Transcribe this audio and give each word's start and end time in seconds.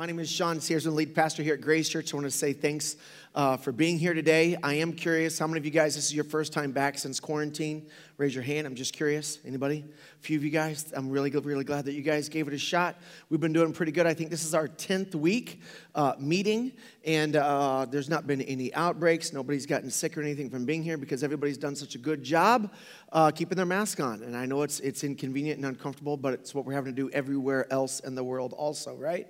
My 0.00 0.06
name 0.06 0.18
is 0.18 0.30
Sean 0.30 0.62
Sears, 0.62 0.86
I'm 0.86 0.94
lead 0.94 1.14
pastor 1.14 1.42
here 1.42 1.52
at 1.52 1.60
Grace 1.60 1.86
Church. 1.86 2.14
I 2.14 2.16
want 2.16 2.24
to 2.24 2.30
say 2.30 2.54
thanks 2.54 2.96
uh, 3.34 3.58
for 3.58 3.70
being 3.70 3.98
here 3.98 4.14
today. 4.14 4.56
I 4.62 4.72
am 4.72 4.94
curious, 4.94 5.38
how 5.38 5.46
many 5.46 5.58
of 5.58 5.66
you 5.66 5.70
guys, 5.70 5.94
this 5.94 6.06
is 6.06 6.14
your 6.14 6.24
first 6.24 6.54
time 6.54 6.72
back 6.72 6.96
since 6.96 7.20
quarantine? 7.20 7.86
Raise 8.16 8.34
your 8.34 8.42
hand. 8.42 8.66
I'm 8.66 8.74
just 8.74 8.94
curious. 8.94 9.38
Anybody? 9.44 9.84
A 10.18 10.22
few 10.22 10.38
of 10.38 10.44
you 10.44 10.48
guys. 10.48 10.90
I'm 10.96 11.10
really, 11.10 11.28
really 11.28 11.64
glad 11.64 11.84
that 11.84 11.92
you 11.92 12.00
guys 12.00 12.30
gave 12.30 12.48
it 12.48 12.54
a 12.54 12.58
shot. 12.58 12.96
We've 13.28 13.40
been 13.40 13.52
doing 13.52 13.74
pretty 13.74 13.92
good. 13.92 14.06
I 14.06 14.14
think 14.14 14.30
this 14.30 14.42
is 14.42 14.54
our 14.54 14.68
10th 14.68 15.14
week 15.14 15.60
uh, 15.94 16.14
meeting, 16.18 16.72
and 17.04 17.36
uh, 17.36 17.84
there's 17.90 18.08
not 18.08 18.26
been 18.26 18.40
any 18.40 18.72
outbreaks. 18.72 19.34
Nobody's 19.34 19.66
gotten 19.66 19.90
sick 19.90 20.16
or 20.16 20.22
anything 20.22 20.48
from 20.48 20.64
being 20.64 20.82
here 20.82 20.96
because 20.96 21.22
everybody's 21.22 21.58
done 21.58 21.76
such 21.76 21.94
a 21.94 21.98
good 21.98 22.22
job 22.22 22.72
uh, 23.12 23.30
keeping 23.32 23.56
their 23.56 23.66
mask 23.66 24.00
on. 24.00 24.22
And 24.22 24.34
I 24.34 24.46
know 24.46 24.62
it's, 24.62 24.80
it's 24.80 25.04
inconvenient 25.04 25.58
and 25.58 25.66
uncomfortable, 25.66 26.16
but 26.16 26.32
it's 26.32 26.54
what 26.54 26.64
we're 26.64 26.72
having 26.72 26.94
to 26.94 27.02
do 27.02 27.10
everywhere 27.10 27.70
else 27.70 28.00
in 28.00 28.14
the 28.14 28.24
world, 28.24 28.54
also, 28.54 28.96
right? 28.96 29.28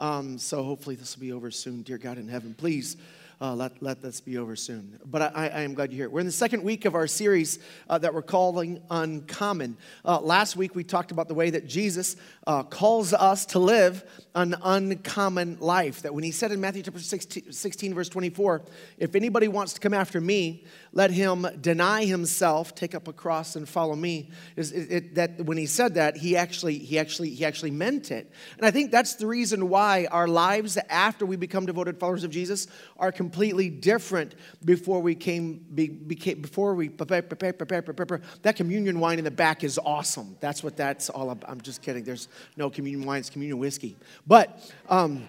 Um, 0.00 0.38
so 0.38 0.62
hopefully 0.62 0.96
this 0.96 1.14
will 1.14 1.20
be 1.20 1.32
over 1.32 1.50
soon, 1.50 1.82
dear 1.82 1.98
God 1.98 2.16
in 2.16 2.26
heaven. 2.26 2.54
Please 2.56 2.96
uh, 3.42 3.54
let, 3.54 3.82
let 3.82 4.02
this 4.02 4.20
be 4.20 4.38
over 4.38 4.56
soon. 4.56 4.98
But 5.04 5.34
I, 5.34 5.48
I, 5.48 5.60
am 5.60 5.72
glad 5.74 5.92
you're 5.92 6.06
here. 6.06 6.10
We're 6.10 6.20
in 6.20 6.26
the 6.26 6.32
second 6.32 6.62
week 6.62 6.84
of 6.84 6.94
our 6.94 7.06
series 7.06 7.58
uh, 7.88 7.96
that 7.98 8.12
we're 8.12 8.22
calling 8.22 8.82
Uncommon. 8.90 9.76
Uh, 10.04 10.20
last 10.20 10.56
week 10.56 10.74
we 10.74 10.84
talked 10.84 11.10
about 11.10 11.28
the 11.28 11.34
way 11.34 11.50
that 11.50 11.66
Jesus 11.66 12.16
uh, 12.46 12.62
calls 12.62 13.14
us 13.14 13.46
to 13.46 13.58
live 13.58 14.04
an 14.34 14.56
uncommon 14.62 15.58
life. 15.60 16.02
That 16.02 16.14
when 16.14 16.24
he 16.24 16.30
said 16.30 16.52
in 16.52 16.60
Matthew 16.60 16.82
chapter 16.82 17.00
16, 17.00 17.52
16, 17.52 17.94
verse 17.94 18.08
24, 18.08 18.62
if 18.98 19.14
anybody 19.14 19.48
wants 19.48 19.72
to 19.74 19.80
come 19.80 19.94
after 19.94 20.20
me, 20.20 20.64
let 20.92 21.12
him 21.12 21.46
deny 21.60 22.04
himself, 22.04 22.74
take 22.74 22.96
up 22.96 23.06
a 23.06 23.12
cross, 23.12 23.54
and 23.54 23.68
follow 23.68 23.94
me. 23.94 24.30
Is 24.56 24.72
it, 24.72 24.92
it, 24.92 25.14
that 25.14 25.40
when 25.44 25.56
he 25.56 25.66
said 25.66 25.94
that, 25.94 26.16
he 26.16 26.36
actually, 26.36 26.78
he 26.78 26.98
actually, 26.98 27.30
he 27.30 27.44
actually 27.44 27.70
meant 27.70 28.10
it. 28.10 28.30
And 28.56 28.66
I 28.66 28.72
think 28.72 28.90
that's 28.90 29.14
the 29.14 29.26
reason 29.26 29.68
why 29.68 30.06
our 30.10 30.26
lives 30.26 30.76
after 30.88 31.24
we 31.24 31.36
become 31.36 31.64
devoted 31.64 32.00
followers 32.00 32.24
of 32.24 32.32
Jesus 32.32 32.66
are 32.98 33.12
completely 33.12 33.70
different 33.70 34.34
before 34.64 35.00
we 35.00 35.14
came, 35.14 35.64
be, 35.74 35.88
became 35.88 36.40
before 36.42 36.74
we 36.74 36.88
prepare, 36.88 37.22
prepare, 37.22 37.52
prepare, 37.52 37.82
prepare. 37.82 38.20
That 38.42 38.56
communion 38.56 38.98
wine 38.98 39.18
in 39.18 39.24
the 39.24 39.30
back 39.30 39.62
is 39.62 39.78
awesome. 39.78 40.36
That's 40.40 40.64
what 40.64 40.76
that's 40.76 41.08
all 41.08 41.30
about. 41.30 41.48
I'm 41.48 41.60
just 41.60 41.82
kidding. 41.82 42.02
There's 42.02 42.26
no 42.56 42.68
communion 42.68 43.06
wine, 43.06 43.20
it's 43.20 43.30
communion 43.30 43.58
whiskey. 43.58 43.96
But 44.26 44.60
um, 44.88 45.28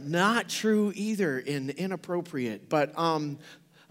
not 0.00 0.48
true 0.48 0.92
either 0.94 1.38
in 1.38 1.70
inappropriate. 1.70 2.68
But 2.68 2.98
um, 2.98 3.38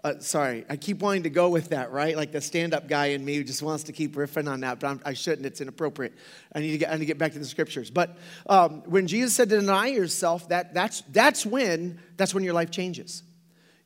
uh, 0.04 0.20
sorry, 0.20 0.66
I 0.70 0.76
keep 0.76 1.00
wanting 1.00 1.24
to 1.24 1.30
go 1.30 1.50
with 1.50 1.70
that, 1.70 1.92
right? 1.92 2.18
Like 2.18 2.32
the 2.32 2.42
stand-up 2.42 2.88
guy 2.88 3.08
in 3.08 3.24
me 3.24 3.36
who 3.38 3.44
just 3.44 3.64
wants 3.64 3.86
to 3.86 3.94
keep 3.94 4.16
riffing 4.16 4.50
on 4.52 4.60
that, 4.60 4.80
but 4.80 4.88
I'm, 4.88 5.02
I 5.06 5.14
should 5.14 5.40
not 5.40 5.48
It's 5.48 5.62
inappropriate. 5.62 6.14
I 6.54 6.60
need 6.60 6.72
to 6.72 6.78
get, 6.78 6.90
I 6.90 6.94
need 6.94 7.00
to 7.00 7.06
get 7.06 7.18
back 7.18 7.34
to 7.34 7.40
the 7.40 7.46
scriptures. 7.46 7.90
But 7.90 8.18
um, 8.48 8.84
when 8.86 9.08
Jesus 9.08 9.34
said 9.34 9.50
to 9.50 9.60
deny 9.60 9.88
yourself, 9.88 10.50
that, 10.50 10.74
that's, 10.74 11.02
that's 11.12 11.46
when 11.46 12.00
that's 12.18 12.34
when 12.34 12.44
your 12.44 12.54
life 12.54 12.70
changes 12.70 13.24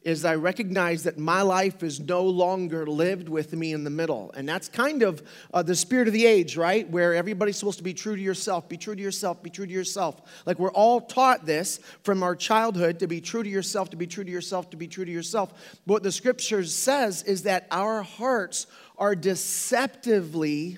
is 0.08 0.24
I 0.24 0.36
recognize 0.36 1.04
that 1.04 1.18
my 1.18 1.42
life 1.42 1.84
is 1.84 2.00
no 2.00 2.24
longer 2.24 2.88
lived 2.88 3.28
with 3.28 3.52
me 3.52 3.74
in 3.74 3.84
the 3.84 3.90
middle. 3.90 4.32
And 4.38 4.48
that's 4.48 4.70
kind 4.70 5.04
of 5.04 5.22
uh, 5.54 5.64
the 5.64 5.76
spirit 5.76 6.08
of 6.08 6.14
the 6.14 6.26
age, 6.26 6.56
right? 6.56 6.90
Where 6.90 7.14
everybody's 7.14 7.58
supposed 7.58 7.80
to 7.80 7.84
be 7.84 7.94
true 7.94 8.16
to 8.16 8.22
yourself, 8.22 8.70
be 8.70 8.78
true 8.78 8.96
to 8.96 9.02
yourself, 9.02 9.44
be 9.44 9.50
true 9.50 9.68
to 9.68 9.74
yourself. 9.74 10.22
Like 10.46 10.60
we're 10.60 10.72
all 10.72 11.02
taught 11.02 11.46
this 11.46 11.82
from 12.04 12.24
our 12.24 12.38
childhood 12.38 13.00
to 13.00 13.08
be 13.08 13.20
true 13.20 13.44
to 13.44 13.50
yourself, 13.50 13.90
to 13.90 13.98
be 13.98 14.08
true 14.08 14.24
to 14.24 14.32
yourself, 14.32 14.70
to 14.70 14.78
be 14.78 14.88
true 14.88 15.04
to 15.04 15.12
yourself. 15.12 15.52
But 15.86 15.96
what 15.96 16.04
the 16.04 16.12
scriptures 16.14 16.74
says 16.74 17.24
is 17.24 17.44
that 17.44 17.68
our 17.70 18.02
hearts 18.02 18.66
are 18.98 19.14
deceptively 19.14 20.78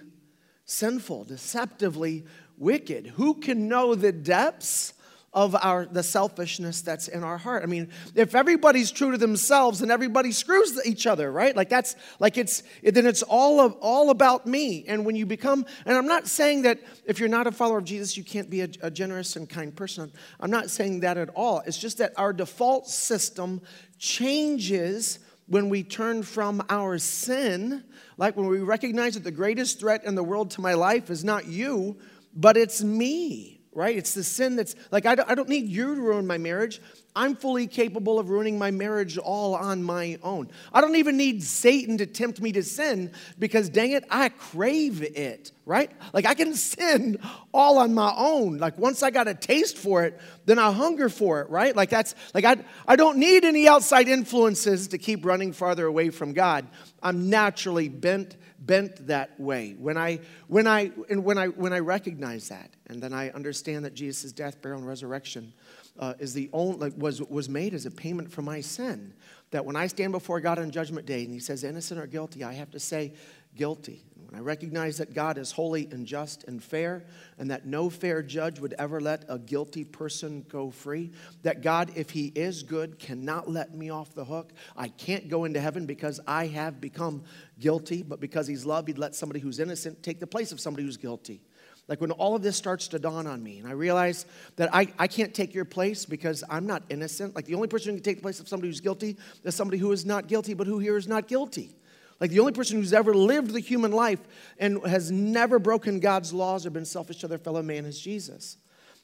sinful, 0.66 1.26
deceptively 1.26 2.26
wicked. 2.58 3.06
Who 3.06 3.36
can 3.36 3.68
know 3.68 3.94
the 3.94 4.12
depths? 4.12 4.96
Of 5.34 5.56
our 5.56 5.86
the 5.86 6.02
selfishness 6.02 6.82
that's 6.82 7.08
in 7.08 7.24
our 7.24 7.38
heart. 7.38 7.62
I 7.64 7.68
mean, 7.68 7.90
if 8.16 8.34
everybody's 8.34 8.92
true 8.92 9.12
to 9.12 9.18
themselves 9.18 9.82
and 9.82 9.92
everybody 9.92 10.32
screws 10.32 10.80
each 10.86 11.06
other, 11.06 11.32
right? 11.32 11.56
Like 11.56 11.70
that's 11.70 11.96
like 12.20 12.38
it's 12.38 12.64
then 12.82 13.06
it's 13.06 13.22
all 13.24 13.60
of 13.60 13.74
all 13.74 14.10
about 14.10 14.48
me. 14.48 14.86
And 14.88 15.06
when 15.06 15.16
you 15.16 15.26
become, 15.26 15.66
and 15.86 15.96
I'm 15.96 16.08
not 16.08 16.28
saying 16.28 16.64
that 16.64 16.80
if 17.06 17.20
you're 17.20 17.30
not 17.30 17.46
a 17.46 17.52
follower 17.52 17.78
of 17.78 17.84
Jesus, 17.86 18.18
you 18.18 18.24
can't 18.24 18.50
be 18.50 18.62
a, 18.62 18.70
a 18.82 18.90
generous 18.90 19.36
and 19.36 19.48
kind 19.48 19.76
person. 19.76 20.12
I'm 20.40 20.52
not 20.52 20.72
saying 20.72 21.02
that 21.02 21.18
at 21.18 21.30
all. 21.36 21.62
It's 21.66 21.78
just 21.78 22.00
that 22.00 22.14
our 22.18 22.34
default 22.34 22.88
system 22.88 23.62
changes 24.00 25.20
when 25.46 25.70
we 25.70 25.84
turn 25.84 26.24
from 26.24 26.64
our 26.70 26.98
sin, 26.98 27.84
like 28.18 28.38
when 28.38 28.48
we 28.48 28.60
recognize 28.60 29.16
that 29.16 29.24
the 29.24 29.32
greatest 29.32 29.80
threat 29.80 30.04
in 30.06 30.16
the 30.16 30.24
world 30.24 30.52
to 30.52 30.62
my 30.62 30.76
life 30.76 31.10
is 31.10 31.24
not 31.24 31.48
you, 31.48 31.98
but 32.36 32.56
it's 32.56 32.84
me 32.84 33.59
right? 33.74 33.96
It's 33.96 34.14
the 34.14 34.24
sin 34.24 34.56
that's 34.56 34.76
like, 34.92 35.06
I 35.06 35.16
don't, 35.16 35.30
I 35.30 35.36
don't 35.36 35.50
need 35.50 35.68
you 35.68 35.96
to 35.96 36.02
ruin 36.02 36.26
my 36.26 36.38
marriage. 36.38 36.82
I'm 37.16 37.36
fully 37.36 37.68
capable 37.68 38.18
of 38.18 38.30
ruining 38.30 38.58
my 38.58 38.72
marriage 38.72 39.18
all 39.18 39.56
on 39.56 39.84
my 39.84 40.18
own. 40.24 40.50
I 40.74 40.82
don't 40.82 40.96
even 40.96 41.18
need 41.18 41.44
Satan 41.44 41.98
to 41.98 42.06
tempt 42.06 42.40
me 42.40 42.52
to 42.54 42.64
sin 42.64 43.12
because, 43.38 43.70
dang 43.70 43.92
it, 43.92 44.06
I 44.10 44.30
crave 44.30 45.02
it, 45.04 45.52
right? 45.66 45.92
Like, 46.14 46.26
I 46.26 46.34
can 46.34 46.54
sin 46.56 47.20
all 47.54 47.78
on 47.78 47.94
my 47.94 48.14
own. 48.16 48.58
Like, 48.58 48.78
once 48.78 49.04
I 49.04 49.12
got 49.12 49.28
a 49.28 49.34
taste 49.34 49.78
for 49.78 50.04
it, 50.04 50.20
then 50.46 50.60
I 50.60 50.72
hunger 50.72 51.10
for 51.10 51.42
it, 51.42 51.50
right? 51.50 51.76
Like, 51.76 51.90
that's 51.90 52.16
like, 52.34 52.46
I, 52.46 52.58
I 52.88 52.96
don't 52.96 53.18
need 53.18 53.44
any 53.44 53.68
outside 53.68 54.08
influences 54.08 54.88
to 54.90 54.98
keep 54.98 55.26
running 55.26 55.54
farther 55.54 55.86
away 55.86 56.10
from 56.10 56.34
God. 56.34 56.68
I'm 57.04 57.30
naturally 57.30 57.90
bent 57.90 58.36
bent 58.66 59.08
that 59.08 59.40
way. 59.40 59.76
When 59.78 59.98
I, 59.98 60.20
when 60.48 60.68
I, 60.68 60.92
and 61.10 61.24
when 61.24 61.38
I, 61.38 61.48
when 61.48 61.74
I 61.74 61.80
recognize 61.80 62.50
that, 62.50 62.72
and 62.88 63.02
then 63.02 63.14
I 63.14 63.30
understand 63.32 63.86
that 63.86 63.94
Jesus' 63.94 64.32
death, 64.32 64.62
burial, 64.62 64.80
and 64.80 64.88
resurrection 64.88 65.54
uh, 65.98 66.14
is 66.20 66.34
the 66.34 66.50
only, 66.54 66.78
like, 66.78 66.94
was, 66.98 67.22
was 67.22 67.50
made 67.50 67.74
as 67.74 67.86
a 67.86 67.92
payment 67.92 68.32
for 68.32 68.42
my 68.42 68.62
sin, 68.62 69.14
that 69.52 69.66
when 69.66 69.76
I 69.76 69.88
stand 69.88 70.12
before 70.12 70.40
God 70.40 70.60
on 70.60 70.72
Judgment 70.72 71.06
Day 71.06 71.24
and 71.24 71.34
He 71.34 71.40
says 71.40 71.64
innocent 71.64 72.00
or 72.00 72.08
guilty, 72.08 72.44
I 72.44 72.54
have 72.54 72.72
to 72.72 72.80
say 72.80 73.14
guilty. 73.56 74.04
And 74.16 74.26
When 74.26 74.36
I 74.36 74.44
recognize 74.44 74.98
that 74.98 75.14
God 75.14 75.38
is 75.38 75.52
holy 75.52 75.88
and 75.92 76.06
just 76.06 76.44
and 76.46 76.64
fair, 76.64 77.06
and 77.38 77.52
that 77.52 77.66
no 77.66 77.90
fair 77.90 78.22
judge 78.22 78.60
would 78.60 78.74
ever 78.78 79.02
let 79.02 79.26
a 79.28 79.40
guilty 79.40 79.84
person 79.84 80.46
go 80.50 80.72
free, 80.72 81.12
that 81.44 81.62
God, 81.62 81.92
if 81.96 82.10
He 82.12 82.28
is 82.36 82.64
good, 82.64 83.00
cannot 83.00 83.50
let 83.50 83.76
me 83.76 83.90
off 83.90 84.14
the 84.14 84.26
hook. 84.26 84.54
I 84.78 84.90
can't 84.90 85.30
go 85.30 85.46
into 85.46 85.60
heaven 85.60 85.86
because 85.86 86.20
I 86.28 86.48
have 86.48 86.80
become 86.80 87.24
guilty, 87.60 88.04
but 88.04 88.20
because 88.20 88.48
He's 88.48 88.66
love, 88.66 88.88
He'd 88.88 88.98
let 88.98 89.16
somebody 89.16 89.40
who's 89.40 89.60
innocent 89.60 90.04
take 90.04 90.20
the 90.20 90.28
place 90.28 90.52
of 90.52 90.60
somebody 90.60 90.84
who's 90.86 90.98
guilty. 90.98 91.42
Like 91.90 92.00
when 92.00 92.12
all 92.12 92.36
of 92.36 92.44
this 92.44 92.56
starts 92.56 92.88
to 92.90 93.00
dawn 93.00 93.26
on 93.26 93.44
me, 93.44 93.58
and 93.58 93.68
I 93.68 93.72
realize 93.72 94.28
that 94.58 94.70
I, 94.72 94.94
I 95.00 95.08
can't 95.08 95.34
take 95.34 95.56
your 95.56 95.66
place 95.66 96.06
because 96.06 96.44
I'm 96.48 96.68
not 96.68 96.84
innocent. 96.90 97.36
Like 97.36 97.46
the 97.46 97.56
only 97.56 97.68
person 97.68 97.90
who 97.90 97.98
can 97.98 98.04
take 98.04 98.18
the 98.18 98.22
place 98.22 98.40
of 98.40 98.48
somebody 98.48 98.70
who's 98.70 98.80
guilty 98.80 99.18
is 99.44 99.56
somebody 99.56 99.80
who 99.80 99.92
is 99.92 100.06
not 100.06 100.28
guilty, 100.28 100.54
but 100.54 100.68
who 100.68 100.78
here 100.78 100.98
is 100.98 101.08
not 101.08 101.28
guilty. 101.28 101.76
Like 102.20 102.32
the 102.32 102.40
only 102.40 102.52
person 102.52 102.78
who's 102.78 102.94
ever 102.94 103.14
lived 103.14 103.52
the 103.52 103.60
human 103.60 103.92
life 103.92 104.20
and 104.58 104.86
has 104.86 105.10
never 105.10 105.58
broken 105.58 106.00
God's 106.00 106.34
laws 106.34 106.66
or 106.66 106.70
been 106.70 106.86
selfish 106.86 107.18
to 107.20 107.28
their 107.28 107.38
fellow 107.38 107.62
man 107.62 107.86
is 107.86 108.00
Jesus. 108.00 108.58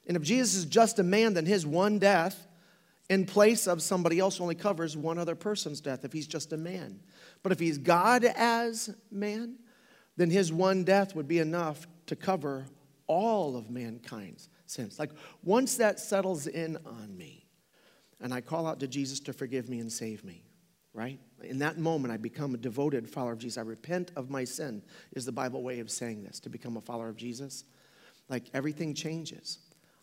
And 0.08 0.18
if 0.18 0.24
Jesus 0.24 0.56
is 0.56 0.66
just 0.66 1.00
a 1.00 1.03
man, 1.03 1.34
then 1.34 1.46
his 1.46 1.66
one 1.66 1.98
death 1.98 2.48
in 3.09 3.25
place 3.25 3.68
of 3.68 3.81
somebody 3.81 4.20
else 4.20 4.42
only 4.42 4.56
covers 4.56 4.98
one 4.98 5.18
other 5.18 5.36
person's 5.36 5.80
death 5.80 6.04
if 6.04 6.12
he's 6.12 6.28
just 6.28 6.52
a 6.54 6.58
man. 6.58 7.00
But 7.44 7.52
if 7.52 7.59
he's 7.59 7.78
God 7.78 8.25
as 8.25 8.94
man, 9.12 9.58
then 10.18 10.30
his 10.30 10.52
one 10.52 10.84
death 10.84 11.16
would 11.16 11.28
be 11.28 11.40
enough 11.40 11.88
to 12.08 12.16
cover 12.16 12.66
all 13.08 13.56
of 13.56 13.70
mankind's 13.70 14.50
sins. 14.66 15.00
Like 15.00 15.12
once 15.44 15.78
that 15.78 16.00
settles 16.00 16.48
in 16.48 16.78
on 16.86 17.16
me, 17.16 17.46
and 18.20 18.34
I 18.34 18.42
call 18.42 18.66
out 18.66 18.80
to 18.80 18.88
Jesus 18.88 19.20
to 19.22 19.34
forgive 19.34 19.70
me 19.70 19.80
and 19.80 19.92
save 19.92 20.24
me, 20.24 20.44
right? 20.95 21.19
In 21.44 21.59
that 21.59 21.78
moment, 21.78 22.13
I 22.13 22.17
become 22.17 22.56
a 22.56 22.57
devoted 22.57 23.07
follower 23.07 23.33
of 23.33 23.39
Jesus. 23.39 23.57
I 23.57 23.61
repent 23.61 24.11
of 24.16 24.29
my 24.29 24.45
sin, 24.45 24.81
is 25.11 25.25
the 25.25 25.31
Bible 25.31 25.61
way 25.61 25.79
of 25.79 25.91
saying 25.91 26.23
this, 26.23 26.39
to 26.39 26.50
become 26.50 26.78
a 26.78 26.81
follower 26.81 27.09
of 27.09 27.17
Jesus. 27.17 27.66
Like 28.29 28.45
everything 28.53 28.95
changes. 28.95 29.59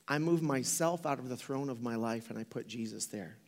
I 0.06 0.19
move 0.19 0.42
myself 0.42 1.06
out 1.06 1.19
of 1.19 1.28
the 1.28 1.36
throne 1.36 1.70
of 1.70 1.80
my 1.80 1.97
life 1.97 2.28
and 2.28 2.39
I 2.39 2.44
put 2.44 2.68
Jesus 2.68 3.06
there 3.06 3.39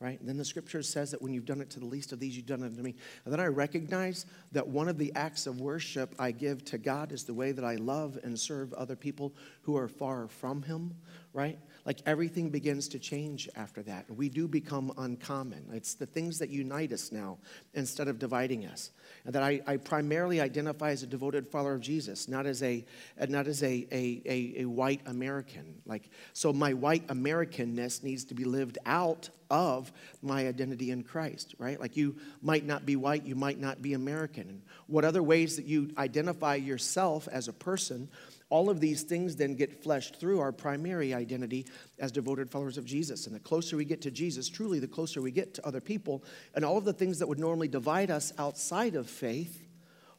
right? 0.00 0.18
And 0.18 0.26
then 0.26 0.38
the 0.38 0.44
scripture 0.44 0.82
says 0.82 1.10
that 1.10 1.20
when 1.20 1.34
you've 1.34 1.44
done 1.44 1.60
it 1.60 1.68
to 1.70 1.78
the 1.78 1.86
least 1.86 2.12
of 2.12 2.18
these, 2.18 2.34
you've 2.34 2.46
done 2.46 2.62
it 2.62 2.74
to 2.74 2.82
me. 2.82 2.94
And 3.24 3.32
then 3.32 3.38
I 3.38 3.46
recognize 3.46 4.24
that 4.52 4.66
one 4.66 4.88
of 4.88 4.96
the 4.96 5.12
acts 5.14 5.46
of 5.46 5.60
worship 5.60 6.14
I 6.18 6.30
give 6.30 6.64
to 6.66 6.78
God 6.78 7.12
is 7.12 7.24
the 7.24 7.34
way 7.34 7.52
that 7.52 7.64
I 7.64 7.76
love 7.76 8.18
and 8.24 8.38
serve 8.38 8.72
other 8.72 8.96
people 8.96 9.34
who 9.60 9.76
are 9.76 9.88
far 9.88 10.26
from 10.26 10.62
Him, 10.62 10.94
right? 11.34 11.58
Like 11.84 12.00
everything 12.06 12.50
begins 12.50 12.88
to 12.88 12.98
change 12.98 13.48
after 13.56 13.82
that. 13.82 14.10
We 14.10 14.28
do 14.28 14.46
become 14.46 14.92
uncommon. 14.98 15.66
It's 15.72 15.94
the 15.94 16.06
things 16.06 16.38
that 16.38 16.50
unite 16.50 16.92
us 16.92 17.12
now 17.12 17.38
instead 17.74 18.08
of 18.08 18.18
dividing 18.18 18.66
us. 18.66 18.90
And 19.24 19.34
that 19.34 19.42
I, 19.42 19.60
I 19.66 19.76
primarily 19.76 20.40
identify 20.40 20.90
as 20.90 21.02
a 21.02 21.06
devoted 21.06 21.48
follower 21.48 21.74
of 21.74 21.80
Jesus, 21.80 22.28
not 22.28 22.46
as 22.46 22.62
a 22.62 22.84
not 23.28 23.46
as 23.46 23.62
a, 23.62 23.86
a, 23.90 24.22
a, 24.24 24.54
a 24.60 24.64
white 24.66 25.00
American. 25.06 25.82
Like 25.86 26.10
so 26.32 26.52
my 26.52 26.74
white 26.74 27.06
Americanness 27.08 28.02
needs 28.02 28.24
to 28.26 28.34
be 28.34 28.44
lived 28.44 28.78
out 28.86 29.30
of 29.50 29.92
my 30.22 30.46
identity 30.46 30.90
in 30.90 31.02
Christ, 31.02 31.54
right? 31.58 31.78
Like 31.78 31.96
you 31.96 32.16
might 32.40 32.64
not 32.64 32.86
be 32.86 32.96
white, 32.96 33.24
you 33.24 33.34
might 33.34 33.58
not 33.58 33.82
be 33.82 33.94
American. 33.94 34.48
And 34.48 34.62
what 34.86 35.04
other 35.04 35.22
ways 35.22 35.56
that 35.56 35.66
you 35.66 35.90
identify 35.98 36.54
yourself 36.54 37.28
as 37.30 37.48
a 37.48 37.52
person 37.52 38.08
all 38.50 38.68
of 38.68 38.80
these 38.80 39.02
things 39.02 39.36
then 39.36 39.54
get 39.54 39.82
fleshed 39.82 40.16
through 40.16 40.40
our 40.40 40.52
primary 40.52 41.14
identity 41.14 41.66
as 41.98 42.12
devoted 42.12 42.50
followers 42.50 42.76
of 42.76 42.84
Jesus. 42.84 43.26
And 43.26 43.34
the 43.34 43.40
closer 43.40 43.76
we 43.76 43.84
get 43.84 44.02
to 44.02 44.10
Jesus, 44.10 44.48
truly, 44.48 44.80
the 44.80 44.88
closer 44.88 45.22
we 45.22 45.30
get 45.30 45.54
to 45.54 45.66
other 45.66 45.80
people. 45.80 46.24
And 46.54 46.64
all 46.64 46.76
of 46.76 46.84
the 46.84 46.92
things 46.92 47.20
that 47.20 47.28
would 47.28 47.38
normally 47.38 47.68
divide 47.68 48.10
us 48.10 48.32
outside 48.38 48.96
of 48.96 49.08
faith 49.08 49.62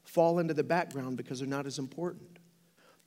fall 0.03 0.39
into 0.39 0.53
the 0.53 0.63
background 0.63 1.17
because 1.17 1.39
they're 1.39 1.47
not 1.47 1.67
as 1.67 1.77
important. 1.77 2.39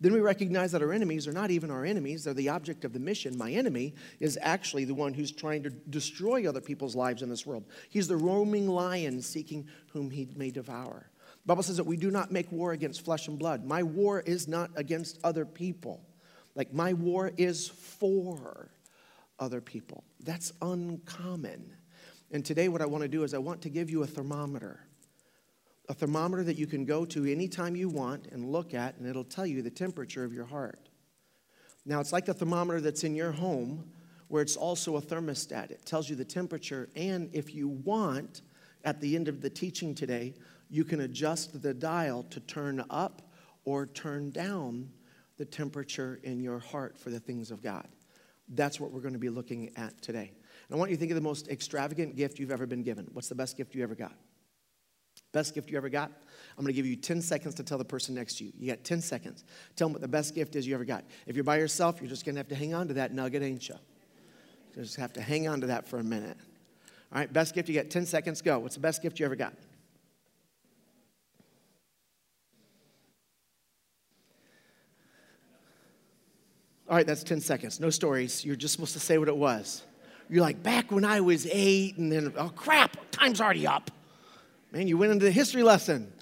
Then 0.00 0.12
we 0.12 0.20
recognize 0.20 0.72
that 0.72 0.82
our 0.82 0.92
enemies 0.92 1.26
are 1.26 1.32
not 1.32 1.50
even 1.50 1.70
our 1.70 1.84
enemies, 1.84 2.24
they're 2.24 2.34
the 2.34 2.50
object 2.50 2.84
of 2.84 2.92
the 2.92 2.98
mission. 2.98 3.38
My 3.38 3.50
enemy 3.52 3.94
is 4.20 4.38
actually 4.42 4.84
the 4.84 4.94
one 4.94 5.14
who's 5.14 5.32
trying 5.32 5.62
to 5.62 5.70
destroy 5.70 6.46
other 6.46 6.60
people's 6.60 6.94
lives 6.94 7.22
in 7.22 7.30
this 7.30 7.46
world. 7.46 7.64
He's 7.88 8.08
the 8.08 8.16
roaming 8.16 8.68
lion 8.68 9.22
seeking 9.22 9.66
whom 9.92 10.10
he 10.10 10.28
may 10.36 10.50
devour. 10.50 11.08
Bible 11.46 11.62
says 11.62 11.76
that 11.76 11.84
we 11.84 11.96
do 11.96 12.10
not 12.10 12.32
make 12.32 12.50
war 12.50 12.72
against 12.72 13.04
flesh 13.04 13.28
and 13.28 13.38
blood. 13.38 13.64
My 13.64 13.82
war 13.82 14.20
is 14.20 14.48
not 14.48 14.70
against 14.76 15.18
other 15.22 15.44
people. 15.44 16.00
Like 16.54 16.72
my 16.72 16.92
war 16.94 17.32
is 17.36 17.68
for 17.68 18.70
other 19.38 19.60
people. 19.60 20.04
That's 20.20 20.52
uncommon. 20.62 21.72
And 22.30 22.44
today, 22.44 22.68
what 22.68 22.80
I 22.80 22.86
want 22.86 23.02
to 23.02 23.08
do 23.08 23.24
is 23.24 23.34
I 23.34 23.38
want 23.38 23.62
to 23.62 23.68
give 23.68 23.90
you 23.90 24.02
a 24.02 24.06
thermometer. 24.06 24.80
A 25.88 25.94
thermometer 25.94 26.42
that 26.44 26.56
you 26.56 26.66
can 26.66 26.86
go 26.86 27.04
to 27.04 27.30
anytime 27.30 27.76
you 27.76 27.90
want 27.90 28.28
and 28.32 28.50
look 28.50 28.72
at, 28.72 28.96
and 28.96 29.06
it'll 29.06 29.22
tell 29.22 29.46
you 29.46 29.60
the 29.60 29.70
temperature 29.70 30.24
of 30.24 30.32
your 30.32 30.46
heart. 30.46 30.88
Now, 31.84 32.00
it's 32.00 32.12
like 32.12 32.24
the 32.24 32.32
thermometer 32.32 32.80
that's 32.80 33.04
in 33.04 33.14
your 33.14 33.32
home, 33.32 33.84
where 34.28 34.40
it's 34.40 34.56
also 34.56 34.96
a 34.96 35.02
thermostat. 35.02 35.70
It 35.70 35.84
tells 35.84 36.08
you 36.08 36.16
the 36.16 36.24
temperature, 36.24 36.88
and 36.96 37.28
if 37.34 37.54
you 37.54 37.68
want, 37.68 38.40
at 38.84 39.00
the 39.00 39.16
end 39.16 39.28
of 39.28 39.40
the 39.40 39.50
teaching 39.50 39.94
today, 39.94 40.34
you 40.70 40.84
can 40.84 41.00
adjust 41.00 41.62
the 41.62 41.74
dial 41.74 42.24
to 42.24 42.40
turn 42.40 42.84
up 42.90 43.22
or 43.64 43.86
turn 43.86 44.30
down 44.30 44.90
the 45.36 45.44
temperature 45.44 46.20
in 46.22 46.40
your 46.40 46.58
heart 46.58 46.98
for 46.98 47.10
the 47.10 47.20
things 47.20 47.50
of 47.50 47.62
God. 47.62 47.88
That's 48.48 48.78
what 48.78 48.92
we're 48.92 49.00
going 49.00 49.14
to 49.14 49.18
be 49.18 49.30
looking 49.30 49.72
at 49.76 50.00
today. 50.02 50.32
And 50.68 50.76
I 50.76 50.78
want 50.78 50.90
you 50.90 50.96
to 50.96 51.00
think 51.00 51.10
of 51.10 51.16
the 51.16 51.22
most 51.22 51.48
extravagant 51.48 52.16
gift 52.16 52.38
you've 52.38 52.50
ever 52.50 52.66
been 52.66 52.82
given. 52.82 53.08
What's 53.12 53.28
the 53.28 53.34
best 53.34 53.56
gift 53.56 53.74
you 53.74 53.82
ever 53.82 53.94
got? 53.94 54.12
Best 55.32 55.54
gift 55.54 55.70
you 55.70 55.76
ever 55.76 55.88
got? 55.88 56.12
I'm 56.56 56.64
going 56.64 56.72
to 56.72 56.76
give 56.76 56.86
you 56.86 56.96
10 56.96 57.20
seconds 57.20 57.54
to 57.56 57.64
tell 57.64 57.78
the 57.78 57.84
person 57.84 58.14
next 58.14 58.38
to 58.38 58.44
you. 58.44 58.52
You 58.56 58.70
got 58.70 58.84
10 58.84 59.00
seconds. 59.00 59.44
Tell 59.74 59.88
them 59.88 59.92
what 59.92 60.02
the 60.02 60.08
best 60.08 60.34
gift 60.34 60.54
is 60.54 60.66
you 60.66 60.74
ever 60.74 60.84
got. 60.84 61.04
If 61.26 61.34
you're 61.34 61.44
by 61.44 61.58
yourself, 61.58 62.00
you're 62.00 62.08
just 62.08 62.24
going 62.24 62.36
to 62.36 62.38
have 62.38 62.48
to 62.48 62.54
hang 62.54 62.74
on 62.74 62.88
to 62.88 62.94
that 62.94 63.12
nugget, 63.12 63.42
ain't 63.42 63.68
you? 63.68 63.74
You 64.76 64.82
just 64.82 64.96
have 64.96 65.12
to 65.14 65.22
hang 65.22 65.48
on 65.48 65.60
to 65.62 65.68
that 65.68 65.88
for 65.88 65.98
a 65.98 66.04
minute. 66.04 66.36
All 67.12 67.18
right, 67.18 67.32
best 67.32 67.54
gift 67.54 67.68
you 67.68 67.74
got 67.74 67.90
10 67.90 68.06
seconds, 68.06 68.42
go. 68.42 68.58
What's 68.58 68.74
the 68.74 68.80
best 68.80 69.02
gift 69.02 69.18
you 69.18 69.26
ever 69.26 69.36
got? 69.36 69.54
All 76.88 76.96
right, 76.96 77.06
that's 77.06 77.24
10 77.24 77.40
seconds. 77.40 77.80
No 77.80 77.88
stories. 77.88 78.44
You're 78.44 78.56
just 78.56 78.72
supposed 78.72 78.92
to 78.92 79.00
say 79.00 79.16
what 79.16 79.28
it 79.28 79.36
was. 79.36 79.82
You're 80.28 80.42
like, 80.42 80.62
back 80.62 80.92
when 80.92 81.04
I 81.04 81.20
was 81.20 81.46
eight, 81.50 81.96
and 81.96 82.12
then, 82.12 82.32
oh 82.36 82.50
crap, 82.50 82.96
time's 83.10 83.40
already 83.40 83.66
up. 83.66 83.90
Man, 84.70 84.86
you 84.86 84.98
went 84.98 85.12
into 85.12 85.24
the 85.24 85.30
history 85.30 85.62
lesson. 85.62 86.12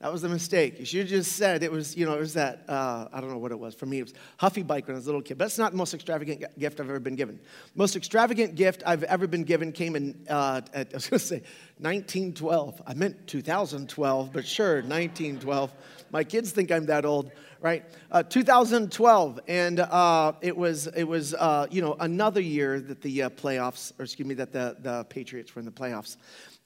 That 0.00 0.12
was 0.12 0.22
a 0.22 0.28
mistake. 0.28 0.78
You 0.78 0.84
should 0.84 1.00
have 1.00 1.08
just 1.08 1.32
said 1.32 1.62
it 1.62 1.72
was, 1.72 1.96
you 1.96 2.04
know, 2.04 2.12
it 2.12 2.20
was 2.20 2.34
that, 2.34 2.64
uh, 2.68 3.08
I 3.10 3.22
don't 3.22 3.30
know 3.30 3.38
what 3.38 3.52
it 3.52 3.58
was. 3.58 3.74
For 3.74 3.86
me, 3.86 4.00
it 4.00 4.02
was 4.02 4.14
Huffy 4.36 4.62
Bike 4.62 4.86
when 4.86 4.96
I 4.96 4.98
was 4.98 5.06
a 5.06 5.08
little 5.08 5.22
kid. 5.22 5.38
But 5.38 5.44
that's 5.44 5.56
not 5.56 5.70
the 5.70 5.78
most 5.78 5.94
extravagant 5.94 6.58
gift 6.58 6.80
I've 6.80 6.90
ever 6.90 7.00
been 7.00 7.16
given. 7.16 7.40
Most 7.74 7.96
extravagant 7.96 8.54
gift 8.54 8.82
I've 8.84 9.04
ever 9.04 9.26
been 9.26 9.44
given 9.44 9.72
came 9.72 9.96
in, 9.96 10.26
uh, 10.28 10.60
at, 10.74 10.88
I 10.92 10.96
was 10.96 11.08
going 11.08 11.18
to 11.20 11.24
say 11.24 11.42
1912. 11.78 12.82
I 12.86 12.92
meant 12.92 13.26
2012, 13.26 14.30
but 14.30 14.44
sure, 14.44 14.82
1912. 14.82 15.72
My 16.14 16.22
kids 16.22 16.52
think 16.52 16.70
I'm 16.70 16.86
that 16.86 17.04
old, 17.04 17.32
right? 17.60 17.84
Uh, 18.08 18.22
2012, 18.22 19.40
and 19.48 19.80
uh, 19.80 20.32
it 20.42 20.56
was 20.56 20.86
it 20.86 21.02
was 21.02 21.34
uh, 21.34 21.66
you 21.72 21.82
know 21.82 21.96
another 21.98 22.40
year 22.40 22.78
that 22.78 23.02
the 23.02 23.24
uh, 23.24 23.30
playoffs, 23.30 23.92
or 23.98 24.04
excuse 24.04 24.28
me, 24.28 24.36
that 24.36 24.52
the 24.52 24.76
the 24.78 25.02
Patriots 25.06 25.56
were 25.56 25.58
in 25.58 25.66
the 25.66 25.72
playoffs, 25.72 26.16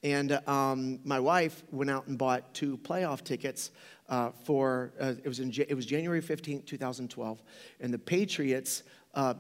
and 0.03 0.39
um, 0.47 1.01
my 1.03 1.19
wife 1.19 1.65
went 1.71 1.91
out 1.91 2.09
and 2.09 2.19
bought 2.19 2.53
two 2.53 2.77
playoff 2.77 3.25
tickets. 3.25 3.71
Uh, 4.11 4.33
for 4.45 4.93
uh, 5.01 5.15
it 5.25 5.29
was 5.29 5.41
in 5.41 5.51
it 5.51 5.75
was 5.75 5.87
January 5.87 6.21
15, 6.21 6.65
2012, 6.65 7.43
and 7.81 7.95
the 7.95 7.99
Patriots 7.99 8.83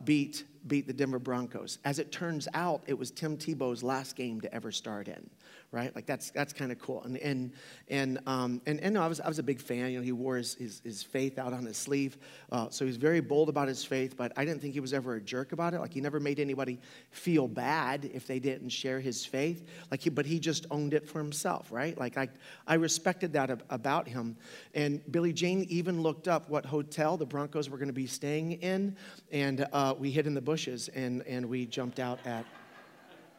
beat 0.05 0.44
beat 0.66 0.87
the 0.87 0.94
Denver 0.94 1.19
Broncos. 1.19 1.81
As 1.84 1.99
it 1.99 2.10
turns 2.10 2.49
out, 2.55 2.82
it 2.87 2.99
was 2.99 3.10
Tim 3.10 3.37
Tebow's 3.37 3.82
last 3.82 4.16
game 4.16 4.40
to 4.40 4.55
ever 4.55 4.72
start 4.72 5.06
in 5.06 5.28
right? 5.70 5.94
Like 5.94 6.06
that's 6.06 6.31
that's 6.31 6.53
kind 6.53 6.73
of 6.73 6.79
cool. 6.79 7.03
And 7.03 7.19
and 7.19 7.53
and 7.88 8.19
um, 8.26 8.62
and, 8.67 8.81
and 8.81 8.94
no, 8.94 9.03
I 9.03 9.06
was 9.06 9.20
I 9.20 9.29
was 9.29 9.38
a 9.38 9.43
big 9.43 9.61
fan. 9.61 9.91
You 9.91 9.99
know, 9.99 10.05
he 10.05 10.12
wore 10.12 10.37
his 10.37 10.55
his, 10.55 10.81
his 10.82 11.03
faith 11.03 11.38
out 11.38 11.53
on 11.53 11.65
his 11.65 11.76
sleeve, 11.76 12.17
uh, 12.50 12.69
so 12.70 12.87
he's 12.87 12.97
very 12.97 13.20
bold 13.20 13.49
about 13.49 13.69
his 13.69 13.85
faith. 13.85 14.17
But 14.17 14.32
I 14.37 14.44
didn't 14.44 14.62
think 14.62 14.75
he 14.75 14.81
was 14.81 14.94
ever 14.94 15.17
a 15.17 15.20
jerk 15.20 15.53
about 15.53 15.75
it. 15.75 15.81
Like 15.81 15.93
he 15.93 16.00
never 16.00 16.20
made 16.20 16.41
anybody 16.41 16.81
feel 17.11 17.49
bad 17.49 18.11
if 18.15 18.26
they 18.26 18.38
didn't 18.38 18.70
share 18.70 18.99
his 18.99 19.26
faith. 19.26 19.67
Like 19.91 20.00
he, 20.00 20.11
but 20.11 20.25
he 20.25 20.38
just 20.38 20.67
owned 20.70 20.94
it 20.94 21.06
for 21.06 21.19
himself, 21.19 21.70
right? 21.70 21.99
Like 21.99 22.17
I 22.17 22.29
I 22.67 22.75
respected 22.75 23.35
that 23.35 23.62
about 23.69 24.09
him. 24.09 24.37
And 24.75 25.00
Billy 25.12 25.32
Jane 25.35 25.67
even 25.69 26.03
looked 26.03 26.29
up 26.29 26.49
what 26.49 26.65
hotel 26.65 27.17
the 27.19 27.26
Broncos 27.26 27.69
were 27.69 27.79
going 27.79 27.88
to 27.88 27.93
be 27.93 28.06
staying 28.06 28.53
in, 28.53 28.97
and 29.31 29.67
uh, 29.73 29.94
we 29.99 30.11
hid 30.11 30.26
in 30.26 30.35
the 30.35 30.41
bushes 30.41 30.88
and 30.88 31.23
and 31.26 31.44
we 31.44 31.67
jumped 31.67 32.00
out 32.00 32.20
at 32.25 32.47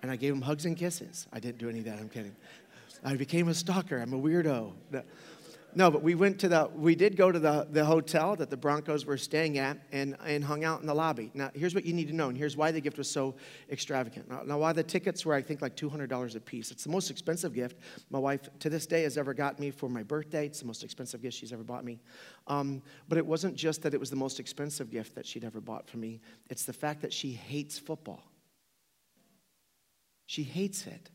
and 0.01 0.11
I 0.11 0.15
gave 0.15 0.33
him 0.33 0.41
hugs 0.41 0.65
and 0.65 0.77
kisses. 0.77 1.27
I 1.33 1.39
didn't 1.39 1.57
do 1.57 1.69
any 1.69 1.79
of 1.79 1.85
that, 1.85 1.99
I'm 1.99 2.09
kidding. 2.09 2.35
I 3.03 3.15
became 3.15 3.47
a 3.47 3.53
stalker. 3.53 3.97
I'm 3.97 4.13
a 4.13 4.19
weirdo. 4.19 4.73
No, 5.75 5.91
but 5.91 6.01
we 6.01 6.15
went 6.15 6.39
to 6.39 6.49
the, 6.49 6.69
we 6.75 6.95
did 6.95 7.15
go 7.15 7.31
to 7.31 7.37
the, 7.37 7.67
the 7.69 7.85
hotel 7.85 8.35
that 8.37 8.49
the 8.49 8.57
Broncos 8.57 9.05
were 9.05 9.17
staying 9.17 9.59
at 9.59 9.77
and, 9.91 10.17
and 10.25 10.43
hung 10.43 10.63
out 10.63 10.81
in 10.81 10.87
the 10.87 10.95
lobby. 10.95 11.29
Now, 11.35 11.51
here's 11.53 11.75
what 11.75 11.85
you 11.85 11.93
need 11.93 12.07
to 12.07 12.15
know, 12.15 12.29
and 12.29 12.37
here's 12.37 12.57
why 12.57 12.71
the 12.71 12.81
gift 12.81 12.97
was 12.97 13.09
so 13.09 13.35
extravagant. 13.69 14.27
Now, 14.27 14.41
now 14.43 14.57
why 14.57 14.73
the 14.73 14.81
tickets 14.81 15.27
were, 15.27 15.35
I 15.35 15.43
think, 15.43 15.61
like 15.61 15.75
$200 15.75 16.35
a 16.35 16.39
piece. 16.39 16.71
It's 16.71 16.83
the 16.83 16.89
most 16.89 17.11
expensive 17.11 17.53
gift 17.53 17.77
my 18.09 18.17
wife, 18.17 18.49
to 18.59 18.69
this 18.69 18.87
day, 18.87 19.03
has 19.03 19.15
ever 19.15 19.33
got 19.35 19.59
me 19.59 19.69
for 19.69 19.89
my 19.89 20.01
birthday. 20.01 20.47
It's 20.47 20.59
the 20.59 20.65
most 20.65 20.83
expensive 20.83 21.21
gift 21.21 21.37
she's 21.37 21.53
ever 21.53 21.63
bought 21.63 21.85
me. 21.85 21.99
Um, 22.47 22.81
but 23.07 23.19
it 23.19 23.25
wasn't 23.25 23.55
just 23.55 23.83
that 23.83 23.93
it 23.93 23.99
was 23.99 24.09
the 24.09 24.15
most 24.15 24.39
expensive 24.39 24.89
gift 24.89 25.13
that 25.13 25.27
she'd 25.27 25.43
ever 25.43 25.61
bought 25.61 25.87
for 25.87 25.97
me, 25.97 26.19
it's 26.49 26.65
the 26.65 26.73
fact 26.73 27.01
that 27.01 27.13
she 27.13 27.31
hates 27.31 27.77
football. 27.77 28.23
She 30.29 30.43
hates 30.43 30.85
it. 30.85 31.09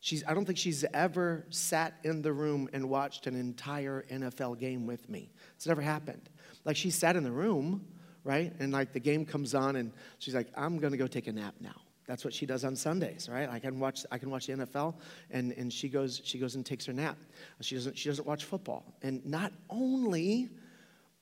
She's, 0.00 0.22
I 0.28 0.34
don't 0.34 0.44
think 0.44 0.58
she's 0.58 0.84
ever 0.92 1.46
sat 1.48 1.94
in 2.04 2.20
the 2.20 2.34
room 2.34 2.68
and 2.74 2.90
watched 2.90 3.26
an 3.26 3.34
entire 3.34 4.04
NFL 4.12 4.58
game 4.58 4.86
with 4.86 5.08
me. 5.08 5.32
It's 5.56 5.66
never 5.66 5.80
happened. 5.80 6.28
Like 6.66 6.76
she 6.76 6.90
sat 6.90 7.16
in 7.16 7.24
the 7.24 7.32
room, 7.32 7.82
right? 8.22 8.52
And 8.58 8.74
like 8.74 8.92
the 8.92 9.00
game 9.00 9.24
comes 9.24 9.54
on 9.54 9.76
and 9.76 9.90
she's 10.18 10.34
like, 10.34 10.48
I'm 10.54 10.76
gonna 10.76 10.98
go 10.98 11.06
take 11.06 11.28
a 11.28 11.32
nap 11.32 11.54
now. 11.60 11.80
That's 12.06 12.22
what 12.22 12.34
she 12.34 12.44
does 12.44 12.62
on 12.62 12.76
Sundays, 12.76 13.26
right? 13.32 13.48
I 13.48 13.58
can 13.58 13.80
watch 13.80 14.04
I 14.12 14.18
can 14.18 14.28
watch 14.28 14.48
the 14.48 14.52
NFL 14.52 14.96
and, 15.30 15.52
and 15.52 15.72
she 15.72 15.88
goes 15.88 16.20
she 16.22 16.38
goes 16.38 16.56
and 16.56 16.66
takes 16.66 16.84
her 16.84 16.92
nap. 16.92 17.16
She 17.62 17.74
doesn't 17.74 17.96
she 17.96 18.10
doesn't 18.10 18.28
watch 18.28 18.44
football. 18.44 18.84
And 19.00 19.24
not 19.24 19.50
only 19.70 20.50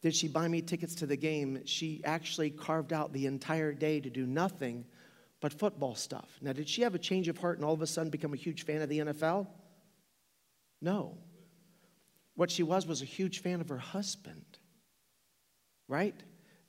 did 0.02 0.16
she 0.16 0.26
buy 0.26 0.48
me 0.48 0.62
tickets 0.62 0.96
to 0.96 1.06
the 1.06 1.16
game, 1.16 1.64
she 1.64 2.02
actually 2.04 2.50
carved 2.50 2.92
out 2.92 3.12
the 3.12 3.26
entire 3.26 3.72
day 3.72 4.00
to 4.00 4.10
do 4.10 4.26
nothing 4.26 4.84
but 5.40 5.52
football 5.52 5.94
stuff. 5.94 6.28
Now, 6.40 6.52
did 6.52 6.68
she 6.68 6.82
have 6.82 6.94
a 6.94 6.98
change 6.98 7.28
of 7.28 7.38
heart 7.38 7.56
and 7.58 7.64
all 7.64 7.74
of 7.74 7.82
a 7.82 7.86
sudden 7.86 8.10
become 8.10 8.34
a 8.34 8.36
huge 8.36 8.64
fan 8.64 8.82
of 8.82 8.88
the 8.88 8.98
NFL? 8.98 9.46
No. 10.80 11.18
What 12.34 12.50
she 12.50 12.62
was 12.62 12.86
was 12.86 13.02
a 13.02 13.04
huge 13.06 13.40
fan 13.40 13.60
of 13.60 13.68
her 13.68 13.78
husband, 13.78 14.44
right? 15.88 16.14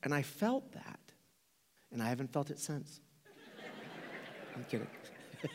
And 0.04 0.14
I 0.14 0.22
felt 0.22 0.72
that, 0.74 1.00
and 1.92 2.02
I 2.02 2.08
haven't 2.10 2.32
felt 2.32 2.50
it 2.50 2.60
since. 2.60 3.00
I'm 4.56 4.64
kidding. 4.66 4.88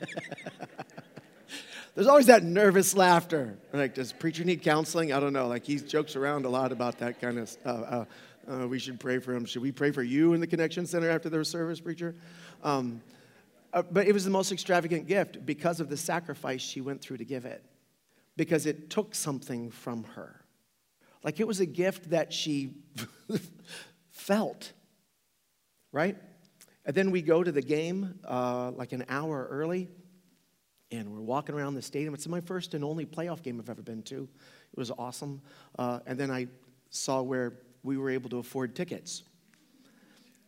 There's 1.94 2.08
always 2.08 2.26
that 2.26 2.42
nervous 2.42 2.96
laughter. 2.96 3.56
Like, 3.72 3.94
does 3.94 4.12
preacher 4.12 4.44
need 4.44 4.62
counseling? 4.62 5.12
I 5.12 5.20
don't 5.20 5.32
know. 5.32 5.46
Like, 5.46 5.64
he 5.64 5.76
jokes 5.76 6.16
around 6.16 6.44
a 6.44 6.48
lot 6.48 6.72
about 6.72 6.98
that 6.98 7.20
kind 7.20 7.38
of 7.38 7.48
stuff. 7.48 7.86
Uh, 7.88 8.04
uh, 8.52 8.68
we 8.68 8.78
should 8.78 9.00
pray 9.00 9.18
for 9.18 9.32
him. 9.32 9.44
Should 9.44 9.62
we 9.62 9.72
pray 9.72 9.90
for 9.90 10.02
you 10.02 10.32
in 10.34 10.40
the 10.40 10.46
Connection 10.46 10.86
Center 10.86 11.08
after 11.08 11.28
the 11.28 11.44
service, 11.44 11.80
preacher? 11.80 12.14
Um, 12.64 13.02
uh, 13.72 13.82
but 13.90 14.06
it 14.06 14.12
was 14.12 14.24
the 14.24 14.30
most 14.30 14.50
extravagant 14.50 15.06
gift 15.06 15.44
because 15.44 15.80
of 15.80 15.88
the 15.88 15.96
sacrifice 15.96 16.62
she 16.62 16.80
went 16.80 17.00
through 17.00 17.18
to 17.18 17.24
give 17.24 17.44
it, 17.44 17.64
because 18.36 18.66
it 18.66 18.90
took 18.90 19.14
something 19.14 19.70
from 19.70 20.04
her. 20.14 20.44
Like 21.22 21.40
it 21.40 21.46
was 21.46 21.60
a 21.60 21.66
gift 21.66 22.10
that 22.10 22.32
she 22.32 22.74
felt, 24.10 24.72
right? 25.92 26.16
And 26.86 26.94
then 26.94 27.10
we 27.10 27.22
go 27.22 27.42
to 27.42 27.52
the 27.52 27.62
game 27.62 28.18
uh, 28.24 28.70
like 28.72 28.92
an 28.92 29.04
hour 29.08 29.46
early, 29.50 29.88
and 30.90 31.10
we're 31.10 31.20
walking 31.20 31.54
around 31.54 31.74
the 31.74 31.82
stadium. 31.82 32.14
It's 32.14 32.28
my 32.28 32.40
first 32.40 32.74
and 32.74 32.84
only 32.84 33.06
playoff 33.06 33.42
game 33.42 33.58
I've 33.58 33.70
ever 33.70 33.82
been 33.82 34.02
to. 34.04 34.28
It 34.72 34.78
was 34.78 34.90
awesome. 34.90 35.40
Uh, 35.78 36.00
and 36.06 36.18
then 36.18 36.30
I 36.30 36.46
saw 36.90 37.22
where 37.22 37.54
we 37.82 37.96
were 37.96 38.10
able 38.10 38.30
to 38.30 38.38
afford 38.38 38.76
tickets. 38.76 39.24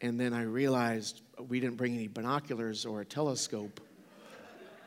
And 0.01 0.21
then 0.21 0.35
I 0.35 0.43
realized 0.43 1.23
we 1.49 1.61
didn't 1.61 1.77
bring 1.77 1.95
any 1.95 2.09
binoculars 2.09 2.85
or 2.85 3.01
a 3.01 3.05
telescope. 3.05 3.81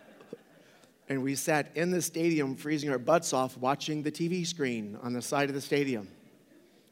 and 1.09 1.23
we 1.23 1.35
sat 1.35 1.71
in 1.75 1.91
the 1.91 2.01
stadium, 2.01 2.55
freezing 2.55 2.89
our 2.91 2.99
butts 2.99 3.33
off, 3.33 3.57
watching 3.57 4.03
the 4.03 4.11
TV 4.11 4.45
screen 4.45 4.97
on 5.01 5.13
the 5.13 5.21
side 5.21 5.49
of 5.49 5.55
the 5.55 5.61
stadium. 5.61 6.07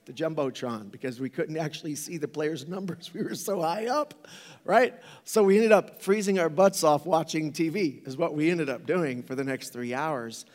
the 0.06 0.14
Jumbotron, 0.14 0.90
because 0.90 1.20
we 1.20 1.30
couldn't 1.30 1.58
actually 1.58 1.94
see 1.94 2.18
the 2.18 2.30
players' 2.30 2.66
numbers. 2.70 3.12
We 3.14 3.24
were 3.24 3.36
so 3.36 3.62
high 3.62 3.88
up, 3.88 4.14
right? 4.64 4.94
So 5.26 5.44
we 5.44 5.58
ended 5.58 5.74
up 5.74 6.02
freezing 6.02 6.40
our 6.40 6.50
butts 6.50 6.84
off 6.84 7.06
watching 7.06 7.52
TV, 7.52 8.08
is 8.08 8.16
what 8.16 8.34
we 8.34 8.50
ended 8.50 8.70
up 8.70 8.86
doing 8.86 9.22
for 9.22 9.36
the 9.36 9.44
next 9.44 9.70
three 9.70 9.94
hours. 9.94 10.46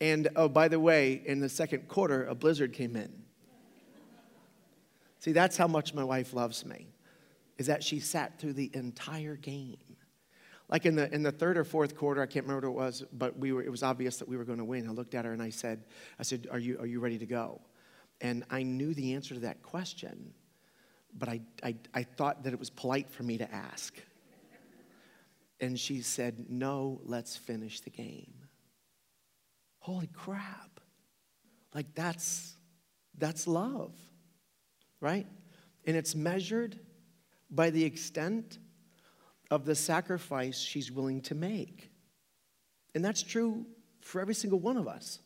And 0.00 0.28
oh, 0.36 0.48
by 0.48 0.68
the 0.68 0.80
way, 0.80 1.22
in 1.24 1.40
the 1.40 1.48
second 1.48 1.88
quarter, 1.88 2.26
a 2.26 2.34
blizzard 2.34 2.72
came 2.72 2.96
in. 2.96 3.12
See, 5.20 5.32
that's 5.32 5.56
how 5.56 5.66
much 5.66 5.94
my 5.94 6.04
wife 6.04 6.34
loves 6.34 6.64
me, 6.64 6.86
is 7.58 7.66
that 7.66 7.82
she 7.82 8.00
sat 8.00 8.38
through 8.38 8.52
the 8.54 8.70
entire 8.74 9.36
game. 9.36 9.76
Like 10.68 10.84
in 10.84 10.96
the, 10.96 11.12
in 11.14 11.22
the 11.22 11.32
third 11.32 11.56
or 11.56 11.64
fourth 11.64 11.96
quarter, 11.96 12.20
I 12.20 12.26
can't 12.26 12.44
remember 12.44 12.70
what 12.70 12.82
it 12.82 12.84
was, 12.84 13.04
but 13.12 13.38
we 13.38 13.52
were, 13.52 13.62
it 13.62 13.70
was 13.70 13.82
obvious 13.82 14.16
that 14.16 14.28
we 14.28 14.36
were 14.36 14.44
going 14.44 14.58
to 14.58 14.64
win. 14.64 14.88
I 14.88 14.92
looked 14.92 15.14
at 15.14 15.24
her 15.24 15.32
and 15.32 15.42
I 15.42 15.50
said, 15.50 15.84
I 16.18 16.22
said, 16.22 16.48
are 16.50 16.58
you, 16.58 16.78
are 16.80 16.86
you 16.86 16.98
ready 17.00 17.18
to 17.18 17.26
go? 17.26 17.60
And 18.20 18.44
I 18.50 18.62
knew 18.62 18.92
the 18.94 19.14
answer 19.14 19.34
to 19.34 19.40
that 19.40 19.62
question, 19.62 20.32
but 21.16 21.28
I, 21.28 21.40
I, 21.62 21.76
I 21.94 22.02
thought 22.02 22.44
that 22.44 22.52
it 22.52 22.58
was 22.58 22.70
polite 22.70 23.10
for 23.10 23.22
me 23.22 23.38
to 23.38 23.54
ask. 23.54 23.94
And 25.60 25.78
she 25.78 26.02
said, 26.02 26.46
No, 26.48 27.00
let's 27.04 27.36
finish 27.36 27.80
the 27.80 27.90
game. 27.90 28.34
Holy 29.78 30.08
crap. 30.08 30.80
Like 31.74 31.94
that's 31.94 32.54
that's 33.16 33.46
love. 33.46 33.94
Right? 35.00 35.26
And 35.86 35.96
it's 35.96 36.14
measured 36.14 36.78
by 37.50 37.70
the 37.70 37.84
extent 37.84 38.58
of 39.50 39.64
the 39.64 39.74
sacrifice 39.74 40.58
she's 40.58 40.90
willing 40.90 41.20
to 41.22 41.34
make. 41.34 41.90
And 42.94 43.04
that's 43.04 43.22
true 43.22 43.66
for 44.00 44.20
every 44.20 44.34
single 44.34 44.58
one 44.58 44.76
of 44.76 44.88
us. 44.88 45.20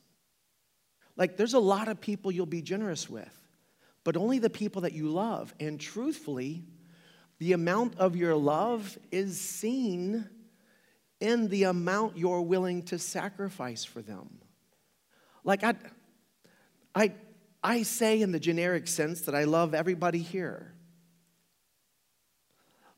Like, 1.16 1.36
there's 1.36 1.54
a 1.54 1.60
lot 1.60 1.88
of 1.88 2.00
people 2.00 2.32
you'll 2.32 2.46
be 2.46 2.62
generous 2.62 3.08
with, 3.08 3.34
but 4.04 4.16
only 4.16 4.38
the 4.38 4.50
people 4.50 4.82
that 4.82 4.92
you 4.92 5.08
love. 5.08 5.54
And 5.60 5.78
truthfully, 5.78 6.64
the 7.38 7.52
amount 7.52 7.98
of 7.98 8.16
your 8.16 8.34
love 8.34 8.98
is 9.10 9.40
seen 9.40 10.28
in 11.20 11.48
the 11.48 11.64
amount 11.64 12.16
you're 12.16 12.40
willing 12.40 12.82
to 12.84 12.98
sacrifice 12.98 13.84
for 13.84 14.02
them. 14.02 14.40
Like, 15.44 15.62
I, 15.62 15.74
I, 16.94 17.12
I 17.62 17.82
say 17.82 18.20
in 18.20 18.32
the 18.32 18.40
generic 18.40 18.88
sense 18.88 19.22
that 19.22 19.34
I 19.34 19.44
love 19.44 19.74
everybody 19.74 20.18
here. 20.18 20.74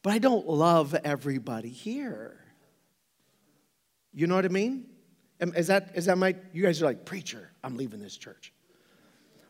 But 0.02 0.12
I 0.12 0.18
don't 0.18 0.48
love 0.48 0.94
everybody 1.04 1.68
here. 1.68 2.36
You 4.12 4.26
know 4.26 4.34
what 4.34 4.44
I 4.44 4.48
mean? 4.48 4.86
Is 5.40 5.68
that, 5.68 5.92
is 5.94 6.06
that 6.06 6.18
my, 6.18 6.36
you 6.52 6.62
guys 6.62 6.82
are 6.82 6.84
like, 6.84 7.04
preacher, 7.04 7.50
I'm 7.64 7.76
leaving 7.76 8.00
this 8.00 8.16
church. 8.16 8.52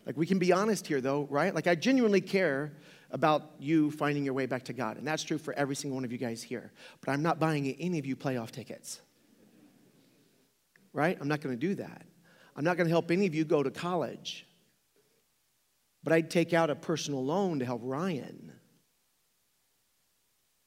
Like, 0.07 0.17
we 0.17 0.27
can 0.27 0.39
be 0.39 0.53
honest 0.53 0.87
here, 0.87 1.01
though, 1.01 1.27
right? 1.31 1.55
Like, 1.55 1.67
I 1.67 1.75
genuinely 1.75 2.21
care 2.21 2.73
about 3.11 3.53
you 3.59 3.91
finding 3.91 4.25
your 4.25 4.35
way 4.35 4.47
back 4.47 4.65
to 4.65 4.73
God. 4.73 4.97
And 4.97 5.07
that's 5.07 5.23
true 5.23 5.39
for 5.39 5.53
every 5.55 5.77
single 5.77 5.97
one 5.97 6.05
of 6.05 6.13
you 6.13 6.19
guys 6.19 6.43
here. 6.43 6.73
But 7.05 7.13
I'm 7.13 7.23
not 7.23 7.39
buying 7.39 7.69
any 7.79 7.99
of 7.99 8.07
you 8.07 8.17
playoff 8.17 8.51
tickets, 8.51 9.01
right? 10.93 11.17
I'm 11.21 11.29
not 11.29 11.41
going 11.41 11.59
to 11.59 11.61
do 11.61 11.75
that. 11.77 12.07
I'm 12.57 12.65
not 12.65 12.77
going 12.77 12.87
to 12.87 12.91
help 12.91 13.11
any 13.11 13.27
of 13.27 13.35
you 13.35 13.45
go 13.45 13.63
to 13.63 13.71
college. 13.71 14.47
But 16.03 16.13
I'd 16.15 16.31
take 16.31 16.53
out 16.53 16.71
a 16.71 16.75
personal 16.75 17.25
loan 17.25 17.59
to 17.61 17.65
help 17.65 17.81
Ryan 17.85 18.53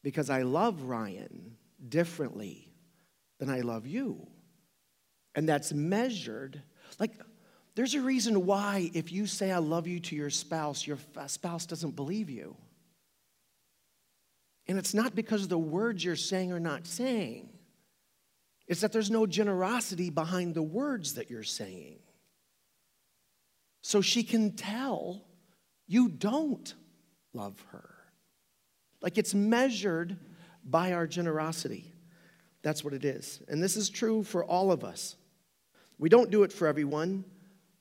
because 0.05 0.29
I 0.29 0.43
love 0.43 0.83
Ryan 0.83 1.57
differently 1.89 2.71
than 3.39 3.49
I 3.49 3.61
love 3.61 3.87
you. 3.87 4.27
And 5.33 5.49
that's 5.49 5.73
measured. 5.73 6.61
Like, 6.99 7.19
there's 7.73 7.95
a 7.95 8.01
reason 8.01 8.45
why, 8.45 8.91
if 8.93 9.11
you 9.11 9.25
say, 9.25 9.51
I 9.51 9.57
love 9.57 9.87
you 9.87 9.99
to 10.01 10.15
your 10.15 10.29
spouse, 10.29 10.85
your 10.85 10.99
spouse 11.25 11.65
doesn't 11.65 11.95
believe 11.95 12.29
you. 12.29 12.55
And 14.67 14.77
it's 14.77 14.93
not 14.93 15.15
because 15.15 15.47
the 15.47 15.57
words 15.57 16.05
you're 16.05 16.15
saying 16.15 16.51
or 16.51 16.59
not 16.59 16.85
saying, 16.85 17.49
it's 18.67 18.81
that 18.81 18.91
there's 18.91 19.09
no 19.09 19.25
generosity 19.25 20.11
behind 20.11 20.53
the 20.53 20.61
words 20.61 21.15
that 21.15 21.31
you're 21.31 21.41
saying. 21.41 21.97
So 23.81 24.01
she 24.01 24.21
can 24.21 24.51
tell 24.51 25.23
you 25.87 26.09
don't 26.09 26.75
love 27.33 27.59
her. 27.71 27.94
Like 29.05 29.19
it's 29.19 29.35
measured 29.35 30.17
by 30.63 30.93
our 30.93 31.05
generosity. 31.05 31.93
That's 32.63 32.83
what 32.83 32.95
it 32.95 33.05
is. 33.05 33.39
And 33.47 33.61
this 33.61 33.77
is 33.77 33.87
true 33.87 34.23
for 34.23 34.43
all 34.43 34.71
of 34.71 34.83
us. 34.83 35.15
We 35.99 36.09
don't 36.09 36.31
do 36.31 36.41
it 36.41 36.51
for 36.51 36.67
everyone, 36.67 37.23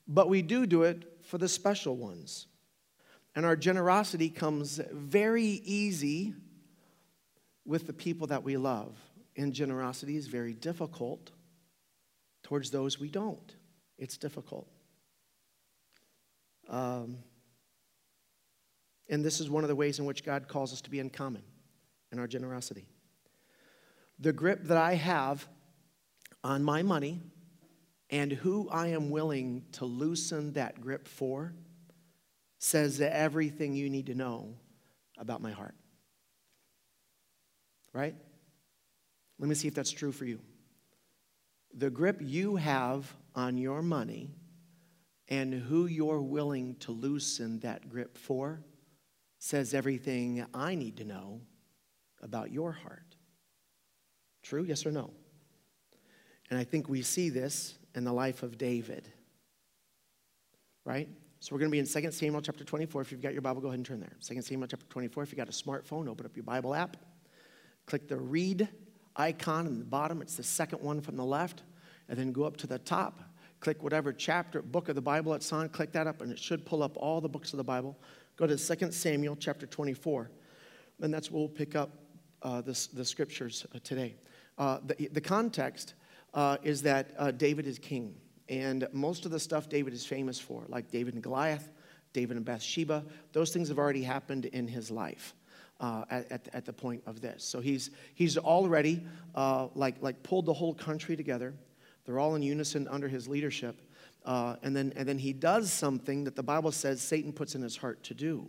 but 0.07 0.29
we 0.29 0.43
do 0.43 0.67
do 0.67 0.83
it 0.83 1.17
for 1.23 1.39
the 1.39 1.49
special 1.49 1.97
ones. 1.97 2.45
And 3.35 3.43
our 3.43 3.55
generosity 3.55 4.29
comes 4.29 4.79
very 4.91 5.45
easy 5.65 6.35
with 7.65 7.87
the 7.87 7.93
people 7.93 8.27
that 8.27 8.43
we 8.43 8.55
love. 8.55 8.95
And 9.35 9.51
generosity 9.51 10.17
is 10.17 10.27
very 10.27 10.53
difficult 10.53 11.31
towards 12.43 12.69
those 12.69 12.99
we 12.99 13.09
don't. 13.09 13.55
It's 13.97 14.17
difficult. 14.17 14.67
Um, 16.69 17.17
and 19.09 19.23
this 19.23 19.39
is 19.39 19.49
one 19.49 19.63
of 19.63 19.67
the 19.67 19.75
ways 19.75 19.99
in 19.99 20.05
which 20.05 20.23
God 20.23 20.47
calls 20.47 20.73
us 20.73 20.81
to 20.81 20.89
be 20.89 20.99
uncommon 20.99 21.43
in 22.11 22.19
our 22.19 22.27
generosity. 22.27 22.85
The 24.19 24.33
grip 24.33 24.63
that 24.63 24.77
I 24.77 24.95
have 24.95 25.47
on 26.43 26.63
my 26.63 26.81
money 26.81 27.21
and 28.09 28.31
who 28.31 28.69
I 28.69 28.87
am 28.87 29.09
willing 29.09 29.63
to 29.73 29.85
loosen 29.85 30.53
that 30.53 30.79
grip 30.79 31.07
for 31.07 31.53
says 32.59 33.01
everything 33.01 33.75
you 33.75 33.89
need 33.89 34.07
to 34.07 34.15
know 34.15 34.55
about 35.17 35.41
my 35.41 35.51
heart. 35.51 35.75
Right? 37.93 38.15
Let 39.39 39.49
me 39.49 39.55
see 39.55 39.67
if 39.67 39.75
that's 39.75 39.91
true 39.91 40.11
for 40.11 40.25
you. 40.25 40.39
The 41.73 41.89
grip 41.89 42.19
you 42.21 42.55
have 42.55 43.13
on 43.35 43.57
your 43.57 43.81
money 43.81 44.29
and 45.27 45.53
who 45.53 45.87
you're 45.87 46.21
willing 46.21 46.75
to 46.75 46.91
loosen 46.91 47.59
that 47.59 47.89
grip 47.89 48.17
for 48.17 48.61
says 49.39 49.73
everything 49.73 50.45
I 50.53 50.75
need 50.75 50.97
to 50.97 51.03
know 51.03 51.41
about 52.21 52.51
your 52.51 52.71
heart. 52.71 53.15
True? 54.43 54.63
Yes 54.63 54.85
or 54.85 54.91
no? 54.91 55.11
And 56.49 56.59
I 56.59 56.63
think 56.63 56.87
we 56.87 57.01
see 57.01 57.29
this 57.29 57.77
in 57.95 58.03
the 58.03 58.13
life 58.13 58.43
of 58.43 58.57
David. 58.57 59.11
Right? 60.83 61.09
So 61.39 61.53
we're 61.53 61.59
going 61.59 61.69
to 61.69 61.71
be 61.71 61.79
in 61.79 61.87
2 61.87 62.11
Samuel 62.11 62.41
chapter 62.41 62.63
24. 62.63 63.01
If 63.01 63.11
you've 63.11 63.21
got 63.21 63.33
your 63.33 63.41
Bible, 63.41 63.61
go 63.61 63.67
ahead 63.67 63.79
and 63.79 63.85
turn 63.85 63.99
there. 63.99 64.13
2 64.23 64.41
Samuel 64.41 64.67
chapter 64.67 64.85
24. 64.87 65.23
If 65.23 65.31
you've 65.31 65.37
got 65.37 65.49
a 65.49 65.51
smartphone, 65.51 66.07
open 66.07 66.25
up 66.25 66.35
your 66.35 66.43
Bible 66.43 66.73
app. 66.73 66.97
Click 67.85 68.07
the 68.07 68.17
read 68.17 68.67
icon 69.15 69.67
in 69.67 69.79
the 69.79 69.85
bottom. 69.85 70.21
It's 70.21 70.35
the 70.35 70.43
second 70.43 70.81
one 70.81 71.01
from 71.01 71.15
the 71.15 71.25
left. 71.25 71.63
And 72.09 72.17
then 72.17 72.31
go 72.31 72.43
up 72.43 72.57
to 72.57 72.67
the 72.67 72.79
top. 72.79 73.21
Click 73.59 73.81
whatever 73.81 74.13
chapter, 74.13 74.61
book 74.61 74.89
of 74.89 74.95
the 74.95 75.01
Bible 75.01 75.33
it's 75.33 75.51
on. 75.51 75.69
Click 75.69 75.91
that 75.93 76.07
up, 76.07 76.21
and 76.21 76.31
it 76.31 76.37
should 76.37 76.65
pull 76.65 76.83
up 76.83 76.97
all 76.97 77.21
the 77.21 77.29
books 77.29 77.53
of 77.53 77.57
the 77.57 77.63
Bible. 77.63 77.97
Go 78.37 78.45
to 78.47 78.57
2 78.57 78.91
Samuel 78.91 79.37
chapter 79.37 79.65
24. 79.65 80.29
And 81.01 81.13
that's 81.13 81.31
where 81.31 81.39
we'll 81.39 81.49
pick 81.49 81.75
up 81.75 81.89
uh, 82.41 82.61
the, 82.61 82.87
the 82.93 83.05
scriptures 83.05 83.65
uh, 83.73 83.79
today. 83.83 84.15
Uh, 84.57 84.79
the, 84.85 85.09
the 85.11 85.21
context 85.21 85.93
uh, 86.33 86.57
is 86.63 86.81
that 86.81 87.11
uh, 87.17 87.31
David 87.31 87.65
is 87.65 87.79
king. 87.79 88.15
And 88.49 88.87
most 88.91 89.25
of 89.25 89.31
the 89.31 89.39
stuff 89.39 89.69
David 89.69 89.93
is 89.93 90.05
famous 90.05 90.39
for, 90.39 90.65
like 90.67 90.91
David 90.91 91.13
and 91.13 91.23
Goliath, 91.23 91.69
David 92.13 92.37
and 92.37 92.45
Bathsheba, 92.45 93.03
those 93.31 93.51
things 93.51 93.69
have 93.69 93.79
already 93.79 94.03
happened 94.03 94.45
in 94.45 94.67
his 94.67 94.91
life. 94.91 95.33
Uh, 95.81 96.05
at, 96.09 96.47
at, 96.53 96.63
the 96.63 96.71
point 96.71 97.03
of 97.05 97.19
this. 97.19 97.43
So 97.43 97.59
he's, 97.59 97.91
he's 98.13 98.37
already 98.37 99.05
uh, 99.35 99.67
like, 99.75 99.95
like 99.99 100.23
pulled 100.23 100.45
the 100.45 100.53
whole 100.53 100.73
country 100.73 101.17
together. 101.17 101.53
They're 102.05 102.17
all 102.17 102.35
in 102.35 102.41
unison 102.41 102.87
under 102.87 103.09
his 103.09 103.27
leadership. 103.27 103.81
Uh, 104.25 104.55
and, 104.63 104.75
then, 104.75 104.91
and 104.95 105.07
then 105.07 105.19
he 105.19 105.31
does 105.31 105.71
something 105.71 106.23
that 106.23 106.35
the 106.35 106.43
Bible 106.43 106.71
says 106.71 107.01
Satan 107.01 107.31
puts 107.31 107.55
in 107.55 107.61
his 107.61 107.77
heart 107.77 108.03
to 108.03 108.13
do. 108.13 108.47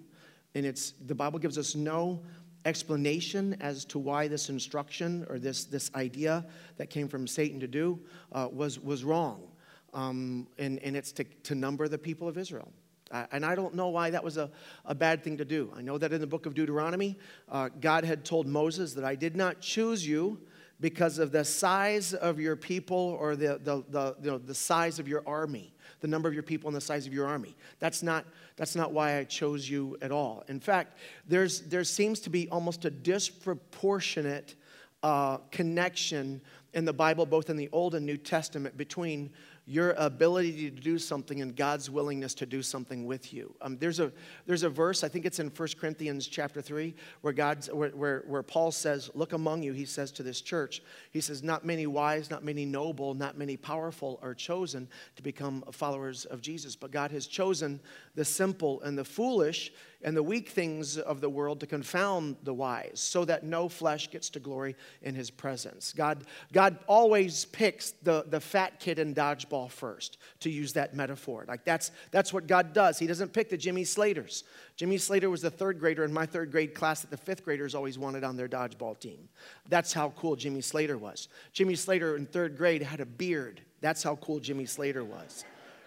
And 0.55 0.65
it's, 0.65 0.95
the 1.05 1.15
Bible 1.15 1.39
gives 1.39 1.59
us 1.59 1.75
no 1.75 2.23
explanation 2.65 3.57
as 3.61 3.85
to 3.85 3.99
why 3.99 4.27
this 4.27 4.49
instruction 4.49 5.27
or 5.29 5.39
this, 5.39 5.65
this 5.65 5.91
idea 5.95 6.45
that 6.79 6.89
came 6.89 7.09
from 7.09 7.27
Satan 7.27 7.61
to 7.61 7.69
do 7.69 8.01
uh, 8.33 8.49
was, 8.51 8.81
was 8.81 9.05
wrong. 9.05 9.49
Um, 9.93 10.49
and, 10.59 10.79
and 10.81 10.97
it's 10.97 11.13
to, 11.13 11.25
to 11.25 11.55
number 11.55 11.89
the 11.89 11.99
people 11.99 12.27
of 12.27 12.39
Israel. 12.39 12.73
Uh, 13.11 13.27
and 13.31 13.47
I 13.47 13.55
don't 13.55 13.75
know 13.75 13.89
why 13.89 14.11
that 14.11 14.25
was 14.25 14.37
a, 14.37 14.51
a 14.85 14.95
bad 14.95 15.23
thing 15.23 15.37
to 15.37 15.45
do. 15.45 15.73
I 15.77 15.83
know 15.83 15.97
that 15.99 16.13
in 16.13 16.21
the 16.21 16.27
book 16.27 16.47
of 16.47 16.55
Deuteronomy, 16.55 17.17
uh, 17.49 17.69
God 17.81 18.05
had 18.05 18.25
told 18.25 18.47
Moses 18.47 18.95
that 18.95 19.05
I 19.05 19.15
did 19.15 19.37
not 19.37 19.61
choose 19.61 20.07
you 20.07 20.41
because 20.81 21.19
of 21.19 21.33
the 21.33 21.45
size 21.45 22.15
of 22.15 22.39
your 22.39 22.57
people 22.57 23.17
or 23.19 23.37
the, 23.37 23.59
the, 23.63 23.85
the, 23.89 24.17
you 24.23 24.31
know, 24.31 24.39
the 24.39 24.55
size 24.55 24.99
of 24.99 25.09
your 25.09 25.23
army 25.27 25.73
the 26.01 26.09
number 26.09 26.29
of 26.29 26.35
your 26.35 26.43
people 26.43 26.69
and 26.69 26.77
the 26.77 26.81
size 26.81 27.07
of 27.07 27.13
your 27.13 27.27
army. 27.27 27.57
That's 27.79 28.03
not, 28.03 28.25
that's 28.57 28.77
not 28.77 28.93
why 28.93 29.19
I 29.19 29.25
chose 29.25 29.69
you 29.69 29.97
at 30.03 30.13
all. 30.13 30.45
In 30.49 30.61
fact, 30.61 30.99
there's, 31.27 31.63
there 31.63 31.85
seems 31.85 32.21
to 32.21 32.31
be 32.31 32.49
almost 32.51 32.85
a 32.85 32.91
disproportionate 32.91 34.55
uh, 35.03 35.39
connection 35.51 36.41
in 36.75 36.85
the 36.85 36.93
Bible, 36.93 37.27
both 37.27 37.49
in 37.51 37.57
the 37.57 37.69
Old 37.73 37.95
and 37.95 38.05
New 38.05 38.17
Testament, 38.17 38.77
between 38.77 39.31
your 39.69 39.91
ability 39.99 40.71
to 40.71 40.81
do 40.81 40.97
something 40.97 41.43
and 41.43 41.57
God's 41.57 41.91
willingness 41.91 42.35
to 42.35 42.47
do 42.47 42.63
something 42.63 43.05
with 43.05 43.33
you. 43.33 43.53
Um, 43.61 43.77
there's, 43.79 43.99
a, 43.99 44.13
there's 44.47 44.63
a 44.63 44.69
verse, 44.69 45.03
I 45.03 45.09
think 45.09 45.27
it's 45.27 45.41
in 45.41 45.49
1 45.49 45.69
Corinthians 45.81 46.29
chapter 46.29 46.63
3, 46.63 46.95
where, 47.23 47.33
God's, 47.33 47.69
where, 47.73 47.91
where, 47.91 48.23
where 48.29 48.45
Paul 48.45 48.71
says, 48.71 49.11
Look 49.15 49.33
among 49.33 49.65
you, 49.65 49.73
he 49.73 49.85
says 49.85 50.13
to 50.13 50.23
this 50.23 50.41
church, 50.41 50.83
he 51.11 51.21
says, 51.21 51.43
Not 51.43 51.65
many 51.65 51.89
wise, 51.89 52.31
not 52.31 52.45
many 52.45 52.65
noble, 52.65 53.15
not 53.15 53.37
many 53.37 53.57
powerful 53.57 54.21
are 54.23 54.35
chosen 54.35 54.87
to 55.17 55.23
become 55.23 55.65
followers 55.73 56.27
of 56.27 56.41
Jesus, 56.41 56.77
but 56.77 56.93
God 56.93 57.11
has 57.11 57.27
chosen 57.27 57.81
the 58.15 58.25
simple 58.25 58.81
and 58.83 58.97
the 58.97 59.05
foolish 59.05 59.73
and 60.07 60.17
the 60.17 60.23
weak 60.23 60.49
things 60.49 60.97
of 60.97 61.21
the 61.21 61.29
world 61.29 61.59
to 61.61 61.67
confound 61.67 62.37
the 62.45 62.55
wise, 62.55 63.01
so 63.01 63.25
that 63.25 63.43
no 63.43 63.69
flesh 63.69 64.09
gets 64.09 64.31
to 64.31 64.41
glory 64.41 64.77
in 65.03 65.17
his 65.17 65.31
presence. 65.31 65.93
God, 65.93 66.25
God 66.53 66.79
always 66.87 67.45
picks 67.47 67.91
the, 68.05 68.25
the 68.29 68.41
fat 68.41 68.79
kid 68.79 69.01
in 69.01 69.15
dodgeball 69.15 69.69
first, 69.69 70.19
to 70.41 70.49
use 70.49 70.73
that 70.75 70.95
metaphor. 70.95 71.45
Like 71.49 71.65
that's, 71.65 71.91
that's 72.13 72.33
what 72.33 72.47
God 72.47 72.73
does. 72.73 73.01
He 73.01 73.09
doesn't 73.09 73.33
pick 73.33 73.51
the 73.51 73.57
Jimmy 73.57 73.83
Slaters. 73.83 74.45
Jimmy 74.77 74.97
Slater 74.97 75.29
was 75.29 75.43
the 75.43 75.51
third 75.51 75.81
grader 75.81 76.05
in 76.05 76.13
my 76.13 76.25
third 76.25 76.53
grade 76.53 76.73
class 76.73 77.01
that 77.01 77.11
the 77.11 77.17
fifth 77.17 77.45
graders 77.45 77.75
always 77.75 77.99
wanted 77.99 78.23
on 78.23 78.37
their 78.37 78.49
dodgeball 78.49 78.99
team. 79.01 79.29
That's 79.69 79.93
how 79.93 80.11
cool 80.11 80.37
Jimmy 80.37 80.61
Slater 80.61 80.97
was. 80.97 81.29
Jimmy 81.53 81.75
Slater 81.75 82.17
in 82.17 82.27
third 82.27 82.57
grade 82.57 82.83
had 82.83 83.01
a 83.01 83.07
beard. 83.07 83.61
That's 83.81 84.05
how 84.05 84.15
cool 84.17 84.39
Jimmy 84.39 84.67
Slater 84.67 85.03
was, 85.03 85.45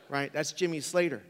right? 0.09 0.33
That's 0.33 0.51
Jimmy 0.51 0.81
Slater. 0.81 1.23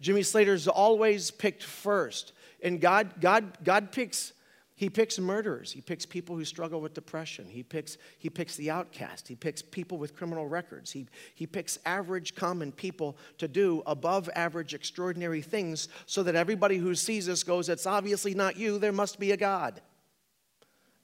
Jimmy 0.00 0.22
Slater's 0.22 0.68
always 0.68 1.30
picked 1.30 1.62
first. 1.62 2.32
And 2.62 2.80
God, 2.80 3.20
God, 3.20 3.58
God 3.62 3.92
picks, 3.92 4.32
he 4.74 4.90
picks 4.90 5.18
murderers. 5.18 5.70
He 5.70 5.80
picks 5.80 6.06
people 6.06 6.34
who 6.34 6.44
struggle 6.44 6.80
with 6.80 6.94
depression. 6.94 7.46
He 7.48 7.62
picks, 7.62 7.98
he 8.18 8.30
picks 8.30 8.56
the 8.56 8.70
outcast. 8.70 9.28
He 9.28 9.36
picks 9.36 9.62
people 9.62 9.98
with 9.98 10.16
criminal 10.16 10.46
records. 10.48 10.90
He, 10.90 11.06
he 11.34 11.46
picks 11.46 11.78
average, 11.84 12.34
common 12.34 12.72
people 12.72 13.16
to 13.38 13.46
do 13.46 13.82
above 13.86 14.28
average, 14.34 14.74
extraordinary 14.74 15.42
things 15.42 15.88
so 16.06 16.22
that 16.22 16.34
everybody 16.34 16.78
who 16.78 16.94
sees 16.94 17.26
this 17.26 17.44
goes, 17.44 17.68
It's 17.68 17.86
obviously 17.86 18.34
not 18.34 18.56
you. 18.56 18.78
There 18.78 18.92
must 18.92 19.20
be 19.20 19.32
a 19.32 19.36
God. 19.36 19.80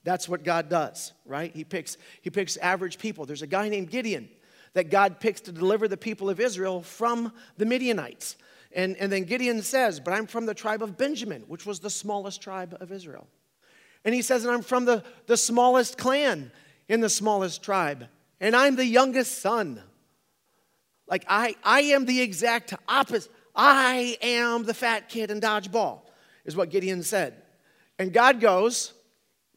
That's 0.03 0.27
what 0.27 0.43
God 0.43 0.69
does, 0.69 1.13
right? 1.25 1.53
He 1.55 1.63
picks, 1.63 1.97
he 2.21 2.29
picks 2.29 2.57
average 2.57 2.97
people. 2.97 3.25
There's 3.25 3.43
a 3.43 3.47
guy 3.47 3.69
named 3.69 3.91
Gideon 3.91 4.29
that 4.73 4.89
God 4.89 5.19
picks 5.19 5.41
to 5.41 5.51
deliver 5.51 5.87
the 5.87 5.97
people 5.97 6.29
of 6.29 6.39
Israel 6.39 6.81
from 6.81 7.33
the 7.57 7.65
Midianites. 7.65 8.35
And, 8.73 8.95
and 8.97 9.11
then 9.11 9.23
Gideon 9.23 9.61
says, 9.61 9.99
But 9.99 10.13
I'm 10.13 10.27
from 10.27 10.45
the 10.45 10.53
tribe 10.53 10.81
of 10.81 10.97
Benjamin, 10.97 11.43
which 11.47 11.65
was 11.65 11.79
the 11.79 11.89
smallest 11.89 12.41
tribe 12.41 12.77
of 12.79 12.91
Israel. 12.91 13.27
And 14.05 14.15
he 14.15 14.21
says, 14.21 14.43
And 14.43 14.53
I'm 14.53 14.61
from 14.61 14.85
the, 14.85 15.03
the 15.27 15.37
smallest 15.37 15.97
clan 15.97 16.51
in 16.87 17.01
the 17.01 17.09
smallest 17.09 17.63
tribe. 17.63 18.07
And 18.39 18.55
I'm 18.55 18.75
the 18.75 18.85
youngest 18.85 19.39
son. 19.39 19.81
Like, 21.07 21.25
I, 21.27 21.55
I 21.63 21.81
am 21.81 22.05
the 22.05 22.21
exact 22.21 22.73
opposite. 22.87 23.31
I 23.55 24.17
am 24.21 24.63
the 24.63 24.73
fat 24.73 25.09
kid 25.09 25.29
in 25.29 25.41
dodgeball, 25.41 26.01
is 26.45 26.55
what 26.55 26.69
Gideon 26.69 27.03
said. 27.03 27.35
And 27.99 28.13
God 28.13 28.39
goes, 28.39 28.93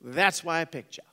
That's 0.00 0.42
why 0.42 0.61
I 0.61 0.64
picked 0.64 0.97
you. 0.97 1.04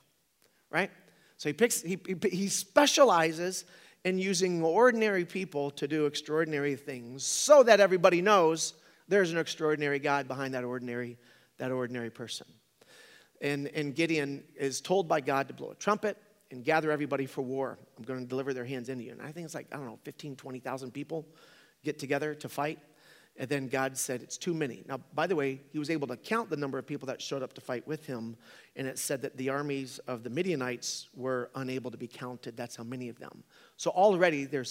Right? 0.70 0.90
So 1.36 1.48
he 1.48 1.52
picks, 1.52 1.82
he, 1.82 1.98
he, 2.06 2.28
he 2.28 2.48
specializes 2.48 3.64
in 4.04 4.18
using 4.18 4.62
ordinary 4.62 5.24
people 5.24 5.70
to 5.72 5.86
do 5.86 6.06
extraordinary 6.06 6.74
things 6.74 7.24
so 7.24 7.62
that 7.62 7.80
everybody 7.80 8.20
knows 8.20 8.74
there's 9.08 9.32
an 9.32 9.38
extraordinary 9.38 9.98
God 9.98 10.26
behind 10.26 10.54
that 10.54 10.64
ordinary, 10.64 11.18
that 11.58 11.70
ordinary 11.70 12.10
person. 12.10 12.46
And, 13.40 13.68
and 13.68 13.94
Gideon 13.94 14.44
is 14.56 14.80
told 14.80 15.08
by 15.08 15.20
God 15.20 15.48
to 15.48 15.54
blow 15.54 15.70
a 15.70 15.74
trumpet 15.74 16.16
and 16.50 16.64
gather 16.64 16.90
everybody 16.90 17.26
for 17.26 17.42
war. 17.42 17.78
I'm 17.96 18.04
going 18.04 18.20
to 18.20 18.26
deliver 18.26 18.54
their 18.54 18.64
hands 18.64 18.88
into 18.88 19.04
you. 19.04 19.12
And 19.12 19.22
I 19.22 19.32
think 19.32 19.44
it's 19.44 19.54
like, 19.54 19.66
I 19.72 19.76
don't 19.76 19.86
know, 19.86 19.98
15, 20.04 20.36
20,000 20.36 20.90
people 20.92 21.26
get 21.82 21.98
together 21.98 22.34
to 22.36 22.48
fight. 22.48 22.78
And 23.38 23.48
then 23.48 23.68
God 23.68 23.96
said, 23.96 24.22
It's 24.22 24.36
too 24.36 24.54
many. 24.54 24.84
Now, 24.86 25.00
by 25.14 25.26
the 25.26 25.36
way, 25.36 25.60
he 25.72 25.78
was 25.78 25.90
able 25.90 26.06
to 26.08 26.16
count 26.16 26.50
the 26.50 26.56
number 26.56 26.78
of 26.78 26.86
people 26.86 27.06
that 27.06 27.20
showed 27.20 27.42
up 27.42 27.52
to 27.54 27.60
fight 27.60 27.86
with 27.86 28.06
him. 28.06 28.36
And 28.76 28.86
it 28.86 28.98
said 28.98 29.22
that 29.22 29.36
the 29.36 29.48
armies 29.48 29.98
of 30.06 30.22
the 30.22 30.30
Midianites 30.30 31.08
were 31.14 31.50
unable 31.54 31.90
to 31.90 31.96
be 31.96 32.06
counted. 32.06 32.56
That's 32.56 32.76
how 32.76 32.84
many 32.84 33.08
of 33.08 33.18
them. 33.18 33.42
So 33.76 33.90
already 33.90 34.44
they're 34.44 34.64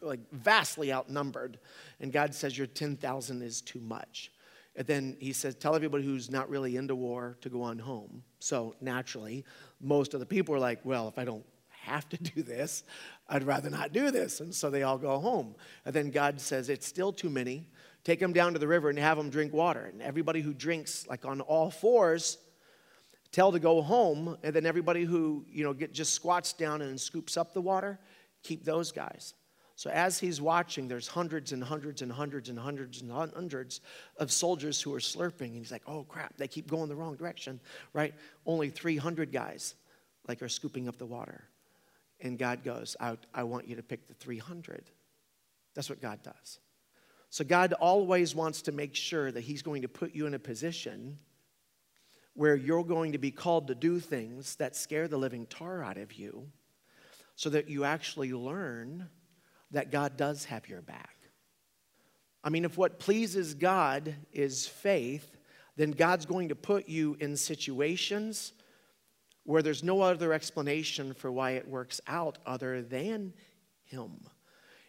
like 0.00 0.20
vastly 0.32 0.92
outnumbered. 0.92 1.58
And 2.00 2.12
God 2.12 2.34
says, 2.34 2.56
Your 2.56 2.68
10,000 2.68 3.42
is 3.42 3.60
too 3.60 3.80
much. 3.80 4.30
And 4.76 4.86
then 4.86 5.16
he 5.18 5.32
says, 5.32 5.56
Tell 5.56 5.74
everybody 5.74 6.04
who's 6.04 6.30
not 6.30 6.48
really 6.48 6.76
into 6.76 6.94
war 6.94 7.36
to 7.40 7.48
go 7.48 7.62
on 7.62 7.78
home. 7.78 8.22
So 8.38 8.76
naturally, 8.80 9.44
most 9.80 10.14
of 10.14 10.20
the 10.20 10.26
people 10.26 10.54
are 10.54 10.60
like, 10.60 10.78
Well, 10.84 11.08
if 11.08 11.18
I 11.18 11.24
don't 11.24 11.44
have 11.88 12.08
to 12.10 12.16
do 12.16 12.42
this. 12.42 12.84
I'd 13.28 13.44
rather 13.44 13.70
not 13.70 13.92
do 13.92 14.10
this. 14.10 14.40
And 14.40 14.54
so 14.54 14.70
they 14.70 14.82
all 14.82 14.98
go 14.98 15.18
home. 15.18 15.54
And 15.84 15.94
then 15.94 16.10
God 16.10 16.40
says, 16.40 16.68
It's 16.68 16.86
still 16.86 17.12
too 17.12 17.30
many. 17.30 17.66
Take 18.04 18.20
them 18.20 18.32
down 18.32 18.52
to 18.54 18.58
the 18.58 18.68
river 18.68 18.88
and 18.88 18.98
have 18.98 19.18
them 19.18 19.28
drink 19.28 19.52
water. 19.52 19.90
And 19.92 20.00
everybody 20.00 20.40
who 20.40 20.54
drinks, 20.54 21.06
like 21.08 21.24
on 21.24 21.40
all 21.40 21.70
fours, 21.70 22.38
tell 23.32 23.52
to 23.52 23.58
go 23.58 23.82
home. 23.82 24.38
And 24.42 24.54
then 24.54 24.64
everybody 24.64 25.04
who, 25.04 25.44
you 25.50 25.64
know, 25.64 25.74
get, 25.74 25.92
just 25.92 26.14
squats 26.14 26.52
down 26.52 26.80
and 26.80 26.98
scoops 26.98 27.36
up 27.36 27.52
the 27.52 27.60
water, 27.60 27.98
keep 28.42 28.64
those 28.64 28.92
guys. 28.92 29.34
So 29.78 29.90
as 29.90 30.18
he's 30.18 30.40
watching, 30.40 30.88
there's 30.88 31.06
hundreds 31.06 31.52
and 31.52 31.62
hundreds 31.62 32.02
and 32.02 32.10
hundreds 32.10 32.48
and 32.48 32.58
hundreds 32.58 33.00
and 33.00 33.12
hundreds 33.12 33.80
of 34.16 34.32
soldiers 34.32 34.82
who 34.82 34.92
are 34.92 34.98
slurping. 34.98 35.50
And 35.50 35.58
he's 35.58 35.70
like, 35.70 35.84
oh 35.86 36.02
crap, 36.02 36.36
they 36.36 36.48
keep 36.48 36.68
going 36.68 36.88
the 36.88 36.96
wrong 36.96 37.14
direction, 37.14 37.60
right? 37.92 38.12
Only 38.44 38.70
300 38.70 39.30
guys 39.30 39.76
like 40.26 40.42
are 40.42 40.48
scooping 40.48 40.88
up 40.88 40.98
the 40.98 41.06
water. 41.06 41.44
And 42.20 42.38
God 42.38 42.64
goes, 42.64 42.96
I, 43.00 43.16
I 43.32 43.44
want 43.44 43.68
you 43.68 43.76
to 43.76 43.82
pick 43.82 44.06
the 44.06 44.14
300. 44.14 44.90
That's 45.74 45.88
what 45.88 46.00
God 46.00 46.22
does. 46.22 46.58
So 47.30 47.44
God 47.44 47.72
always 47.74 48.34
wants 48.34 48.62
to 48.62 48.72
make 48.72 48.94
sure 48.94 49.30
that 49.30 49.42
He's 49.42 49.62
going 49.62 49.82
to 49.82 49.88
put 49.88 50.14
you 50.14 50.26
in 50.26 50.34
a 50.34 50.38
position 50.38 51.18
where 52.34 52.56
you're 52.56 52.84
going 52.84 53.12
to 53.12 53.18
be 53.18 53.30
called 53.30 53.66
to 53.66 53.74
do 53.74 53.98
things 53.98 54.56
that 54.56 54.76
scare 54.76 55.08
the 55.08 55.16
living 55.16 55.46
tar 55.46 55.82
out 55.82 55.98
of 55.98 56.12
you 56.12 56.46
so 57.34 57.50
that 57.50 57.68
you 57.68 57.84
actually 57.84 58.32
learn 58.32 59.08
that 59.70 59.90
God 59.90 60.16
does 60.16 60.44
have 60.46 60.68
your 60.68 60.80
back. 60.80 61.16
I 62.42 62.50
mean, 62.50 62.64
if 62.64 62.78
what 62.78 62.98
pleases 62.98 63.54
God 63.54 64.14
is 64.32 64.66
faith, 64.66 65.36
then 65.76 65.90
God's 65.90 66.26
going 66.26 66.48
to 66.48 66.54
put 66.54 66.88
you 66.88 67.16
in 67.20 67.36
situations 67.36 68.52
where 69.48 69.62
there's 69.62 69.82
no 69.82 70.02
other 70.02 70.34
explanation 70.34 71.14
for 71.14 71.32
why 71.32 71.52
it 71.52 71.66
works 71.66 72.02
out 72.06 72.36
other 72.44 72.82
than 72.82 73.32
Him. 73.86 74.10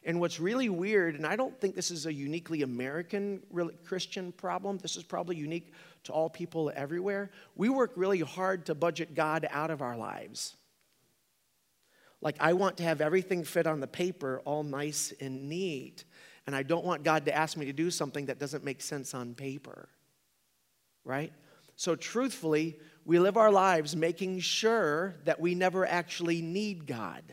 And 0.04 0.20
what's 0.20 0.38
really 0.38 0.68
weird, 0.68 1.16
and 1.16 1.26
I 1.26 1.38
don't 1.38 1.58
think 1.62 1.76
this 1.76 1.92
is 1.92 2.06
a 2.06 2.12
uniquely 2.14 2.62
American 2.62 3.42
Christian 3.86 4.34
problem, 4.34 4.78
this 4.78 4.98
is 4.98 5.04
probably 5.04 5.38
unique 5.38 5.72
to 6.04 6.12
all 6.12 6.30
people 6.30 6.74
everywhere. 6.76 7.32
We 7.56 7.70
work 7.70 7.94
really 7.96 8.20
hard 8.20 8.66
to 8.66 8.76
budget 8.76 9.16
God 9.16 9.48
out 9.50 9.72
of 9.72 9.82
our 9.82 9.96
lives. 9.96 10.58
Like, 12.20 12.36
I 12.42 12.52
want 12.52 12.76
to 12.78 12.84
have 12.84 13.00
everything 13.00 13.46
fit 13.46 13.66
on 13.66 13.80
the 13.80 13.88
paper 13.88 14.42
all 14.44 14.64
nice 14.64 15.14
and 15.22 15.48
neat. 15.48 16.04
And 16.46 16.54
I 16.54 16.64
don't 16.64 16.84
want 16.84 17.04
God 17.04 17.24
to 17.28 17.34
ask 17.34 17.56
me 17.56 17.66
to 17.68 17.74
do 17.74 17.90
something 17.90 18.26
that 18.26 18.40
doesn't 18.40 18.66
make 18.66 18.82
sense 18.82 19.14
on 19.14 19.36
paper. 19.36 19.88
Right? 21.06 21.32
So, 21.78 21.96
truthfully, 21.96 22.78
we 23.06 23.20
live 23.20 23.38
our 23.38 23.52
lives 23.52 23.96
making 23.96 24.40
sure 24.40 25.16
that 25.26 25.40
we 25.40 25.56
never 25.56 25.86
actually 25.86 26.42
need 26.42 26.86
God 26.86 27.24